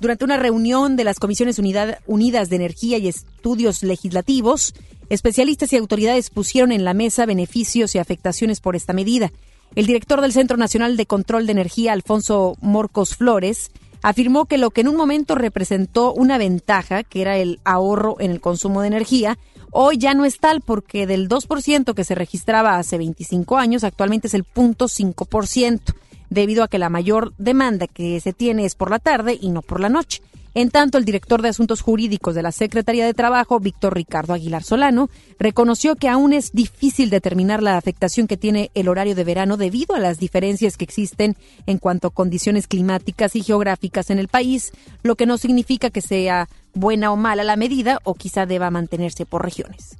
Durante 0.00 0.24
una 0.24 0.36
reunión 0.36 0.94
de 0.94 1.02
las 1.02 1.18
Comisiones 1.18 1.58
Unidas 1.58 2.50
de 2.50 2.56
Energía 2.56 2.98
y 2.98 3.08
Estudios 3.08 3.82
Legislativos, 3.82 4.74
especialistas 5.08 5.72
y 5.72 5.76
autoridades 5.76 6.30
pusieron 6.30 6.70
en 6.70 6.84
la 6.84 6.94
mesa 6.94 7.26
beneficios 7.26 7.96
y 7.96 7.98
afectaciones 7.98 8.60
por 8.60 8.76
esta 8.76 8.92
medida. 8.92 9.32
El 9.74 9.86
director 9.86 10.20
del 10.20 10.32
Centro 10.32 10.56
Nacional 10.56 10.96
de 10.96 11.06
Control 11.06 11.46
de 11.46 11.52
Energía, 11.52 11.92
Alfonso 11.92 12.56
Morcos 12.60 13.16
Flores, 13.16 13.72
afirmó 14.02 14.46
que 14.46 14.58
lo 14.58 14.70
que 14.70 14.82
en 14.82 14.88
un 14.88 14.96
momento 14.96 15.34
representó 15.34 16.12
una 16.12 16.38
ventaja, 16.38 17.02
que 17.02 17.20
era 17.20 17.36
el 17.36 17.60
ahorro 17.64 18.16
en 18.20 18.30
el 18.30 18.40
consumo 18.40 18.80
de 18.80 18.88
energía, 18.88 19.38
hoy 19.70 19.98
ya 19.98 20.14
no 20.14 20.24
es 20.24 20.38
tal 20.38 20.60
porque 20.60 21.06
del 21.06 21.28
2% 21.28 21.94
que 21.94 22.04
se 22.04 22.14
registraba 22.14 22.76
hace 22.76 22.98
25 22.98 23.56
años, 23.56 23.84
actualmente 23.84 24.28
es 24.28 24.34
el 24.34 24.44
0.5%, 24.44 25.80
debido 26.30 26.62
a 26.62 26.68
que 26.68 26.78
la 26.78 26.90
mayor 26.90 27.32
demanda 27.38 27.86
que 27.86 28.20
se 28.20 28.32
tiene 28.32 28.64
es 28.64 28.74
por 28.74 28.90
la 28.90 28.98
tarde 28.98 29.38
y 29.40 29.50
no 29.50 29.62
por 29.62 29.80
la 29.80 29.88
noche. 29.88 30.22
En 30.54 30.70
tanto, 30.70 30.98
el 30.98 31.04
director 31.04 31.42
de 31.42 31.50
Asuntos 31.50 31.82
Jurídicos 31.82 32.34
de 32.34 32.42
la 32.42 32.52
Secretaría 32.52 33.04
de 33.04 33.14
Trabajo, 33.14 33.60
Víctor 33.60 33.94
Ricardo 33.94 34.32
Aguilar 34.32 34.62
Solano, 34.62 35.10
reconoció 35.38 35.94
que 35.96 36.08
aún 36.08 36.32
es 36.32 36.52
difícil 36.52 37.10
determinar 37.10 37.62
la 37.62 37.76
afectación 37.76 38.26
que 38.26 38.36
tiene 38.36 38.70
el 38.74 38.88
horario 38.88 39.14
de 39.14 39.24
verano 39.24 39.56
debido 39.56 39.94
a 39.94 40.00
las 40.00 40.18
diferencias 40.18 40.76
que 40.76 40.84
existen 40.84 41.36
en 41.66 41.78
cuanto 41.78 42.08
a 42.08 42.12
condiciones 42.12 42.66
climáticas 42.66 43.36
y 43.36 43.42
geográficas 43.42 44.10
en 44.10 44.18
el 44.18 44.28
país, 44.28 44.72
lo 45.02 45.16
que 45.16 45.26
no 45.26 45.38
significa 45.38 45.90
que 45.90 46.00
sea 46.00 46.48
buena 46.74 47.12
o 47.12 47.16
mala 47.16 47.44
la 47.44 47.56
medida 47.56 47.98
o 48.04 48.14
quizá 48.14 48.46
deba 48.46 48.70
mantenerse 48.70 49.26
por 49.26 49.44
regiones. 49.44 49.96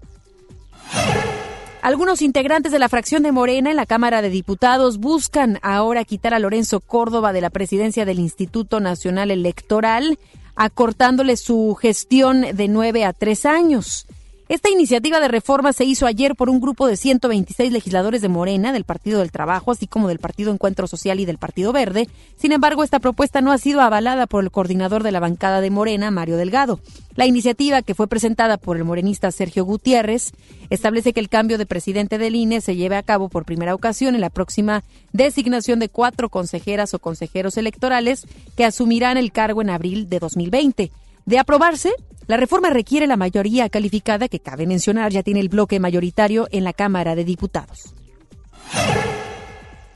Algunos 1.81 2.23
integrantes 2.23 2.73
de 2.73 2.81
la 2.81 2.89
fracción 2.89 3.23
de 3.23 3.31
Morena 3.31 3.71
en 3.71 3.77
la 3.77 3.87
Cámara 3.87 4.21
de 4.21 4.31
Diputados 4.31 4.99
buscan 4.99 5.59
ahora 5.63 6.05
quitar 6.05 6.35
a 6.35 6.41
Lorenzo 6.41 6.81
Córdoba 6.81 7.33
de 7.33 7.41
la 7.41 7.51
presidencia 7.51 8.05
del 8.05 8.19
Instituto 8.19 8.81
Nacional 8.81 9.31
Electoral 9.31 10.19
acortándole 10.57 11.37
su 11.37 11.77
gestión 11.81 12.45
de 12.53 12.67
nueve 12.67 13.05
a 13.05 13.13
tres 13.13 13.47
años. 13.47 14.09
Esta 14.49 14.71
iniciativa 14.71 15.21
de 15.21 15.29
reforma 15.29 15.75
se 15.75 15.85
hizo 15.85 16.07
ayer 16.07 16.35
por 16.35 16.49
un 16.49 16.59
grupo 16.59 16.87
de 16.87 16.97
126 16.97 17.71
legisladores 17.71 18.23
de 18.23 18.31
Morena, 18.31 18.73
del 18.73 18.85
Partido 18.85 19.19
del 19.19 19.31
Trabajo, 19.31 19.73
así 19.73 19.87
como 19.87 20.09
del 20.09 20.21
Partido 20.21 20.51
Encuentro 20.51 20.87
Social 20.87 21.21
y 21.21 21.27
del 21.27 21.37
Partido 21.37 21.71
Verde. 21.71 22.09
Sin 22.39 22.53
embargo, 22.53 22.83
esta 22.83 22.99
propuesta 22.99 23.43
no 23.43 23.53
ha 23.53 23.59
sido 23.59 23.83
avalada 23.83 24.27
por 24.27 24.43
el 24.43 24.51
coordinador 24.51 25.03
de 25.03 25.13
la 25.13 25.21
bancada 25.21 25.61
de 25.61 25.69
Morena, 25.69 26.11
Mario 26.11 26.39
Delgado. 26.39 26.81
La 27.15 27.27
iniciativa, 27.27 27.83
que 27.83 27.95
fue 27.95 28.09
presentada 28.09 28.57
por 28.57 28.79
el 28.79 28.85
morenista 28.85 29.31
Sergio 29.33 29.67
Gutiérrez, 29.67 30.33
establece 30.71 31.13
que 31.13 31.21
el 31.21 31.29
cambio 31.29 31.59
de 31.59 31.67
presidente 31.67 32.17
del 32.17 32.35
INE 32.35 32.63
se 32.63 32.75
lleve 32.75 32.97
a 32.97 33.03
cabo 33.03 33.29
por 33.29 33.45
primera 33.45 33.75
ocasión 33.75 34.15
en 34.15 34.23
la 34.23 34.31
próxima 34.31 34.83
designación 35.13 35.79
de 35.79 35.91
cuatro 35.91 36.31
consejeras 36.31 36.95
o 36.95 37.01
consejeros 37.01 37.59
electorales 37.59 38.27
que 38.57 38.65
asumirán 38.65 39.19
el 39.19 39.31
cargo 39.31 39.61
en 39.61 39.69
abril 39.69 40.09
de 40.09 40.21
2020. 40.21 40.91
De 41.29 41.39
aprobarse, 41.39 41.93
la 42.27 42.39
reforma 42.39 42.71
requiere 42.71 43.07
la 43.07 43.19
mayoría 43.19 43.69
calificada 43.69 44.29
que 44.29 44.41
cabe 44.41 44.67
mencionar 44.67 45.13
ya 45.13 45.23
tiene 45.23 45.41
el 45.41 45.51
bloque 45.51 45.79
mayoritario 45.79 46.49
en 46.53 46.65
la 46.65 46.73
Cámara 46.73 47.15
de 47.15 47.25
Diputados. 47.25 47.93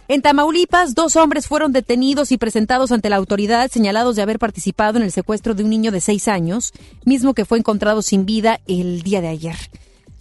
En 0.08 0.20
Tamaulipas, 0.20 0.94
dos 0.94 1.16
hombres 1.16 1.46
fueron 1.46 1.72
detenidos 1.72 2.32
y 2.32 2.36
presentados 2.36 2.92
ante 2.92 3.08
la 3.08 3.16
autoridad 3.16 3.70
señalados 3.70 4.14
de 4.14 4.20
haber 4.20 4.38
participado 4.38 4.98
en 4.98 5.04
el 5.04 5.10
secuestro 5.10 5.54
de 5.54 5.64
un 5.64 5.70
niño 5.70 5.90
de 5.90 6.02
seis 6.02 6.28
años, 6.28 6.74
mismo 7.06 7.32
que 7.32 7.46
fue 7.46 7.56
encontrado 7.56 8.02
sin 8.02 8.26
vida 8.26 8.60
el 8.66 9.00
día 9.00 9.22
de 9.22 9.28
ayer. 9.28 9.56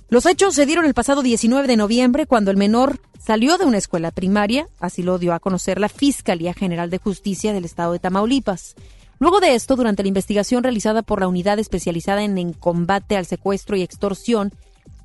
Los 0.07 0.25
hechos 0.25 0.55
se 0.55 0.65
dieron 0.65 0.85
el 0.85 0.93
pasado 0.93 1.23
19 1.23 1.67
de 1.67 1.75
noviembre 1.75 2.25
cuando 2.25 2.51
el 2.51 2.57
menor 2.57 3.01
salió 3.19 3.57
de 3.57 3.65
una 3.65 3.79
escuela 3.79 4.11
primaria, 4.11 4.69
así 4.79 5.03
lo 5.03 5.19
dio 5.19 5.33
a 5.33 5.41
conocer 5.41 5.77
la 5.77 5.89
Fiscalía 5.89 6.53
General 6.53 6.89
de 6.89 6.99
Justicia 6.99 7.51
del 7.51 7.65
Estado 7.65 7.91
de 7.91 7.99
Tamaulipas. 7.99 8.75
Luego 9.21 9.39
de 9.39 9.53
esto, 9.53 9.75
durante 9.75 10.01
la 10.01 10.07
investigación 10.07 10.63
realizada 10.63 11.03
por 11.03 11.19
la 11.19 11.27
unidad 11.27 11.59
especializada 11.59 12.23
en, 12.23 12.53
combate 12.53 13.15
al 13.15 13.27
secuestro 13.27 13.77
y 13.77 13.83
extorsión, 13.83 14.51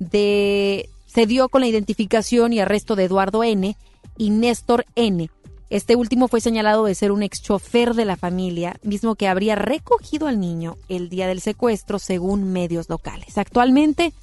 se 0.09 1.25
dio 1.27 1.49
con 1.49 1.61
la 1.61 1.67
identificación 1.67 2.51
y 2.51 2.59
arresto 2.59 2.95
de 2.95 3.03
Eduardo 3.03 3.43
N. 3.43 3.77
y 4.17 4.29
Néstor 4.31 4.87
N. 4.95 5.29
Este 5.69 5.95
último 5.95 6.27
fue 6.29 6.41
señalado 6.41 6.85
de 6.85 6.95
ser 6.95 7.11
un 7.11 7.21
ex 7.21 7.43
chofer 7.43 7.93
de 7.93 8.05
la 8.05 8.15
familia, 8.15 8.79
mismo 8.81 9.13
que 9.13 9.27
habría 9.27 9.53
recogido 9.53 10.25
al 10.25 10.39
niño 10.39 10.77
el 10.89 11.09
día 11.09 11.27
del 11.27 11.39
secuestro, 11.39 11.99
según 11.99 12.51
medios 12.51 12.89
locales. 12.89 13.37
Actualmente, 13.37 14.13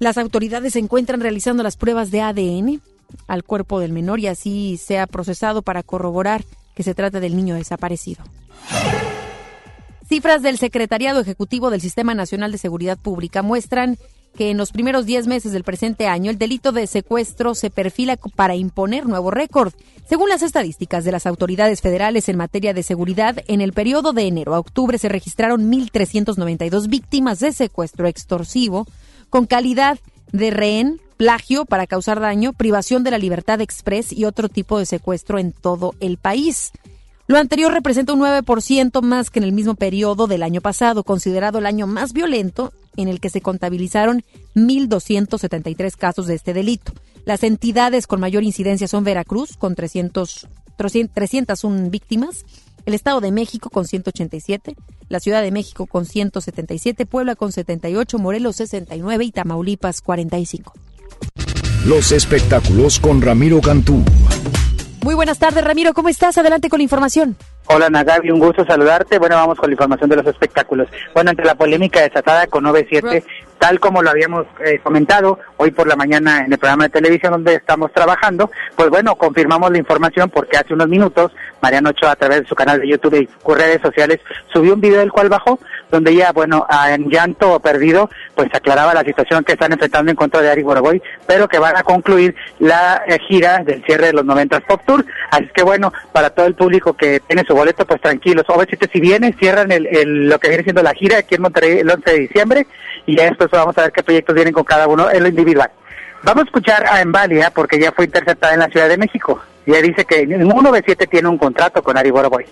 las 0.00 0.18
autoridades 0.18 0.72
se 0.72 0.80
encuentran 0.80 1.20
realizando 1.20 1.62
las 1.62 1.76
pruebas 1.76 2.10
de 2.10 2.22
ADN 2.22 2.82
al 3.28 3.44
cuerpo 3.44 3.78
del 3.78 3.92
menor 3.92 4.18
y 4.18 4.26
así 4.26 4.76
sea 4.78 5.06
procesado 5.06 5.62
para 5.62 5.84
corroborar 5.84 6.44
que 6.76 6.84
se 6.84 6.94
trata 6.94 7.18
del 7.18 7.34
niño 7.34 7.56
desaparecido. 7.56 8.22
Cifras 10.08 10.42
del 10.42 10.58
Secretariado 10.58 11.20
Ejecutivo 11.20 11.70
del 11.70 11.80
Sistema 11.80 12.14
Nacional 12.14 12.52
de 12.52 12.58
Seguridad 12.58 12.98
Pública 12.98 13.42
muestran 13.42 13.98
que 14.36 14.50
en 14.50 14.58
los 14.58 14.70
primeros 14.70 15.06
10 15.06 15.26
meses 15.26 15.52
del 15.52 15.64
presente 15.64 16.06
año 16.06 16.30
el 16.30 16.38
delito 16.38 16.70
de 16.70 16.86
secuestro 16.86 17.54
se 17.54 17.70
perfila 17.70 18.16
para 18.36 18.54
imponer 18.54 19.06
nuevo 19.06 19.30
récord. 19.30 19.72
Según 20.06 20.28
las 20.28 20.42
estadísticas 20.42 21.04
de 21.04 21.12
las 21.12 21.26
autoridades 21.26 21.80
federales 21.80 22.28
en 22.28 22.36
materia 22.36 22.74
de 22.74 22.82
seguridad, 22.82 23.42
en 23.48 23.62
el 23.62 23.72
periodo 23.72 24.12
de 24.12 24.26
enero 24.26 24.54
a 24.54 24.58
octubre 24.58 24.98
se 24.98 25.08
registraron 25.08 25.72
1.392 25.72 26.88
víctimas 26.88 27.40
de 27.40 27.52
secuestro 27.52 28.06
extorsivo 28.06 28.86
con 29.30 29.46
calidad 29.46 29.98
de 30.30 30.50
rehén, 30.50 31.00
plagio 31.16 31.64
para 31.64 31.86
causar 31.86 32.20
daño, 32.20 32.52
privación 32.52 33.04
de 33.04 33.10
la 33.10 33.18
libertad 33.18 33.60
express 33.60 34.12
y 34.12 34.24
otro 34.24 34.48
tipo 34.48 34.78
de 34.78 34.86
secuestro 34.86 35.38
en 35.38 35.52
todo 35.52 35.94
el 36.00 36.18
país. 36.18 36.72
Lo 37.28 37.38
anterior 37.38 37.72
representa 37.72 38.12
un 38.12 38.20
9% 38.20 39.02
más 39.02 39.30
que 39.30 39.40
en 39.40 39.44
el 39.44 39.52
mismo 39.52 39.74
periodo 39.74 40.28
del 40.28 40.44
año 40.44 40.60
pasado, 40.60 41.02
considerado 41.02 41.58
el 41.58 41.66
año 41.66 41.86
más 41.88 42.12
violento 42.12 42.72
en 42.96 43.08
el 43.08 43.18
que 43.18 43.30
se 43.30 43.40
contabilizaron 43.40 44.22
1.273 44.54 45.96
casos 45.96 46.26
de 46.28 46.34
este 46.34 46.54
delito. 46.54 46.92
Las 47.24 47.42
entidades 47.42 48.06
con 48.06 48.20
mayor 48.20 48.44
incidencia 48.44 48.86
son 48.86 49.02
Veracruz, 49.02 49.56
con 49.56 49.74
300, 49.74 50.46
301 50.76 51.90
víctimas, 51.90 52.44
el 52.86 52.94
Estado 52.94 53.20
de 53.20 53.32
México 53.32 53.70
con 53.70 53.86
187, 53.86 54.76
la 55.08 55.18
Ciudad 55.18 55.42
de 55.42 55.50
México 55.50 55.86
con 55.86 56.06
177, 56.06 57.06
Puebla 57.06 57.34
con 57.34 57.50
78, 57.50 58.18
Morelos 58.20 58.56
69 58.56 59.24
y 59.24 59.32
Tamaulipas 59.32 60.00
45. 60.00 60.85
Los 61.86 62.10
espectáculos 62.10 62.98
con 62.98 63.22
Ramiro 63.22 63.60
Cantú. 63.60 64.02
Muy 65.04 65.14
buenas 65.14 65.38
tardes, 65.38 65.62
Ramiro. 65.62 65.94
¿Cómo 65.94 66.08
estás? 66.08 66.36
Adelante 66.36 66.68
con 66.68 66.80
la 66.80 66.82
información. 66.82 67.36
Hola 67.68 67.90
Nagabi, 67.90 68.30
un 68.30 68.38
gusto 68.38 68.64
saludarte. 68.64 69.18
Bueno, 69.18 69.34
vamos 69.34 69.58
con 69.58 69.68
la 69.68 69.74
información 69.74 70.08
de 70.08 70.16
los 70.16 70.26
espectáculos. 70.26 70.86
Bueno, 71.12 71.30
ante 71.30 71.42
la 71.42 71.56
polémica 71.56 72.00
desatada 72.00 72.46
con 72.46 72.62
97, 72.62 73.24
tal 73.58 73.80
como 73.80 74.02
lo 74.02 74.10
habíamos 74.10 74.46
eh, 74.64 74.78
comentado 74.80 75.40
hoy 75.56 75.72
por 75.72 75.88
la 75.88 75.96
mañana 75.96 76.44
en 76.44 76.52
el 76.52 76.58
programa 76.60 76.84
de 76.84 76.90
televisión 76.90 77.32
donde 77.32 77.54
estamos 77.54 77.90
trabajando, 77.92 78.52
pues 78.76 78.88
bueno, 78.88 79.16
confirmamos 79.16 79.72
la 79.72 79.78
información 79.78 80.30
porque 80.30 80.58
hace 80.58 80.74
unos 80.74 80.88
minutos 80.88 81.32
Mariano 81.60 81.90
Ochoa 81.90 82.12
a 82.12 82.16
través 82.16 82.42
de 82.42 82.46
su 82.46 82.54
canal 82.54 82.80
de 82.80 82.86
YouTube 82.86 83.20
y 83.20 83.28
sus 83.44 83.58
redes 83.58 83.82
sociales 83.82 84.20
subió 84.52 84.74
un 84.74 84.80
video 84.80 85.00
del 85.00 85.10
cual 85.10 85.28
bajó 85.28 85.58
donde 85.90 86.12
ella, 86.12 86.32
bueno, 86.32 86.66
en 86.88 87.08
llanto 87.08 87.58
perdido, 87.60 88.10
pues 88.34 88.48
aclaraba 88.52 88.94
la 88.94 89.04
situación 89.04 89.44
que 89.44 89.52
están 89.52 89.72
enfrentando 89.72 90.10
en 90.10 90.16
contra 90.16 90.40
de 90.40 90.50
Ari 90.50 90.62
Boroboy, 90.62 91.02
pero 91.26 91.48
que 91.48 91.58
van 91.58 91.76
a 91.76 91.82
concluir 91.82 92.34
la 92.58 93.02
eh, 93.06 93.18
gira 93.26 93.58
del 93.64 93.84
cierre 93.84 94.06
de 94.06 94.12
los 94.12 94.24
90 94.24 94.60
Pop 94.60 94.82
Tour. 94.86 95.04
Así 95.30 95.48
que 95.54 95.62
bueno, 95.62 95.92
para 96.12 96.30
todo 96.30 96.46
el 96.46 96.54
público 96.54 96.94
que 96.94 97.20
tiene 97.20 97.44
su 97.44 97.54
boleto, 97.56 97.86
pues 97.86 98.00
tranquilos. 98.00 98.44
Obviamente, 98.48 98.88
si 98.92 99.00
vienen, 99.00 99.36
cierran 99.38 99.72
el, 99.72 100.28
lo 100.28 100.38
que 100.38 100.48
viene 100.48 100.62
siendo 100.62 100.82
la 100.82 100.94
gira 100.94 101.18
aquí 101.18 101.34
en 101.34 101.42
Monterrey 101.42 101.78
el 101.78 101.90
11 101.90 102.10
de 102.10 102.18
diciembre 102.18 102.66
y 103.06 103.16
ya 103.16 103.24
después 103.24 103.50
vamos 103.50 103.76
a 103.78 103.82
ver 103.82 103.92
qué 103.92 104.02
proyectos 104.02 104.34
vienen 104.34 104.54
con 104.54 104.64
cada 104.64 104.86
uno 104.86 105.10
en 105.10 105.22
lo 105.22 105.28
individual. 105.28 105.70
Vamos 106.22 106.44
a 106.44 106.46
escuchar 106.46 106.86
a 106.86 107.00
Embalia 107.00 107.50
porque 107.50 107.78
ya 107.78 107.92
fue 107.92 108.06
interceptada 108.06 108.54
en 108.54 108.60
la 108.60 108.68
Ciudad 108.68 108.88
de 108.88 108.96
México. 108.96 109.40
Ya 109.66 109.80
dice 109.82 110.04
que 110.04 110.26
ninguno 110.26 110.70
de 110.72 110.82
siete 110.84 111.06
tiene 111.06 111.28
un 111.28 111.38
contrato 111.38 111.82
con 111.82 111.96
Ari 111.96 112.10
Boroboy. 112.10 112.46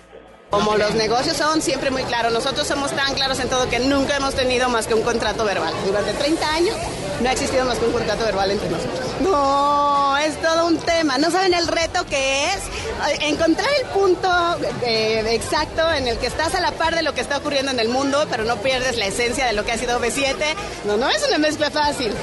Como 0.55 0.77
los 0.77 0.95
negocios 0.95 1.35
son 1.35 1.61
siempre 1.61 1.91
muy 1.91 2.03
claros, 2.03 2.31
nosotros 2.31 2.65
somos 2.65 2.89
tan 2.91 3.13
claros 3.13 3.41
en 3.41 3.49
todo 3.49 3.69
que 3.69 3.79
nunca 3.79 4.15
hemos 4.15 4.35
tenido 4.35 4.69
más 4.69 4.87
que 4.87 4.93
un 4.93 5.01
contrato 5.01 5.43
verbal. 5.43 5.73
Durante 5.85 6.13
30 6.13 6.49
años 6.49 6.75
no 7.21 7.27
ha 7.27 7.33
existido 7.33 7.65
más 7.65 7.77
que 7.77 7.85
un 7.85 7.91
contrato 7.91 8.23
verbal 8.23 8.51
entre 8.51 8.69
nosotros. 8.69 8.99
No, 9.19 10.15
es 10.17 10.41
todo 10.41 10.67
un 10.67 10.77
tema. 10.77 11.17
No 11.17 11.29
saben 11.29 11.53
el 11.53 11.67
reto 11.67 12.05
que 12.05 12.45
es 12.45 12.55
eh, 12.55 13.27
encontrar 13.27 13.67
el 13.81 13.87
punto 13.89 14.29
eh, 14.81 15.25
exacto 15.31 15.91
en 15.91 16.07
el 16.07 16.17
que 16.19 16.27
estás 16.27 16.55
a 16.55 16.61
la 16.61 16.71
par 16.71 16.95
de 16.95 17.03
lo 17.03 17.13
que 17.13 17.19
está 17.19 17.39
ocurriendo 17.39 17.73
en 17.73 17.79
el 17.81 17.89
mundo, 17.89 18.25
pero 18.31 18.45
no 18.45 18.55
pierdes 18.55 18.97
la 18.97 19.07
esencia 19.07 19.45
de 19.45 19.51
lo 19.51 19.65
que 19.65 19.73
ha 19.73 19.77
sido 19.77 19.99
B7. 19.99 20.35
No, 20.85 20.95
no 20.95 21.09
es 21.09 21.27
una 21.27 21.37
mezcla 21.37 21.69
fácil. 21.69 22.13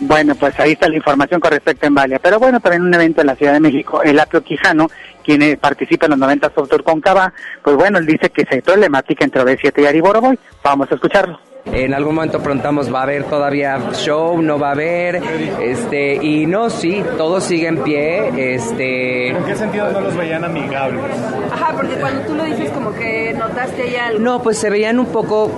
Bueno, 0.00 0.34
pues 0.34 0.58
ahí 0.58 0.72
está 0.72 0.88
la 0.88 0.96
información 0.96 1.40
con 1.40 1.52
respecto 1.52 1.86
a 1.86 1.88
Embalia. 1.88 2.18
Pero 2.18 2.40
bueno, 2.40 2.58
también 2.58 2.82
un 2.82 2.92
evento 2.92 3.20
en 3.20 3.28
la 3.28 3.36
Ciudad 3.36 3.52
de 3.52 3.60
México, 3.60 4.02
el 4.02 4.18
Apio 4.18 4.42
Quijano, 4.42 4.90
quien 5.24 5.58
participa 5.58 6.06
en 6.06 6.10
los 6.10 6.18
90 6.18 6.52
Soft 6.54 6.82
con 6.84 7.00
Cava, 7.00 7.32
pues 7.62 7.76
bueno, 7.76 7.98
él 7.98 8.06
dice 8.06 8.30
que 8.30 8.44
se 8.44 8.62
problemática 8.62 9.24
entre 9.24 9.42
B7 9.42 9.82
y 9.82 9.86
Ari 9.86 10.00
Boroboy. 10.00 10.38
Vamos 10.62 10.90
a 10.90 10.94
escucharlo. 10.94 11.40
En 11.66 11.94
algún 11.94 12.14
momento 12.14 12.40
preguntamos, 12.40 12.92
¿va 12.92 13.00
a 13.00 13.02
haber 13.04 13.24
todavía 13.24 13.78
show? 13.94 14.40
¿No 14.42 14.58
va 14.58 14.68
a 14.68 14.72
haber? 14.72 15.22
Este, 15.62 16.14
y 16.14 16.44
no, 16.46 16.68
sí, 16.68 17.02
todo 17.16 17.40
sigue 17.40 17.68
en 17.68 17.82
pie. 17.82 18.54
Este... 18.54 19.28
¿En 19.30 19.44
qué 19.44 19.56
sentido 19.56 19.90
no 19.90 20.02
los 20.02 20.14
veían 20.14 20.44
amigables? 20.44 21.02
Ajá, 21.50 21.72
porque 21.74 21.94
cuando 21.94 22.20
tú 22.26 22.34
lo 22.34 22.44
dices 22.44 22.70
como 22.70 22.92
que 22.92 23.32
notaste 23.32 23.90
ya 23.90 24.06
algo. 24.08 24.20
No, 24.20 24.42
pues 24.42 24.58
se 24.58 24.68
veían 24.68 24.98
un 24.98 25.06
poco, 25.06 25.50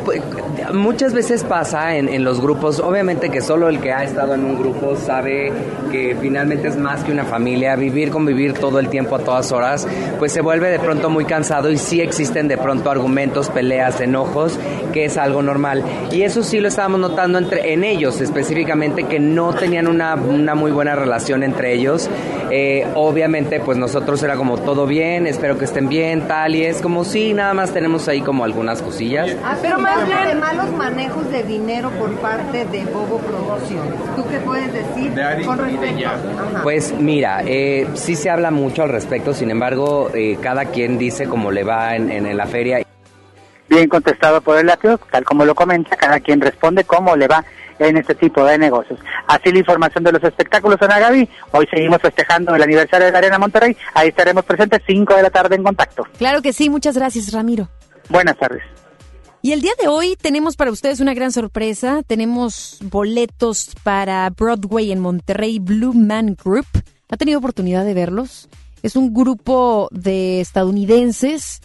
muchas 0.73 1.13
veces 1.13 1.43
pasa 1.43 1.97
en, 1.97 2.09
en, 2.09 2.23
los 2.23 2.41
grupos, 2.41 2.79
obviamente 2.79 3.29
que 3.29 3.41
solo 3.41 3.69
el 3.69 3.81
que 3.81 3.93
ha 3.93 4.05
estado 4.05 4.35
en 4.35 4.45
un 4.45 4.59
grupo 4.59 4.95
sabe 4.95 5.53
que 5.91 6.17
finalmente 6.21 6.69
es 6.69 6.77
más 6.77 7.03
que 7.03 7.13
una 7.13 7.25
familia, 7.25 7.75
vivir, 7.75 8.11
convivir 8.11 8.55
todo 8.55 8.79
el 8.79 8.89
tiempo 8.89 9.17
a 9.17 9.19
todas 9.19 9.51
horas, 9.51 9.87
pues 10.19 10.33
se 10.33 10.41
vuelve 10.41 10.71
de 10.71 10.79
pronto 10.79 11.11
muy 11.11 11.25
cansado 11.25 11.71
y 11.71 11.79
sí 11.79 12.01
existen 12.01 12.47
de 12.47 12.59
pronto 12.59 12.91
argumentos, 12.91 13.49
peleas, 13.49 14.01
enojos, 14.01 14.59
que 14.93 15.07
es 15.07 15.17
algo 15.17 15.43
normal. 15.43 15.83
Y 16.13 16.23
eso 16.23 16.43
sí 16.43 16.61
lo 16.61 16.69
estábamos 16.69 17.01
notando 17.01 17.39
entre, 17.39 17.73
en 17.73 17.85
ellos 17.85 18.21
específicamente, 18.21 19.05
que 19.05 19.19
no 19.19 19.53
tenían 19.53 19.87
una, 19.87 20.15
una 20.15 20.55
muy 20.55 20.71
buena 20.71 20.95
relación 20.95 21.43
entre 21.43 21.75
ellos. 21.75 22.09
Eh, 22.51 22.87
obviamente, 22.95 23.61
pues 23.61 23.77
nosotros 23.77 24.23
era 24.23 24.37
como 24.37 24.59
todo 24.59 24.87
bien, 24.87 25.27
espero 25.27 25.59
que 25.59 25.65
estén 25.65 25.89
bien, 25.89 26.29
tal, 26.29 26.55
y 26.55 26.65
es 26.65 26.81
como 26.81 27.05
sí, 27.05 27.35
nada 27.35 27.55
más 27.55 27.73
tenemos 27.73 28.07
ahí 28.09 28.21
como 28.21 28.45
algunas 28.45 28.83
cosillas. 28.83 29.37
Ah, 29.45 29.57
pero 29.61 29.79
más 29.79 30.07
bien 30.07 30.29
de 30.29 30.35
malos 30.37 30.71
manejos 30.73 31.31
de 31.31 31.43
dinero 31.43 31.91
por 31.99 32.11
parte 32.17 32.65
de 32.65 32.85
Bobo 32.85 33.19
Producciones. 33.19 33.95
¿Tú 34.15 34.25
qué 34.31 34.39
puedes 34.39 34.73
decir 34.73 35.13
con 35.45 35.59
respecto? 35.59 36.11
Pues 36.63 36.95
mira, 36.99 37.43
eh, 37.45 37.87
sí 37.95 38.15
se 38.15 38.31
habla 38.31 38.51
mucho 38.51 38.85
al 38.85 38.91
respecto, 38.91 39.35
sin 39.35 39.51
embargo, 39.51 40.11
eh, 40.15 40.39
cada 40.41 40.67
quien 40.67 40.99
dice 40.99 41.27
cómo 41.27 41.51
le 41.51 41.65
va 41.65 41.97
en, 41.97 42.11
en 42.11 42.37
la 42.37 42.47
feria 42.47 42.86
bien 43.77 43.89
contestado 43.89 44.41
por 44.41 44.59
el 44.59 44.67
latio, 44.67 44.99
tal 45.11 45.25
como 45.25 45.45
lo 45.45 45.55
comenta, 45.55 45.97
cada 45.97 46.21
quien 46.21 46.41
responde 46.41 46.85
cómo 46.85 47.15
le 47.15 47.29
va 47.29 47.45
en 47.79 47.99
este 47.99 48.15
tipo 48.15 48.43
de 48.45 48.57
negocios. 48.57 48.99
Así 49.27 49.53
la 49.53 49.59
información 49.59 50.03
de 50.03 50.13
los 50.13 50.25
espectáculos, 50.25 50.81
Ana 50.81 50.99
Gaby. 50.99 51.29
Hoy 51.53 51.67
seguimos 51.71 52.01
festejando 52.01 52.55
el 52.55 52.63
aniversario 52.63 53.07
de 53.07 53.13
la 53.13 53.19
Arena 53.19 53.39
Monterrey. 53.39 53.77
Ahí 53.93 54.09
estaremos 54.09 54.45
presentes 54.45 54.81
5 54.87 55.15
de 55.15 55.23
la 55.23 55.31
tarde 55.31 55.57
en 55.57 55.63
contacto. 55.63 56.07
Claro 56.17 56.41
que 56.41 56.55
sí, 56.55 56.71
muchas 56.71 56.97
gracias, 56.97 57.33
Ramiro. 57.33 57.69
Buenas 58.09 58.39
tardes. 58.39 58.63
Y 59.43 59.53
el 59.53 59.61
día 59.61 59.73
de 59.81 59.89
hoy 59.89 60.17
tenemos 60.17 60.57
para 60.57 60.71
ustedes 60.71 61.01
una 61.01 61.13
gran 61.13 61.33
sorpresa. 61.33 62.03
Tenemos 62.07 62.79
boletos 62.83 63.75
para 63.83 64.29
Broadway 64.31 64.91
en 64.91 65.01
Monterrey, 65.01 65.59
Blue 65.59 65.93
Man 65.93 66.35
Group. 66.43 66.67
¿Ha 67.11 67.17
tenido 67.17 67.39
oportunidad 67.39 67.85
de 67.85 67.95
verlos? 67.95 68.49
Es 68.83 68.97
un 68.97 69.13
grupo 69.13 69.89
de 69.93 70.41
estadounidenses 70.41 71.61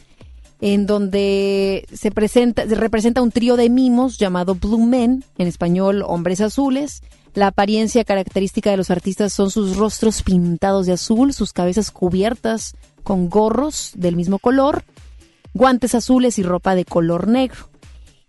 en 0.61 0.85
donde 0.85 1.87
se 1.91 2.11
presenta, 2.11 2.67
se 2.67 2.75
representa 2.75 3.21
un 3.21 3.31
trío 3.31 3.57
de 3.57 3.69
mimos 3.69 4.19
llamado 4.19 4.55
Blue 4.55 4.85
Men, 4.85 5.25
en 5.37 5.47
español 5.47 6.03
Hombres 6.05 6.39
Azules. 6.39 7.01
La 7.33 7.47
apariencia 7.47 8.03
característica 8.03 8.69
de 8.69 8.77
los 8.77 8.91
artistas 8.91 9.33
son 9.33 9.49
sus 9.49 9.75
rostros 9.77 10.21
pintados 10.21 10.85
de 10.85 10.93
azul, 10.93 11.33
sus 11.33 11.51
cabezas 11.51 11.89
cubiertas 11.89 12.75
con 13.03 13.29
gorros 13.29 13.93
del 13.95 14.15
mismo 14.15 14.37
color, 14.37 14.83
guantes 15.53 15.95
azules 15.95 16.37
y 16.37 16.43
ropa 16.43 16.75
de 16.75 16.85
color 16.85 17.27
negro. 17.27 17.70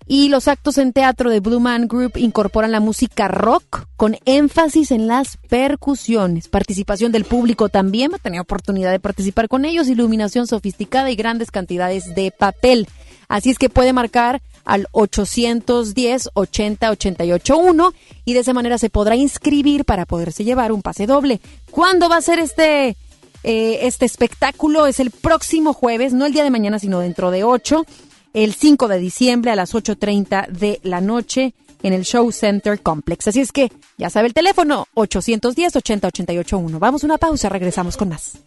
Y 0.07 0.29
los 0.29 0.49
actos 0.49 0.79
en 0.79 0.93
teatro 0.93 1.31
de 1.31 1.41
Blue 1.41 1.61
Man 1.61 1.87
Group 1.87 2.13
incorporan 2.17 2.73
la 2.73 2.81
música 2.81 3.29
rock 3.29 3.87
con 3.97 4.17
énfasis 4.25 4.91
en 4.91 5.07
las 5.07 5.37
percusiones. 5.49 6.49
Participación 6.49 7.13
del 7.13 7.25
público 7.25 7.69
también, 7.69 8.15
ha 8.15 8.19
tenido 8.19 8.43
oportunidad 8.43 8.91
de 8.91 9.01
participar 9.01 9.49
con 9.49 9.65
ellos, 9.65 9.89
iluminación 9.89 10.47
sofisticada 10.47 11.11
y 11.11 11.17
grandes 11.17 11.51
cantidades 11.51 12.15
de 12.15 12.33
papel. 12.33 12.89
Así 13.29 13.51
es 13.51 13.59
que 13.59 13.71
puede 13.71 13.93
marcar 13.93 14.43
al 14.65 14.87
810 14.93 16.31
80 16.35 16.91
88 16.91 17.59
1 17.59 17.95
y 18.25 18.35
de 18.35 18.41
esa 18.41 18.53
manera 18.53 18.79
se 18.79 18.91
podrá 18.91 19.17
inscribir 19.17 19.85
para 19.85 20.07
poderse 20.07 20.45
llevar 20.45 20.73
un 20.73 20.83
pase 20.83 21.07
doble. 21.07 21.41
¿Cuándo 21.71 22.09
va 22.09 22.17
a 22.17 22.23
ser 22.23 22.39
este 22.39 22.97
eh, 23.45 23.79
este 23.83 24.05
espectáculo? 24.05 24.87
Es 24.87 25.01
el 25.01 25.11
próximo 25.11 25.73
jueves, 25.73 26.13
no 26.13 26.27
el 26.27 26.33
día 26.33 26.45
de 26.45 26.51
mañana, 26.51 26.79
sino 26.79 27.01
dentro 27.01 27.31
de 27.31 27.45
8 27.45 27.87
el 28.35 28.55
5 28.55 28.89
de 28.89 28.99
diciembre 28.99 29.51
a 29.51 29.57
las 29.57 29.75
8.30 29.75 30.49
de 30.49 30.81
la 30.83 31.01
noche 31.01 31.55
en 31.83 31.93
el 31.93 32.05
Show 32.05 32.31
Center 32.33 32.81
Complex. 32.81 33.29
Así 33.29 33.41
es 33.41 33.53
que 33.53 33.71
ya 33.99 34.11
sabe 34.11 34.29
el 34.29 34.35
teléfono 34.35 34.87
810-80-881. 34.95 36.79
Vamos 36.79 37.03
a 37.03 37.07
una 37.07 37.19
pausa, 37.19 37.49
regresamos 37.49 37.97
con 37.97 38.09
más. 38.11 38.39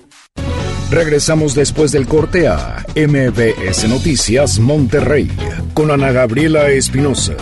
Regresamos 0.92 1.56
después 1.56 1.92
del 1.92 2.08
corte 2.08 2.48
a 2.48 2.86
MBS 2.96 3.90
Noticias 3.90 4.60
Monterrey 4.60 5.30
con 5.74 5.92
Ana 5.92 6.12
Gabriela 6.12 6.70
Espinosa. 6.70 7.36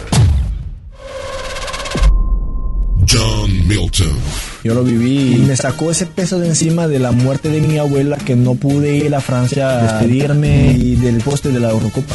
Milton. 3.66 4.18
Yo 4.64 4.74
lo 4.74 4.84
viví 4.84 5.36
y 5.36 5.40
me 5.40 5.56
sacó 5.56 5.92
ese 5.92 6.06
peso 6.06 6.40
de 6.40 6.48
encima 6.48 6.88
de 6.88 7.00
la 7.00 7.12
muerte 7.12 7.50
de 7.50 7.62
mi 7.62 7.78
abuela 7.78 8.18
que 8.18 8.36
no 8.36 8.56
pude 8.56 8.96
ir 8.96 9.14
a 9.14 9.22
Francia 9.22 9.70
a 9.70 9.84
despedirme 9.84 10.72
y 10.72 10.96
del 10.96 11.18
poste 11.18 11.50
de 11.50 11.60
la 11.60 11.72
Eurocopa. 11.72 12.14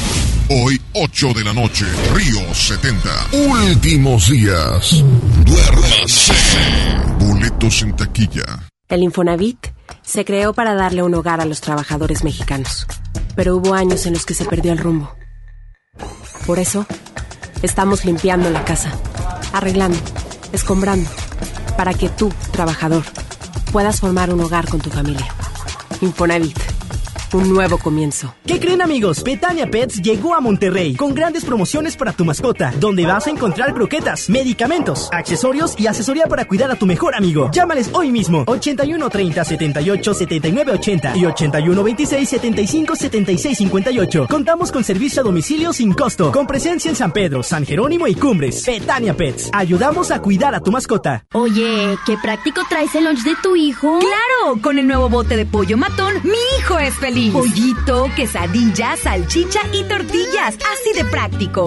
Hoy, 0.51 0.80
8 0.94 1.34
de 1.34 1.44
la 1.44 1.53
noche, 1.53 1.84
Río 2.14 2.55
70. 2.55 3.09
Últimos 3.32 4.30
días. 4.30 5.05
Duérmase. 5.44 6.32
Boletos 7.18 7.82
en 7.82 7.94
taquilla. 7.96 8.44
El 8.88 9.03
Infonavit 9.03 9.59
se 10.03 10.24
creó 10.24 10.55
para 10.55 10.74
darle 10.74 11.03
un 11.03 11.14
hogar 11.14 11.42
a 11.42 11.44
los 11.44 11.61
trabajadores 11.61 12.24
mexicanos. 12.24 12.86
Pero 13.36 13.57
hubo 13.57 13.74
años 13.74 14.07
en 14.07 14.14
los 14.14 14.24
que 14.24 14.34
se 14.34 14.46
perdió 14.46 14.72
el 14.72 14.78
rumbo. 14.78 15.14
Por 16.46 16.59
eso, 16.59 16.86
estamos 17.61 18.07
limpiando 18.07 18.49
la 18.49 18.64
casa, 18.64 18.90
arreglando, 19.53 19.99
escombrando 20.53 21.11
para 21.78 21.94
que 21.94 22.08
tú, 22.08 22.32
trabajador, 22.50 23.04
puedas 23.70 24.00
formar 24.00 24.34
un 24.34 24.40
hogar 24.40 24.68
con 24.68 24.80
tu 24.80 24.90
familia. 24.90 25.28
Infonavit 26.00 26.67
un 27.34 27.52
nuevo 27.52 27.78
comienzo. 27.78 28.34
¿Qué 28.46 28.58
creen 28.58 28.80
amigos? 28.80 29.22
Petania 29.22 29.70
Pets 29.70 30.00
llegó 30.00 30.34
a 30.34 30.40
Monterrey 30.40 30.94
con 30.94 31.14
grandes 31.14 31.44
promociones 31.44 31.96
para 31.96 32.12
tu 32.12 32.24
mascota, 32.24 32.72
donde 32.80 33.04
vas 33.04 33.26
a 33.26 33.30
encontrar 33.30 33.74
croquetas, 33.74 34.30
medicamentos, 34.30 35.08
accesorios 35.12 35.74
y 35.78 35.86
asesoría 35.86 36.26
para 36.26 36.46
cuidar 36.46 36.70
a 36.70 36.76
tu 36.76 36.86
mejor 36.86 37.14
amigo. 37.14 37.50
Llámales 37.52 37.90
hoy 37.92 38.10
mismo 38.10 38.44
81 38.46 39.10
30 39.10 39.44
78 39.44 40.14
79 40.14 40.72
80 40.72 41.16
y 41.16 41.26
81 41.26 41.84
26 41.84 42.28
75 42.28 42.96
76 42.96 43.58
58. 43.58 44.26
Contamos 44.30 44.72
con 44.72 44.84
servicio 44.84 45.20
a 45.20 45.24
domicilio 45.24 45.72
sin 45.72 45.92
costo, 45.92 46.32
con 46.32 46.46
presencia 46.46 46.88
en 46.88 46.96
San 46.96 47.12
Pedro, 47.12 47.42
San 47.42 47.66
Jerónimo 47.66 48.06
y 48.06 48.14
Cumbres. 48.14 48.62
Petania 48.64 49.14
Pets, 49.14 49.50
ayudamos 49.52 50.10
a 50.10 50.20
cuidar 50.20 50.54
a 50.54 50.60
tu 50.60 50.70
mascota. 50.70 51.24
Oye, 51.34 51.96
qué 52.06 52.16
práctico 52.22 52.62
traes 52.68 52.94
el 52.94 53.04
lunch 53.04 53.22
de 53.22 53.34
tu 53.42 53.54
hijo. 53.56 53.98
Claro, 53.98 54.60
con 54.62 54.78
el 54.78 54.86
nuevo 54.86 55.08
bote 55.08 55.36
de 55.36 55.44
pollo 55.44 55.76
matón, 55.76 56.14
mi 56.24 56.38
hijo 56.58 56.78
es 56.78 56.94
feliz. 56.94 57.17
Pollito, 57.32 58.08
quesadilla, 58.14 58.96
salchicha 58.96 59.60
y 59.72 59.82
tortillas. 59.84 60.54
Así 60.54 60.92
de 60.94 61.04
práctico. 61.04 61.66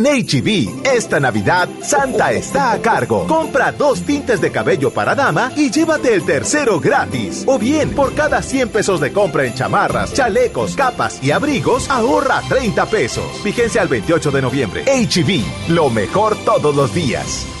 HB, 0.03 0.85
e 0.85 0.97
esta 0.97 1.19
Navidad, 1.19 1.69
Santa 1.81 2.31
está 2.31 2.71
a 2.71 2.81
cargo. 2.81 3.27
Compra 3.27 3.71
dos 3.71 4.01
tintes 4.01 4.41
de 4.41 4.51
cabello 4.51 4.91
para 4.91 5.15
dama 5.15 5.51
y 5.55 5.69
llévate 5.69 6.13
el 6.13 6.23
tercero 6.23 6.79
gratis. 6.79 7.43
O 7.47 7.57
bien, 7.57 7.91
por 7.91 8.13
cada 8.13 8.41
100 8.41 8.69
pesos 8.69 8.99
de 8.99 9.11
compra 9.11 9.45
en 9.45 9.53
chamarras, 9.53 10.13
chalecos, 10.13 10.75
capas 10.75 11.23
y 11.23 11.31
abrigos, 11.31 11.89
ahorra 11.89 12.41
30 12.47 12.85
pesos. 12.87 13.43
Vigencia 13.43 13.81
al 13.81 13.87
28 13.87 14.31
de 14.31 14.41
noviembre. 14.41 14.83
HB, 14.85 15.29
e 15.29 15.71
lo 15.71 15.89
mejor 15.89 16.35
todos 16.43 16.75
los 16.75 16.93
días. 16.93 17.60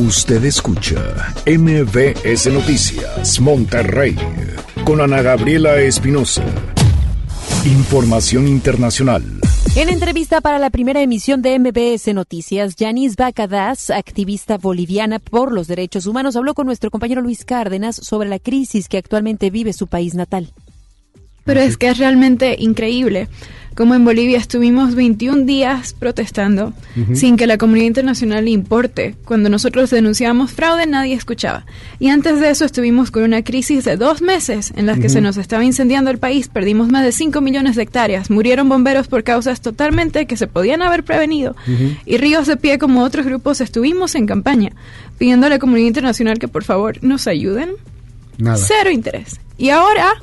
Usted 0.00 0.42
escucha 0.44 1.34
MBS 1.44 2.50
Noticias 2.50 3.38
Monterrey 3.38 4.16
con 4.82 5.02
Ana 5.02 5.20
Gabriela 5.20 5.78
Espinosa. 5.78 6.42
Información 7.66 8.48
internacional. 8.48 9.22
En 9.76 9.90
entrevista 9.90 10.40
para 10.40 10.58
la 10.58 10.70
primera 10.70 11.02
emisión 11.02 11.42
de 11.42 11.58
MBS 11.58 12.14
Noticias, 12.14 12.76
Yanis 12.76 13.16
Bacadas, 13.16 13.90
activista 13.90 14.56
boliviana 14.56 15.18
por 15.18 15.52
los 15.52 15.66
derechos 15.68 16.06
humanos, 16.06 16.34
habló 16.34 16.54
con 16.54 16.64
nuestro 16.64 16.90
compañero 16.90 17.20
Luis 17.20 17.44
Cárdenas 17.44 17.96
sobre 17.96 18.30
la 18.30 18.38
crisis 18.38 18.88
que 18.88 18.96
actualmente 18.96 19.50
vive 19.50 19.74
su 19.74 19.86
país 19.86 20.14
natal. 20.14 20.50
Pero 21.44 21.60
es 21.60 21.76
que 21.76 21.88
es 21.88 21.98
realmente 21.98 22.56
increíble 22.58 23.28
como 23.74 23.94
en 23.94 24.04
Bolivia 24.04 24.38
estuvimos 24.38 24.94
21 24.94 25.44
días 25.44 25.94
protestando 25.94 26.72
uh 26.96 27.00
-huh. 27.00 27.14
sin 27.14 27.36
que 27.36 27.46
la 27.46 27.58
comunidad 27.58 27.86
internacional 27.86 28.44
le 28.44 28.50
importe. 28.50 29.14
Cuando 29.24 29.48
nosotros 29.48 29.90
denunciábamos 29.90 30.52
fraude 30.52 30.86
nadie 30.86 31.14
escuchaba. 31.14 31.64
Y 31.98 32.08
antes 32.08 32.40
de 32.40 32.50
eso 32.50 32.64
estuvimos 32.64 33.10
con 33.10 33.22
una 33.22 33.42
crisis 33.42 33.84
de 33.84 33.96
dos 33.96 34.22
meses 34.22 34.72
en 34.76 34.86
las 34.86 34.98
que 34.98 35.06
uh 35.06 35.10
-huh. 35.10 35.14
se 35.14 35.20
nos 35.20 35.36
estaba 35.36 35.64
incendiando 35.64 36.10
el 36.10 36.18
país, 36.18 36.48
perdimos 36.48 36.88
más 36.88 37.04
de 37.04 37.12
5 37.12 37.40
millones 37.40 37.76
de 37.76 37.82
hectáreas, 37.82 38.30
murieron 38.30 38.68
bomberos 38.68 39.08
por 39.08 39.22
causas 39.22 39.60
totalmente 39.60 40.26
que 40.26 40.36
se 40.36 40.46
podían 40.46 40.82
haber 40.82 41.04
prevenido. 41.04 41.54
Uh 41.66 41.70
-huh. 41.70 41.96
Y 42.06 42.16
Ríos 42.16 42.46
de 42.46 42.56
Pie 42.56 42.78
como 42.78 43.02
otros 43.02 43.24
grupos 43.26 43.60
estuvimos 43.60 44.14
en 44.14 44.26
campaña 44.26 44.72
pidiendo 45.18 45.46
a 45.46 45.50
la 45.50 45.58
comunidad 45.58 45.88
internacional 45.88 46.38
que 46.38 46.48
por 46.48 46.64
favor 46.64 46.98
nos 47.02 47.26
ayuden. 47.26 47.70
Nada. 48.38 48.56
Cero 48.56 48.90
interés. 48.90 49.38
Y 49.58 49.68
ahora 49.68 50.14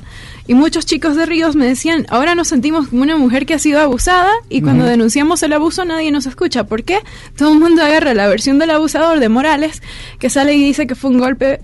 y 0.48 0.54
muchos 0.54 0.86
chicos 0.86 1.14
de 1.14 1.26
Ríos 1.26 1.54
me 1.56 1.66
decían, 1.66 2.06
ahora 2.08 2.34
nos 2.34 2.48
sentimos 2.48 2.88
como 2.88 3.02
una 3.02 3.18
mujer 3.18 3.44
que 3.44 3.52
ha 3.52 3.58
sido 3.58 3.80
abusada 3.80 4.32
y 4.48 4.62
cuando 4.62 4.84
uh 4.84 4.86
-huh. 4.86 4.90
denunciamos 4.90 5.42
el 5.42 5.52
abuso 5.52 5.84
nadie 5.84 6.10
nos 6.10 6.24
escucha. 6.24 6.64
¿Por 6.64 6.84
qué? 6.84 7.00
Todo 7.36 7.52
el 7.52 7.60
mundo 7.60 7.82
agarra 7.82 8.14
la 8.14 8.26
versión 8.28 8.58
del 8.58 8.70
abusador 8.70 9.20
de 9.20 9.28
Morales 9.28 9.82
que 10.18 10.30
sale 10.30 10.54
y 10.54 10.64
dice 10.64 10.86
que 10.86 10.94
fue 10.94 11.10
un 11.10 11.18
golpe. 11.18 11.60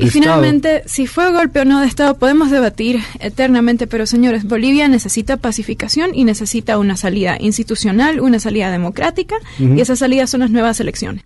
Y 0.00 0.08
finalmente, 0.08 0.82
si 0.86 1.06
fue 1.06 1.30
golpe 1.30 1.60
o 1.60 1.64
no 1.64 1.80
de 1.80 1.86
Estado, 1.86 2.18
podemos 2.18 2.50
debatir 2.50 2.98
eternamente, 3.20 3.86
pero 3.86 4.04
señores, 4.04 4.42
Bolivia 4.42 4.88
necesita 4.88 5.36
pacificación 5.36 6.10
y 6.12 6.24
necesita 6.24 6.76
una 6.78 6.96
salida 6.96 7.36
institucional, 7.38 8.20
una 8.20 8.40
salida 8.40 8.72
democrática 8.72 9.36
uh 9.36 9.62
-huh. 9.62 9.78
y 9.78 9.80
esa 9.80 9.94
salida 9.94 10.26
son 10.26 10.40
las 10.40 10.50
nuevas 10.50 10.80
elecciones 10.80 11.24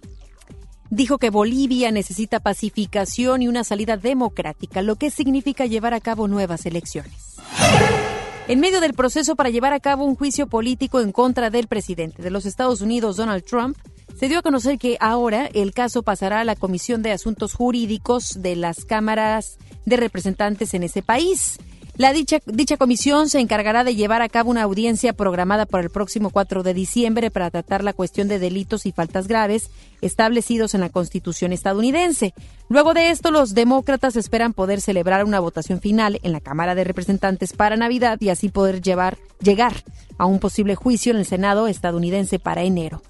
dijo 0.91 1.19
que 1.19 1.31
Bolivia 1.31 1.91
necesita 1.91 2.41
pacificación 2.41 3.43
y 3.43 3.49
una 3.49 3.65
salida 3.65 3.97
democrática, 3.97 4.83
lo 4.83 4.97
que 4.97 5.11
significa 5.11 5.67
llevar 5.67 5.95
a 5.95 6.01
cabo 6.01 6.29
nuevas 6.29 6.67
elecciones. 6.67 7.37
En 8.49 8.61
medio 8.61 8.81
del 8.81 8.95
proceso 8.95 9.37
para 9.37 9.51
llevar 9.51 9.75
a 9.75 9.81
cabo 9.81 10.05
un 10.05 10.17
juicio 10.17 10.47
político 10.47 11.01
en 11.01 11.13
contra 11.13 11.51
del 11.51 11.67
presidente 11.67 12.23
de 12.23 12.31
los 12.31 12.47
Estados 12.47 12.81
Unidos, 12.81 13.17
Donald 13.17 13.45
Trump, 13.45 13.77
se 14.19 14.29
dio 14.29 14.39
a 14.39 14.43
conocer 14.43 14.79
que 14.79 14.97
ahora 15.01 15.51
el 15.53 15.73
caso 15.73 16.03
pasará 16.03 16.41
a 16.41 16.45
la 16.45 16.57
Comisión 16.57 17.03
de 17.03 17.13
Asuntos 17.13 17.53
Jurídicos 17.53 18.43
de 18.43 18.57
las 18.57 18.85
cámaras 18.85 19.59
de 19.85 19.97
representantes 19.97 20.75
en 20.75 20.83
ese 20.83 21.03
país. 21.03 21.59
La 21.99 22.13
dicha, 22.13 22.39
comisión 22.79 23.29
se 23.29 23.41
encargará 23.41 23.83
de 23.83 23.97
llevar 23.97 24.23
a 24.23 24.29
cabo 24.29 24.53
una 24.53 24.63
audiencia 24.63 25.13
programada 25.15 25.67
para 25.67 25.83
el 25.83 25.91
próximo 25.91 26.31
4 26.31 26.63
de 26.63 26.73
diciembre 26.73 27.33
para 27.33 27.51
tratar 27.51 27.83
la 27.83 27.93
cuestión 27.93 28.29
de 28.29 28.39
delitos 28.39 28.87
y 28.87 28.93
faltas 28.93 29.27
graves 29.27 29.69
establecidos 30.01 30.75
en 30.75 30.81
la 30.81 30.91
Constitución 30.91 31.53
estadounidense. 31.53 32.35
Luego 32.69 32.95
de 32.95 33.11
esto, 33.11 33.33
los 33.33 33.53
demócratas 33.53 34.15
esperan 34.15 34.53
poder 34.53 34.81
celebrar 34.81 35.25
una 35.25 35.41
votación 35.41 35.81
final 35.81 36.21
en 36.23 36.31
la 36.31 36.41
Cámara 36.41 36.77
de 36.77 36.85
Representantes 36.85 37.53
para 37.53 37.77
Navidad 37.77 38.19
y 38.21 38.29
así 38.29 38.49
poder 38.49 38.81
llegar 38.81 39.83
a 40.19 40.27
un 40.27 40.39
posible 40.39 40.77
juicio 40.77 41.11
en 41.11 41.19
el 41.19 41.27
Senado 41.27 41.67
estadounidense 41.67 42.39
para 42.39 42.63
enero. 42.63 43.03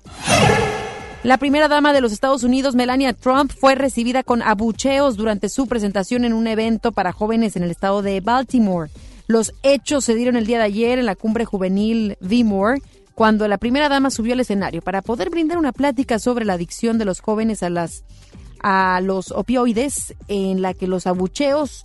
La 1.25 1.37
primera 1.37 1.67
dama 1.67 1.93
de 1.93 2.01
los 2.01 2.13
Estados 2.13 2.45
Unidos, 2.45 2.77
Melania 2.77 3.13
Trump, 3.13 3.51
fue 3.53 3.75
recibida 3.75 4.23
con 4.23 4.41
abucheos 4.41 5.17
durante 5.17 5.49
su 5.49 5.67
presentación 5.67 6.25
en 6.25 6.33
un 6.33 6.47
evento 6.47 6.93
para 6.93 7.13
jóvenes 7.13 7.57
en 7.57 7.65
el 7.65 7.73
estado 7.73 8.03
de 8.03 8.21
Baltimore. 8.21 8.89
Los 9.27 9.53
hechos 9.65 10.05
se 10.05 10.15
dieron 10.15 10.37
el 10.37 10.47
día 10.47 10.59
de 10.59 10.65
ayer 10.65 10.99
en 11.01 11.07
la 11.07 11.17
cumbre 11.17 11.45
juvenil 11.45 12.17
V-More, 12.21 12.81
cuando 13.17 13.49
la 13.49 13.59
primera 13.59 13.89
dama 13.89 14.11
subió 14.11 14.35
al 14.35 14.41
escenario 14.41 14.81
para 14.81 15.03
poder 15.03 15.29
brindar 15.29 15.59
una 15.59 15.73
plática 15.73 16.21
sobre 16.21 16.45
la 16.45 16.53
adicción 16.53 16.99
de 16.99 17.05
los 17.05 17.21
jóvenes 17.21 17.65
a, 17.65 17.69
las, 17.69 18.05
a 18.63 19.01
los 19.03 19.33
opioides, 19.33 20.15
en 20.29 20.63
la 20.63 20.73
que 20.73 20.87
los 20.87 21.09
abucheos 21.09 21.83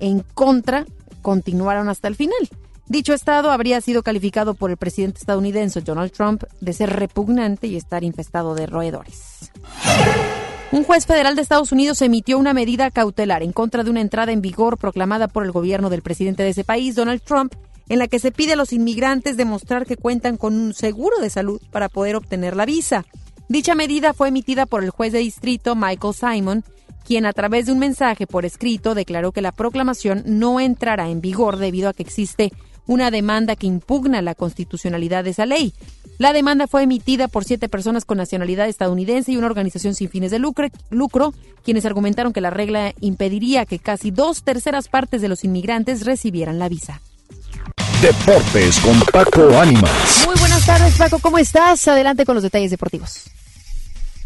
en 0.00 0.24
contra 0.32 0.86
continuaron 1.20 1.90
hasta 1.90 2.08
el 2.08 2.16
final. 2.16 2.48
Dicho 2.90 3.14
estado 3.14 3.52
habría 3.52 3.80
sido 3.80 4.02
calificado 4.02 4.54
por 4.54 4.72
el 4.72 4.76
presidente 4.76 5.20
estadounidense 5.20 5.80
Donald 5.80 6.10
Trump 6.10 6.42
de 6.60 6.72
ser 6.72 6.90
repugnante 6.90 7.68
y 7.68 7.76
estar 7.76 8.02
infestado 8.02 8.56
de 8.56 8.66
roedores. 8.66 9.52
Un 10.72 10.82
juez 10.82 11.06
federal 11.06 11.36
de 11.36 11.42
Estados 11.42 11.70
Unidos 11.70 12.02
emitió 12.02 12.36
una 12.36 12.52
medida 12.52 12.90
cautelar 12.90 13.44
en 13.44 13.52
contra 13.52 13.84
de 13.84 13.90
una 13.90 14.00
entrada 14.00 14.32
en 14.32 14.42
vigor 14.42 14.76
proclamada 14.76 15.28
por 15.28 15.44
el 15.44 15.52
gobierno 15.52 15.88
del 15.88 16.02
presidente 16.02 16.42
de 16.42 16.48
ese 16.48 16.64
país, 16.64 16.96
Donald 16.96 17.22
Trump, 17.22 17.54
en 17.88 18.00
la 18.00 18.08
que 18.08 18.18
se 18.18 18.32
pide 18.32 18.54
a 18.54 18.56
los 18.56 18.72
inmigrantes 18.72 19.36
demostrar 19.36 19.86
que 19.86 19.96
cuentan 19.96 20.36
con 20.36 20.54
un 20.54 20.74
seguro 20.74 21.20
de 21.20 21.30
salud 21.30 21.62
para 21.70 21.88
poder 21.88 22.16
obtener 22.16 22.56
la 22.56 22.66
visa. 22.66 23.04
Dicha 23.48 23.76
medida 23.76 24.14
fue 24.14 24.30
emitida 24.30 24.66
por 24.66 24.82
el 24.82 24.90
juez 24.90 25.12
de 25.12 25.20
distrito 25.20 25.76
Michael 25.76 26.14
Simon, 26.14 26.64
quien 27.06 27.24
a 27.24 27.32
través 27.32 27.66
de 27.66 27.72
un 27.72 27.78
mensaje 27.78 28.26
por 28.26 28.44
escrito 28.44 28.96
declaró 28.96 29.30
que 29.30 29.42
la 29.42 29.52
proclamación 29.52 30.24
no 30.26 30.58
entrará 30.58 31.08
en 31.08 31.20
vigor 31.20 31.56
debido 31.56 31.88
a 31.88 31.92
que 31.92 32.02
existe 32.02 32.50
una 32.90 33.12
demanda 33.12 33.54
que 33.54 33.68
impugna 33.68 34.20
la 34.20 34.34
constitucionalidad 34.34 35.22
de 35.22 35.30
esa 35.30 35.46
ley. 35.46 35.72
La 36.18 36.32
demanda 36.32 36.66
fue 36.66 36.82
emitida 36.82 37.28
por 37.28 37.44
siete 37.44 37.68
personas 37.68 38.04
con 38.04 38.18
nacionalidad 38.18 38.68
estadounidense 38.68 39.30
y 39.30 39.36
una 39.36 39.46
organización 39.46 39.94
sin 39.94 40.08
fines 40.08 40.32
de 40.32 40.40
lucro, 40.40 40.66
lucro, 40.90 41.32
quienes 41.64 41.86
argumentaron 41.86 42.32
que 42.32 42.40
la 42.40 42.50
regla 42.50 42.92
impediría 43.00 43.64
que 43.64 43.78
casi 43.78 44.10
dos 44.10 44.42
terceras 44.42 44.88
partes 44.88 45.22
de 45.22 45.28
los 45.28 45.44
inmigrantes 45.44 46.04
recibieran 46.04 46.58
la 46.58 46.68
visa. 46.68 47.00
Deportes 48.02 48.80
con 48.80 49.00
Paco 49.12 49.56
Ánimas. 49.56 50.24
Muy 50.26 50.36
buenas 50.40 50.66
tardes, 50.66 50.96
Paco, 50.98 51.20
¿cómo 51.20 51.38
estás? 51.38 51.86
Adelante 51.86 52.26
con 52.26 52.34
los 52.34 52.42
detalles 52.42 52.72
deportivos. 52.72 53.30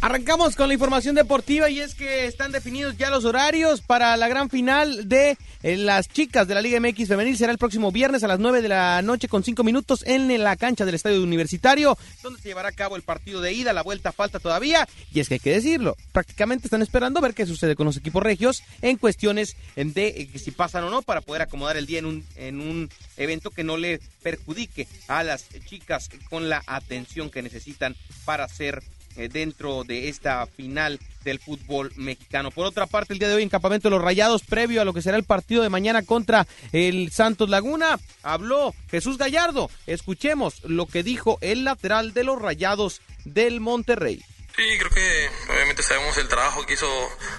Arrancamos 0.05 0.55
con 0.55 0.69
la 0.69 0.75
información 0.75 1.15
deportiva 1.15 1.71
y 1.71 1.81
es 1.81 1.95
que 1.95 2.27
están 2.27 2.53
definidos 2.53 2.99
ya 2.99 3.09
los 3.09 3.25
horarios 3.25 3.81
para 3.81 4.15
la 4.19 4.29
gran 4.29 4.51
final 4.51 5.09
de 5.09 5.39
eh, 5.63 5.79
las 5.79 6.11
chicas 6.11 6.47
de 6.47 6.55
la 6.55 6.61
Liga 6.61 6.79
MX 6.79 7.09
Femenil. 7.09 7.39
Será 7.39 7.53
el 7.53 7.57
próximo 7.57 7.91
viernes 7.91 8.23
a 8.23 8.29
las 8.29 8.39
9 8.39 8.61
de 8.61 8.69
la 8.69 9.01
noche 9.01 9.29
con 9.29 9.43
5 9.43 9.65
minutos 9.65 10.05
en 10.07 10.43
la 10.45 10.57
cancha 10.57 10.85
del 10.85 10.97
Estadio 10.97 11.23
Universitario, 11.23 11.97
donde 12.23 12.39
se 12.39 12.49
llevará 12.49 12.69
a 12.69 12.73
cabo 12.73 12.97
el 12.97 13.03
partido 13.03 13.41
de 13.41 13.55
ida. 13.55 13.73
La 13.73 13.83
vuelta 13.83 14.13
falta 14.13 14.41
todavía 14.41 14.87
y 15.11 15.21
es 15.21 15.29
que 15.29 15.37
hay 15.37 15.41
que 15.41 15.53
decirlo, 15.53 15.97
prácticamente 16.13 16.67
están 16.67 16.83
esperando 16.83 17.23
ver 17.23 17.33
qué 17.33 17.47
sucede 17.47 17.75
con 17.75 17.87
los 17.87 17.97
equipos 17.97 18.23
regios 18.23 18.63
en 18.83 18.99
cuestiones 18.99 19.57
de 19.75 20.09
eh, 20.09 20.39
si 20.39 20.51
pasan 20.51 20.85
o 20.85 20.91
no 20.91 21.01
para 21.01 21.23
poder 21.23 21.41
acomodar 21.41 21.79
el 21.79 21.87
día 21.87 22.01
en 22.01 22.05
un, 22.05 22.25
en 22.37 22.61
un 22.61 22.91
evento 23.17 23.51
que 23.51 23.65
no 23.65 23.79
le 23.79 24.01
perjudique 24.23 24.87
a 25.09 25.23
las 25.23 25.47
chicas 25.65 26.11
con 26.29 26.51
la 26.51 26.63
atención 26.67 27.31
que 27.31 27.41
necesitan 27.41 27.97
para 28.27 28.47
ser 28.49 28.83
dentro 29.17 29.85
de 29.85 30.09
esta 30.09 30.47
final 30.47 30.99
del 31.25 31.39
fútbol 31.39 31.93
mexicano. 31.97 32.51
Por 32.51 32.67
otra 32.67 32.87
parte, 32.87 33.13
el 33.13 33.19
día 33.19 33.29
de 33.29 33.35
hoy 33.35 33.43
en 33.43 33.49
Campamento 33.49 33.89
de 33.89 33.97
los 33.97 34.05
Rayados, 34.05 34.43
previo 34.43 34.81
a 34.81 34.85
lo 34.85 34.93
que 34.93 35.03
será 35.03 35.17
el 35.17 35.25
partido 35.25 35.63
de 35.63 35.69
mañana 35.69 36.03
contra 36.03 36.47
el 36.73 37.11
Santos 37.11 37.49
Laguna, 37.49 37.99
habló 38.23 38.75
Jesús 38.91 39.19
Gallardo. 39.19 39.71
Escuchemos 39.87 40.63
lo 40.65 40.87
que 40.87 41.03
dijo 41.03 41.39
el 41.41 41.65
lateral 41.65 42.13
de 42.15 42.25
los 42.25 42.41
Rayados 42.41 43.01
del 43.25 43.61
Monterrey. 43.61 44.23
Sí, 44.57 44.63
creo 44.79 44.91
que 44.91 45.31
obviamente 45.53 45.83
sabemos 45.83 46.17
el 46.17 46.29
trabajo 46.29 46.65
que 46.65 46.75
hizo 46.75 46.87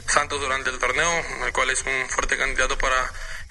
Santos 0.06 0.42
durante 0.42 0.70
el 0.70 0.80
torneo, 0.80 1.10
el 1.46 1.54
cual 1.54 1.70
es 1.70 1.82
un 1.84 2.10
fuerte 2.10 2.38
candidato 2.38 2.78
para 2.78 2.98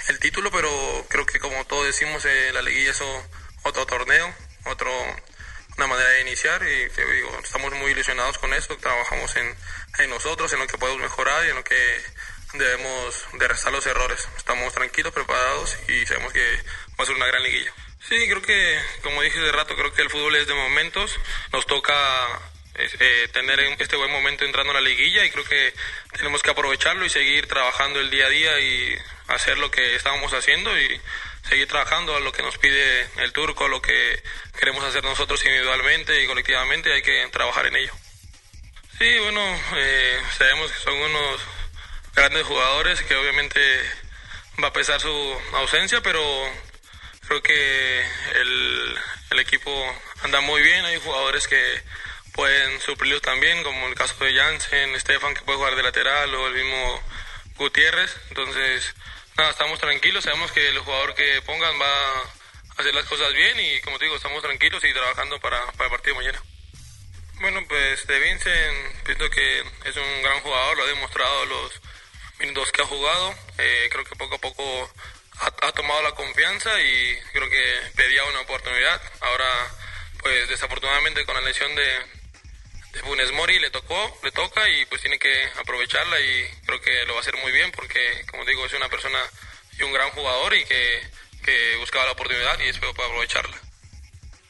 el 0.08 0.18
título, 0.18 0.50
pero 0.50 0.68
creo 1.08 1.24
que 1.24 1.38
como 1.38 1.64
todos 1.64 1.86
decimos, 1.86 2.24
eh, 2.26 2.52
la 2.52 2.60
liguilla 2.60 2.90
es 2.90 3.02
otro 3.62 3.86
torneo, 3.86 4.34
otro 4.66 4.90
una 5.76 5.86
manera 5.86 6.08
de 6.10 6.20
iniciar 6.22 6.62
y 6.62 6.88
digo, 6.88 7.38
estamos 7.42 7.72
muy 7.74 7.92
ilusionados 7.92 8.38
con 8.38 8.52
eso, 8.54 8.76
trabajamos 8.76 9.34
en, 9.36 9.54
en 9.98 10.10
nosotros, 10.10 10.52
en 10.52 10.60
lo 10.60 10.66
que 10.66 10.78
podemos 10.78 11.02
mejorar 11.02 11.44
y 11.46 11.50
en 11.50 11.56
lo 11.56 11.64
que 11.64 12.00
debemos 12.54 13.26
de 13.32 13.48
restar 13.48 13.72
los 13.72 13.86
errores. 13.86 14.28
Estamos 14.36 14.72
tranquilos, 14.72 15.12
preparados 15.12 15.76
y 15.88 16.06
sabemos 16.06 16.32
que 16.32 16.62
va 16.98 17.02
a 17.02 17.06
ser 17.06 17.16
una 17.16 17.26
gran 17.26 17.42
liguilla. 17.42 17.72
Sí, 18.08 18.28
creo 18.28 18.42
que, 18.42 18.80
como 19.02 19.22
dije 19.22 19.40
de 19.40 19.52
rato, 19.52 19.74
creo 19.76 19.92
que 19.92 20.02
el 20.02 20.10
fútbol 20.10 20.36
es 20.36 20.46
de 20.46 20.54
momentos. 20.54 21.18
Nos 21.52 21.66
toca 21.66 21.94
eh, 22.74 23.28
tener 23.32 23.60
este 23.60 23.96
buen 23.96 24.10
momento 24.10 24.44
entrando 24.44 24.72
a 24.72 24.74
la 24.74 24.80
liguilla 24.80 25.24
y 25.24 25.30
creo 25.30 25.44
que 25.44 25.72
tenemos 26.12 26.42
que 26.42 26.50
aprovecharlo 26.50 27.04
y 27.04 27.08
seguir 27.08 27.46
trabajando 27.46 28.00
el 28.00 28.10
día 28.10 28.26
a 28.26 28.30
día 28.30 28.60
y 28.60 28.98
hacer 29.28 29.58
lo 29.58 29.70
que 29.70 29.94
estábamos 29.94 30.32
haciendo 30.32 30.78
y 30.78 31.00
seguir 31.48 31.68
trabajando 31.68 32.16
a 32.16 32.20
lo 32.20 32.32
que 32.32 32.42
nos 32.42 32.58
pide 32.58 33.08
el 33.16 33.32
turco, 33.32 33.66
a 33.66 33.68
lo 33.68 33.82
que 33.82 34.22
queremos 34.58 34.84
hacer 34.84 35.04
nosotros 35.04 35.44
individualmente 35.44 36.22
y 36.22 36.26
colectivamente, 36.26 36.92
hay 36.92 37.02
que 37.02 37.28
trabajar 37.30 37.66
en 37.66 37.76
ello. 37.76 37.92
Sí, 38.98 39.18
bueno, 39.18 39.40
eh, 39.76 40.20
sabemos 40.38 40.70
que 40.70 40.78
son 40.78 40.94
unos 40.94 41.40
grandes 42.14 42.46
jugadores 42.46 43.02
que 43.02 43.16
obviamente 43.16 43.60
va 44.62 44.68
a 44.68 44.72
pesar 44.72 45.00
su 45.00 45.40
ausencia, 45.54 46.00
pero 46.00 46.22
creo 47.26 47.42
que 47.42 48.00
el, 48.34 48.98
el 49.30 49.38
equipo 49.40 49.70
anda 50.22 50.40
muy 50.40 50.62
bien, 50.62 50.84
hay 50.84 51.00
jugadores 51.00 51.48
que 51.48 51.82
pueden 52.32 52.80
suplirlos 52.80 53.22
también, 53.22 53.62
como 53.62 53.86
el 53.88 53.94
caso 53.94 54.14
de 54.24 54.34
Jansen, 54.34 54.98
Stefan 55.00 55.34
que 55.34 55.42
puede 55.42 55.58
jugar 55.58 55.76
de 55.76 55.82
lateral 55.82 56.34
o 56.34 56.46
el 56.46 56.54
mismo 56.54 57.02
Gutiérrez, 57.56 58.16
entonces 58.28 58.94
nada, 59.36 59.50
estamos 59.50 59.78
tranquilos, 59.78 60.24
sabemos 60.24 60.52
que 60.52 60.68
el 60.68 60.78
jugador 60.78 61.14
que 61.14 61.42
pongan 61.42 61.80
va 61.80 62.18
a 62.18 62.22
hacer 62.78 62.94
las 62.94 63.04
cosas 63.06 63.32
bien 63.32 63.58
y 63.58 63.80
como 63.80 63.98
te 63.98 64.04
digo, 64.04 64.16
estamos 64.16 64.42
tranquilos 64.42 64.82
y 64.84 64.92
trabajando 64.92 65.40
para, 65.40 65.60
el 65.60 65.90
partido 65.90 66.16
mañana. 66.16 66.42
Bueno, 67.40 67.64
pues 67.68 68.06
de 68.06 68.18
Vincent 68.20 69.04
pienso 69.04 69.28
que 69.30 69.60
es 69.84 69.96
un 69.96 70.22
gran 70.22 70.40
jugador, 70.40 70.76
lo 70.76 70.84
ha 70.84 70.88
demostrado 70.88 71.46
los 71.46 71.80
minutos 72.38 72.70
que 72.72 72.82
ha 72.82 72.86
jugado, 72.86 73.34
eh, 73.58 73.88
creo 73.90 74.04
que 74.04 74.16
poco 74.16 74.36
a 74.36 74.38
poco 74.38 74.90
ha, 75.40 75.72
tomado 75.72 76.02
la 76.02 76.12
confianza 76.12 76.80
y 76.80 77.18
creo 77.32 77.50
que 77.50 77.80
pedía 77.96 78.24
una 78.24 78.40
oportunidad. 78.40 79.02
Ahora, 79.20 79.48
pues 80.20 80.48
desafortunadamente 80.48 81.24
con 81.24 81.34
la 81.34 81.40
lesión 81.40 81.74
de, 81.74 82.06
de 82.94 83.00
Funes 83.00 83.32
Mori 83.32 83.58
le 83.58 83.70
tocó, 83.70 84.18
le 84.22 84.30
toca 84.30 84.68
y 84.68 84.86
pues 84.86 85.00
tiene 85.00 85.18
que 85.18 85.48
aprovecharla 85.58 86.20
y 86.20 86.48
creo 86.64 86.80
que 86.80 87.04
lo 87.06 87.14
va 87.14 87.18
a 87.18 87.22
hacer 87.22 87.36
muy 87.38 87.52
bien 87.52 87.70
porque, 87.72 88.24
como 88.30 88.44
digo, 88.44 88.64
es 88.64 88.72
una 88.72 88.88
persona 88.88 89.18
y 89.78 89.82
un 89.82 89.92
gran 89.92 90.10
jugador 90.10 90.54
y 90.54 90.64
que, 90.64 91.02
que 91.44 91.76
buscaba 91.76 92.06
la 92.06 92.12
oportunidad 92.12 92.58
y 92.60 92.68
espero 92.68 92.94
para 92.94 93.08
aprovecharla. 93.08 93.63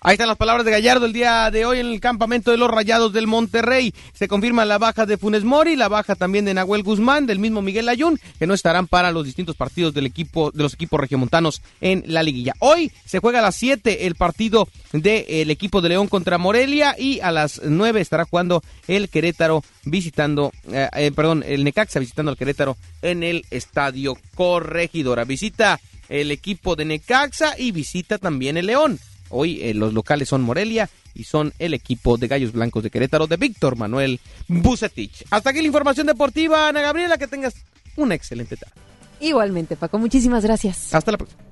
Ahí 0.07 0.17
están 0.17 0.29
las 0.29 0.37
palabras 0.37 0.67
de 0.67 0.71
Gallardo 0.71 1.07
el 1.07 1.15
día 1.15 1.51
de 1.51 1.65
hoy 1.65 1.79
en 1.79 1.87
el 1.87 1.99
campamento 1.99 2.51
de 2.51 2.59
los 2.59 2.71
Rayados 2.71 3.15
del 3.15 3.27
Monterrey. 3.27 3.95
Se 4.13 4.29
confirma 4.29 4.67
la 4.67 4.77
baja 4.77 5.07
de 5.07 5.17
Funes 5.17 5.45
Mori, 5.45 5.77
la 5.77 5.89
baja 5.89 6.15
también 6.15 6.45
de 6.45 6.53
Nahuel 6.53 6.83
Guzmán, 6.83 7.25
del 7.25 7.39
mismo 7.39 7.63
Miguel 7.63 7.89
Ayun, 7.89 8.21
que 8.39 8.47
no 8.47 8.53
estarán 8.53 8.87
para 8.87 9.13
los 9.13 9.25
distintos 9.25 9.57
partidos 9.57 9.95
del 9.95 10.05
equipo 10.05 10.51
de 10.51 10.63
los 10.63 10.75
equipos 10.75 11.01
regiomontanos 11.01 11.63
en 11.81 12.05
la 12.07 12.23
liguilla. 12.23 12.53
Hoy 12.59 12.93
se 13.07 13.19
juega 13.21 13.39
a 13.39 13.43
las 13.43 13.55
7 13.55 14.07
el 14.07 14.15
partido 14.15 14.69
del 14.93 15.51
equipo 15.51 15.81
de 15.81 15.89
León 15.89 16.09
contra 16.09 16.37
Morelia 16.37 16.95
y 16.99 17.21
a 17.21 17.33
las 17.33 17.63
9 17.65 18.03
estará 18.03 18.27
jugando 18.27 18.63
el 18.87 19.09
Querétaro 19.09 19.65
visitando, 19.87 20.53
eh, 20.71 20.87
eh, 20.97 21.13
perdón, 21.13 21.43
el 21.47 21.65
Necaxa 21.65 21.99
visitando 21.99 22.31
al 22.31 22.37
Querétaro 22.37 22.77
en 23.01 23.23
el 23.23 23.47
Estadio 23.51 24.19
Corregidora. 24.35 25.25
Visita 25.25 25.81
el 26.11 26.31
equipo 26.31 26.77
de 26.77 26.85
Necaxa 26.85 27.55
y 27.59 27.73
visita 27.73 28.19
también 28.19 28.59
el 28.59 28.67
León. 28.67 29.01
Hoy 29.37 29.61
eh, 29.63 29.75
los 29.75 29.93
locales 29.93 30.29
son 30.29 30.43
Morelia 30.43 30.89
y 31.13 31.25
son 31.25 31.53
el 31.59 31.75
equipo 31.75 32.17
de 32.17 32.29
Gallos 32.29 32.53
Blancos 32.53 32.85
de 32.85 32.91
Querétaro 32.91 33.27
de 33.27 33.37
Víctor 33.37 33.77
Manuel 33.77 34.21
Bucetich. 34.47 35.25
Hasta 35.31 35.51
aquí 35.51 35.61
la 35.61 35.67
información 35.67 36.07
deportiva, 36.07 36.69
Ana 36.69 36.81
Gabriela, 36.81 37.19
que 37.19 37.27
tengas 37.27 37.55
una 37.97 38.15
excelente 38.15 38.57
tarde. 38.57 38.75
Igualmente, 39.19 39.75
Paco, 39.75 39.99
muchísimas 39.99 40.45
gracias. 40.45 40.95
Hasta 40.95 41.11
la 41.11 41.19
próxima. 41.19 41.43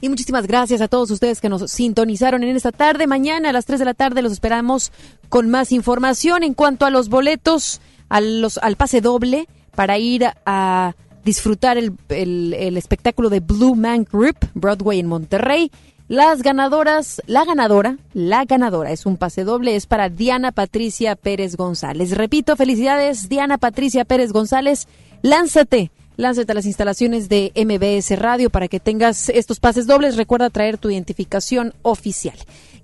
Y 0.00 0.08
muchísimas 0.08 0.48
gracias 0.48 0.80
a 0.80 0.88
todos 0.88 1.10
ustedes 1.10 1.40
que 1.40 1.48
nos 1.48 1.70
sintonizaron 1.70 2.42
en 2.42 2.56
esta 2.56 2.72
tarde. 2.72 3.06
Mañana 3.06 3.50
a 3.50 3.52
las 3.52 3.66
3 3.66 3.78
de 3.78 3.84
la 3.84 3.94
tarde 3.94 4.20
los 4.20 4.32
esperamos 4.32 4.90
con 5.28 5.48
más 5.48 5.70
información 5.70 6.42
en 6.42 6.54
cuanto 6.54 6.86
a 6.86 6.90
los 6.90 7.08
boletos, 7.08 7.80
a 8.08 8.20
los, 8.20 8.58
al 8.58 8.76
pase 8.76 9.00
doble 9.00 9.46
para 9.74 9.96
ir 9.98 10.24
a 10.44 10.94
disfrutar 11.24 11.78
el, 11.78 11.94
el 12.08 12.76
espectáculo 12.76 13.30
de 13.30 13.40
Blue 13.40 13.76
Man 13.76 14.06
Group, 14.10 14.36
Broadway 14.54 14.98
en 14.98 15.06
Monterrey. 15.06 15.70
Las 16.08 16.42
ganadoras, 16.42 17.20
la 17.26 17.44
ganadora, 17.44 17.96
la 18.14 18.44
ganadora 18.44 18.92
es 18.92 19.06
un 19.06 19.16
pase 19.16 19.42
doble, 19.42 19.74
es 19.74 19.86
para 19.86 20.08
Diana 20.08 20.52
Patricia 20.52 21.16
Pérez 21.16 21.56
González. 21.56 22.12
Repito, 22.12 22.54
felicidades 22.54 23.28
Diana 23.28 23.58
Patricia 23.58 24.04
Pérez 24.04 24.32
González, 24.32 24.86
lánzate, 25.22 25.90
lánzate 26.16 26.52
a 26.52 26.54
las 26.54 26.66
instalaciones 26.66 27.28
de 27.28 27.50
MBS 27.56 28.16
Radio 28.20 28.50
para 28.50 28.68
que 28.68 28.78
tengas 28.78 29.30
estos 29.30 29.58
pases 29.58 29.88
dobles. 29.88 30.16
Recuerda 30.16 30.48
traer 30.48 30.78
tu 30.78 30.90
identificación 30.90 31.74
oficial. 31.82 32.36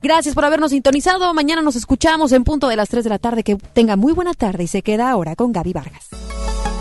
Gracias 0.02 0.34
por 0.34 0.44
habernos 0.44 0.72
sintonizado. 0.72 1.32
Mañana 1.32 1.62
nos 1.62 1.76
escuchamos 1.76 2.32
en 2.32 2.42
punto 2.42 2.66
de 2.66 2.74
las 2.74 2.88
3 2.88 3.04
de 3.04 3.10
la 3.10 3.20
tarde. 3.20 3.44
Que 3.44 3.54
tenga 3.54 3.94
muy 3.94 4.12
buena 4.12 4.34
tarde 4.34 4.64
y 4.64 4.66
se 4.66 4.82
queda 4.82 5.10
ahora 5.10 5.36
con 5.36 5.52
Gaby 5.52 5.72
Vargas. 5.72 6.08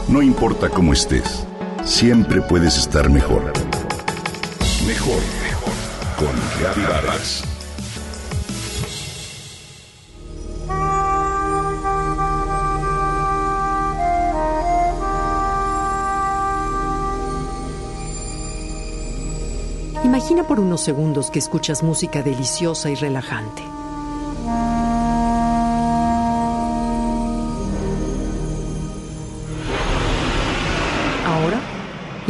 No 0.08 0.24
importa 0.24 0.70
cómo 0.70 0.92
estés, 0.92 1.46
siempre 1.84 2.42
puedes 2.42 2.78
estar 2.78 3.12
mejor. 3.12 3.54
Mejor, 4.88 5.22
con 6.22 6.36
Gaby 6.62 6.84
Vargas. 6.84 7.44
Imagina 20.04 20.44
por 20.44 20.60
unos 20.60 20.82
segundos 20.82 21.32
que 21.32 21.40
escuchas 21.40 21.82
música 21.82 22.22
deliciosa 22.22 22.92
y 22.92 22.96
relajante. 22.96 23.64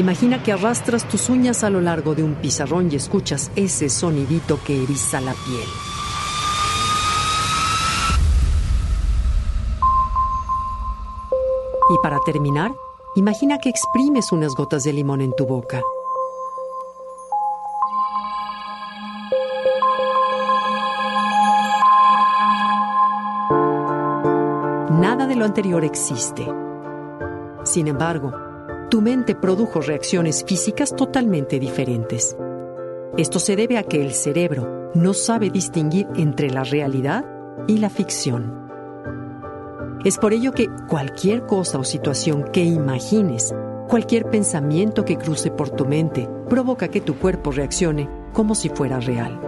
Imagina 0.01 0.41
que 0.41 0.51
arrastras 0.51 1.07
tus 1.07 1.29
uñas 1.29 1.63
a 1.63 1.69
lo 1.69 1.79
largo 1.79 2.15
de 2.15 2.23
un 2.23 2.33
pizarrón 2.33 2.89
y 2.91 2.95
escuchas 2.95 3.51
ese 3.55 3.87
sonidito 3.87 4.59
que 4.65 4.81
eriza 4.81 5.21
la 5.21 5.31
piel. 5.33 5.67
Y 11.87 11.97
para 12.01 12.17
terminar, 12.25 12.73
imagina 13.13 13.59
que 13.59 13.69
exprimes 13.69 14.31
unas 14.31 14.55
gotas 14.55 14.83
de 14.85 14.91
limón 14.91 15.21
en 15.21 15.35
tu 15.35 15.45
boca. 15.45 15.83
Nada 24.99 25.27
de 25.27 25.35
lo 25.35 25.45
anterior 25.45 25.85
existe. 25.85 26.47
Sin 27.65 27.87
embargo, 27.87 28.50
tu 28.91 29.01
mente 29.01 29.35
produjo 29.35 29.79
reacciones 29.79 30.43
físicas 30.45 30.93
totalmente 30.93 31.59
diferentes. 31.59 32.35
Esto 33.17 33.39
se 33.39 33.55
debe 33.55 33.77
a 33.77 33.83
que 33.83 34.01
el 34.01 34.11
cerebro 34.11 34.91
no 34.93 35.13
sabe 35.13 35.49
distinguir 35.49 36.07
entre 36.15 36.49
la 36.49 36.65
realidad 36.65 37.25
y 37.69 37.77
la 37.77 37.89
ficción. 37.89 38.67
Es 40.03 40.17
por 40.17 40.33
ello 40.33 40.51
que 40.51 40.67
cualquier 40.89 41.45
cosa 41.45 41.77
o 41.77 41.85
situación 41.85 42.43
que 42.51 42.65
imagines, 42.65 43.55
cualquier 43.87 44.29
pensamiento 44.29 45.05
que 45.05 45.17
cruce 45.17 45.51
por 45.51 45.69
tu 45.69 45.85
mente, 45.85 46.27
provoca 46.49 46.89
que 46.89 46.99
tu 46.99 47.15
cuerpo 47.15 47.51
reaccione 47.51 48.09
como 48.33 48.55
si 48.55 48.67
fuera 48.67 48.99
real. 48.99 49.39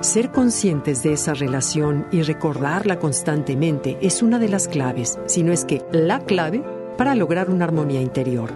Ser 0.00 0.32
conscientes 0.32 1.04
de 1.04 1.12
esa 1.12 1.34
relación 1.34 2.08
y 2.10 2.22
recordarla 2.22 2.98
constantemente 2.98 3.96
es 4.02 4.24
una 4.24 4.40
de 4.40 4.48
las 4.48 4.66
claves, 4.66 5.20
si 5.26 5.44
no 5.44 5.52
es 5.52 5.64
que 5.64 5.84
la 5.92 6.18
clave, 6.18 6.64
para 6.96 7.14
lograr 7.14 7.50
una 7.50 7.64
armonía 7.64 8.00
interior. 8.00 8.50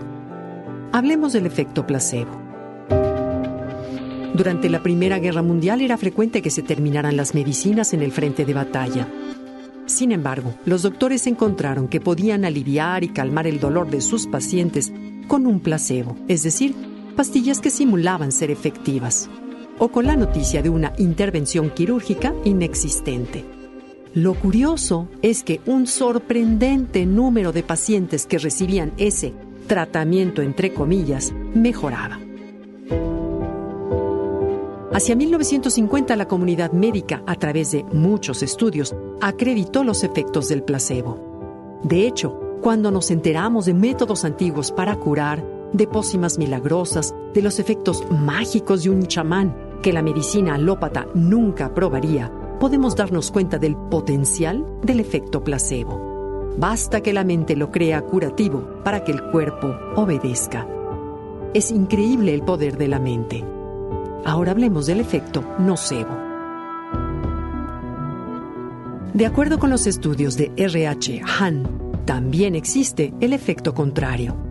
Hablemos 0.93 1.33
del 1.33 1.47
efecto 1.47 1.87
placebo. 1.87 2.31
Durante 4.35 4.69
la 4.69 4.83
Primera 4.83 5.19
Guerra 5.19 5.43
Mundial 5.43 5.81
era 5.81 5.97
frecuente 5.97 6.43
que 6.43 6.51
se 6.51 6.63
terminaran 6.63 7.17
las 7.17 7.35
medicinas 7.35 7.93
en 7.93 8.03
el 8.03 8.13
frente 8.13 8.45
de 8.45 8.55
batalla. 8.55 9.09
Sin 9.87 10.13
embargo, 10.13 10.55
los 10.65 10.83
doctores 10.83 11.27
encontraron 11.27 11.89
que 11.89 12.01
podían 12.01 12.45
aliviar 12.45 13.03
y 13.03 13.09
calmar 13.09 13.47
el 13.47 13.59
dolor 13.59 13.91
de 13.91 14.01
sus 14.01 14.27
pacientes 14.27 14.93
con 15.27 15.47
un 15.47 15.61
placebo, 15.61 16.17
es 16.29 16.43
decir, 16.43 16.75
pastillas 17.17 17.61
que 17.61 17.71
simulaban 17.71 18.31
ser 18.31 18.51
efectivas 18.51 19.29
o 19.79 19.89
con 19.89 20.07
la 20.07 20.17
noticia 20.17 20.63
de 20.63 20.71
una 20.71 20.93
intervención 20.99 21.71
quirúrgica 21.71 22.35
inexistente. 22.45 23.58
Lo 24.15 24.35
curioso 24.35 25.09
es 25.23 25.43
que 25.43 25.61
un 25.67 25.87
sorprendente 25.87 27.05
número 27.05 27.53
de 27.53 27.63
pacientes 27.63 28.27
que 28.27 28.39
recibían 28.39 28.93
ese 28.97 29.35
tratamiento, 29.67 30.43
entre 30.43 30.73
comillas, 30.73 31.33
mejoraba. 31.55 32.19
Hacia 34.93 35.15
1950 35.15 36.17
la 36.17 36.27
comunidad 36.27 36.73
médica, 36.73 37.23
a 37.27 37.37
través 37.37 37.71
de 37.73 37.85
muchos 37.85 38.43
estudios, 38.43 38.97
acreditó 39.21 39.85
los 39.85 40.03
efectos 40.03 40.49
del 40.49 40.63
placebo. 40.63 41.79
De 41.85 42.07
hecho, 42.07 42.41
cuando 42.63 42.91
nos 42.91 43.11
enteramos 43.11 43.67
de 43.67 43.75
métodos 43.75 44.25
antiguos 44.25 44.73
para 44.73 44.97
curar, 44.97 45.45
de 45.73 45.87
pócimas 45.87 46.39
milagrosas, 46.39 47.15
de 47.35 47.43
los 47.43 47.59
efectos 47.61 48.05
mágicos 48.11 48.83
de 48.83 48.91
un 48.91 49.07
chamán, 49.07 49.55
que 49.83 49.93
la 49.93 50.03
medicina 50.03 50.55
alópata 50.55 51.07
nunca 51.15 51.73
probaría, 51.75 52.33
podemos 52.59 52.97
darnos 52.97 53.31
cuenta 53.31 53.59
del 53.59 53.77
potencial 53.77 54.67
del 54.83 55.01
efecto 55.01 55.45
placebo. 55.45 56.55
Basta 56.59 57.01
que 57.01 57.13
la 57.13 57.25
mente 57.25 57.55
lo 57.57 57.71
crea 57.71 58.03
curativo 58.03 58.83
para 58.85 59.05
que 59.05 59.13
el 59.13 59.23
cuerpo 59.31 59.75
obedezca. 59.95 60.67
Es 61.55 61.71
increíble 61.71 62.35
el 62.35 62.43
poder 62.43 62.77
de 62.77 62.89
la 62.89 62.99
mente. 62.99 63.45
Ahora 64.25 64.53
hablemos 64.53 64.87
del 64.87 65.01
efecto 65.01 65.45
nocebo. 65.59 66.17
De 69.15 69.27
acuerdo 69.27 69.59
con 69.59 69.71
los 69.71 69.87
estudios 69.87 70.37
de 70.37 70.53
RH 70.57 71.23
Han, 71.41 72.03
también 72.05 72.55
existe 72.55 73.15
el 73.21 73.33
efecto 73.33 73.75
contrario 73.75 74.48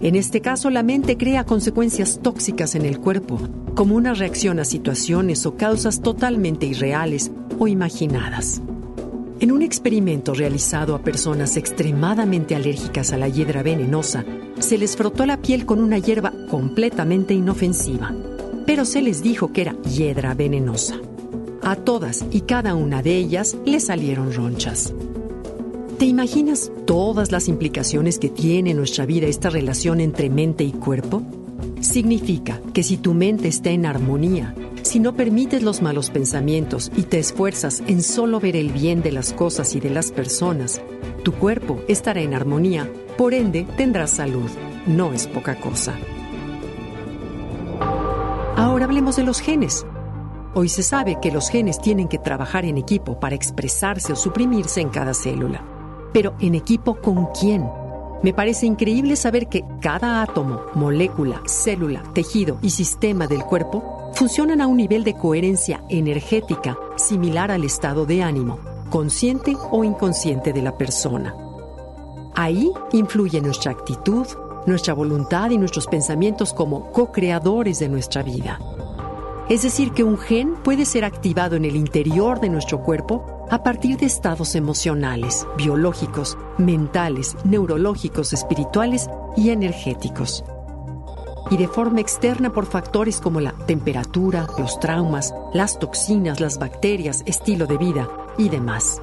en 0.00 0.14
este 0.14 0.40
caso, 0.40 0.68
la 0.70 0.82
mente 0.82 1.16
crea 1.16 1.44
consecuencias 1.44 2.20
tóxicas 2.22 2.74
en 2.74 2.84
el 2.84 3.00
cuerpo, 3.00 3.40
como 3.74 3.94
una 3.94 4.12
reacción 4.12 4.58
a 4.58 4.64
situaciones 4.64 5.46
o 5.46 5.56
causas 5.56 6.02
totalmente 6.02 6.66
irreales 6.66 7.30
o 7.58 7.66
imaginadas. 7.66 8.60
En 9.40 9.52
un 9.52 9.62
experimento 9.62 10.34
realizado 10.34 10.94
a 10.94 11.02
personas 11.02 11.56
extremadamente 11.56 12.54
alérgicas 12.54 13.12
a 13.12 13.18
la 13.18 13.28
hiedra 13.28 13.62
venenosa, 13.62 14.24
se 14.58 14.78
les 14.78 14.96
frotó 14.96 15.26
la 15.26 15.40
piel 15.42 15.66
con 15.66 15.80
una 15.80 15.98
hierba 15.98 16.32
completamente 16.48 17.34
inofensiva, 17.34 18.14
pero 18.66 18.84
se 18.84 19.02
les 19.02 19.22
dijo 19.22 19.52
que 19.52 19.62
era 19.62 19.76
hiedra 19.82 20.34
venenosa. 20.34 20.96
A 21.62 21.76
todas 21.76 22.24
y 22.30 22.42
cada 22.42 22.74
una 22.74 23.02
de 23.02 23.16
ellas 23.16 23.56
le 23.64 23.80
salieron 23.80 24.32
ronchas. 24.32 24.94
¿Te 25.98 26.04
imaginas 26.04 26.70
todas 26.84 27.32
las 27.32 27.48
implicaciones 27.48 28.18
que 28.18 28.28
tiene 28.28 28.72
en 28.72 28.76
nuestra 28.76 29.06
vida 29.06 29.28
esta 29.28 29.48
relación 29.48 30.02
entre 30.02 30.28
mente 30.28 30.62
y 30.62 30.72
cuerpo? 30.72 31.22
Significa 31.80 32.60
que 32.74 32.82
si 32.82 32.98
tu 32.98 33.14
mente 33.14 33.48
está 33.48 33.70
en 33.70 33.86
armonía, 33.86 34.54
si 34.82 35.00
no 35.00 35.14
permites 35.14 35.62
los 35.62 35.80
malos 35.80 36.10
pensamientos 36.10 36.92
y 36.98 37.04
te 37.04 37.18
esfuerzas 37.18 37.82
en 37.86 38.02
solo 38.02 38.40
ver 38.40 38.56
el 38.56 38.72
bien 38.72 39.00
de 39.00 39.10
las 39.10 39.32
cosas 39.32 39.74
y 39.74 39.80
de 39.80 39.88
las 39.88 40.12
personas, 40.12 40.82
tu 41.24 41.32
cuerpo 41.32 41.80
estará 41.88 42.20
en 42.20 42.34
armonía, 42.34 42.92
por 43.16 43.32
ende 43.32 43.66
tendrás 43.78 44.10
salud. 44.10 44.50
No 44.86 45.14
es 45.14 45.26
poca 45.26 45.58
cosa. 45.58 45.94
Ahora 48.54 48.84
hablemos 48.84 49.16
de 49.16 49.24
los 49.24 49.40
genes. 49.40 49.86
Hoy 50.52 50.68
se 50.68 50.82
sabe 50.82 51.16
que 51.22 51.32
los 51.32 51.48
genes 51.48 51.80
tienen 51.80 52.06
que 52.06 52.18
trabajar 52.18 52.66
en 52.66 52.76
equipo 52.76 53.18
para 53.18 53.34
expresarse 53.34 54.12
o 54.12 54.16
suprimirse 54.16 54.82
en 54.82 54.90
cada 54.90 55.14
célula 55.14 55.64
pero 56.12 56.34
en 56.40 56.54
equipo 56.54 56.96
con 56.96 57.26
quién. 57.38 57.68
Me 58.22 58.32
parece 58.32 58.66
increíble 58.66 59.16
saber 59.16 59.48
que 59.48 59.64
cada 59.80 60.22
átomo, 60.22 60.62
molécula, 60.74 61.42
célula, 61.46 62.02
tejido 62.14 62.58
y 62.62 62.70
sistema 62.70 63.26
del 63.26 63.44
cuerpo 63.44 64.10
funcionan 64.14 64.60
a 64.60 64.66
un 64.66 64.78
nivel 64.78 65.04
de 65.04 65.14
coherencia 65.14 65.84
energética 65.90 66.78
similar 66.96 67.50
al 67.50 67.64
estado 67.64 68.06
de 68.06 68.22
ánimo, 68.22 68.58
consciente 68.90 69.56
o 69.70 69.84
inconsciente 69.84 70.52
de 70.52 70.62
la 70.62 70.76
persona. 70.76 71.34
Ahí 72.34 72.70
influye 72.92 73.40
nuestra 73.40 73.72
actitud, 73.72 74.26
nuestra 74.66 74.94
voluntad 74.94 75.50
y 75.50 75.58
nuestros 75.58 75.86
pensamientos 75.86 76.52
como 76.52 76.90
co-creadores 76.92 77.78
de 77.78 77.88
nuestra 77.88 78.22
vida. 78.22 78.58
Es 79.48 79.62
decir, 79.62 79.92
que 79.92 80.02
un 80.02 80.18
gen 80.18 80.56
puede 80.56 80.84
ser 80.84 81.04
activado 81.04 81.54
en 81.54 81.64
el 81.64 81.76
interior 81.76 82.40
de 82.40 82.48
nuestro 82.48 82.82
cuerpo 82.82 83.46
a 83.48 83.62
partir 83.62 83.96
de 83.96 84.06
estados 84.06 84.56
emocionales, 84.56 85.46
biológicos, 85.56 86.36
mentales, 86.58 87.36
neurológicos, 87.44 88.32
espirituales 88.32 89.08
y 89.36 89.50
energéticos. 89.50 90.44
Y 91.48 91.58
de 91.58 91.68
forma 91.68 92.00
externa 92.00 92.52
por 92.52 92.66
factores 92.66 93.20
como 93.20 93.40
la 93.40 93.52
temperatura, 93.52 94.48
los 94.58 94.80
traumas, 94.80 95.32
las 95.54 95.78
toxinas, 95.78 96.40
las 96.40 96.58
bacterias, 96.58 97.22
estilo 97.24 97.68
de 97.68 97.78
vida 97.78 98.08
y 98.36 98.48
demás. 98.48 99.00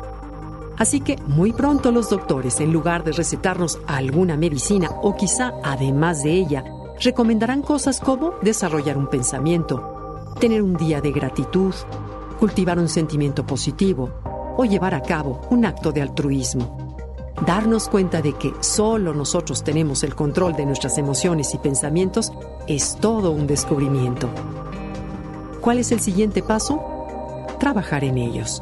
Así 0.77 0.99
que 0.99 1.15
muy 1.25 1.53
pronto 1.53 1.89
los 1.93 2.09
doctores, 2.09 2.59
en 2.59 2.73
lugar 2.73 3.05
de 3.05 3.13
recetarnos 3.13 3.79
alguna 3.87 4.35
medicina 4.35 4.89
o 5.01 5.15
quizá 5.15 5.53
además 5.63 6.21
de 6.21 6.31
ella, 6.33 6.65
recomendarán 6.99 7.61
cosas 7.61 8.01
como 8.01 8.33
desarrollar 8.41 8.97
un 8.97 9.07
pensamiento, 9.07 9.92
tener 10.39 10.61
un 10.61 10.75
día 10.75 11.01
de 11.01 11.11
gratitud, 11.11 11.73
cultivar 12.39 12.79
un 12.79 12.89
sentimiento 12.89 13.45
positivo, 13.45 14.09
o 14.57 14.65
llevar 14.65 14.93
a 14.93 15.01
cabo 15.01 15.41
un 15.49 15.65
acto 15.65 15.91
de 15.91 16.01
altruismo. 16.01 16.95
Darnos 17.45 17.89
cuenta 17.89 18.21
de 18.21 18.33
que 18.33 18.53
solo 18.61 19.13
nosotros 19.13 19.63
tenemos 19.63 20.03
el 20.03 20.15
control 20.15 20.55
de 20.55 20.65
nuestras 20.65 20.97
emociones 20.97 21.53
y 21.53 21.57
pensamientos 21.57 22.31
es 22.67 22.95
todo 22.99 23.31
un 23.31 23.47
descubrimiento. 23.47 24.29
¿Cuál 25.61 25.79
es 25.79 25.91
el 25.91 25.99
siguiente 25.99 26.43
paso? 26.43 26.81
Trabajar 27.59 28.03
en 28.03 28.17
ellos. 28.17 28.61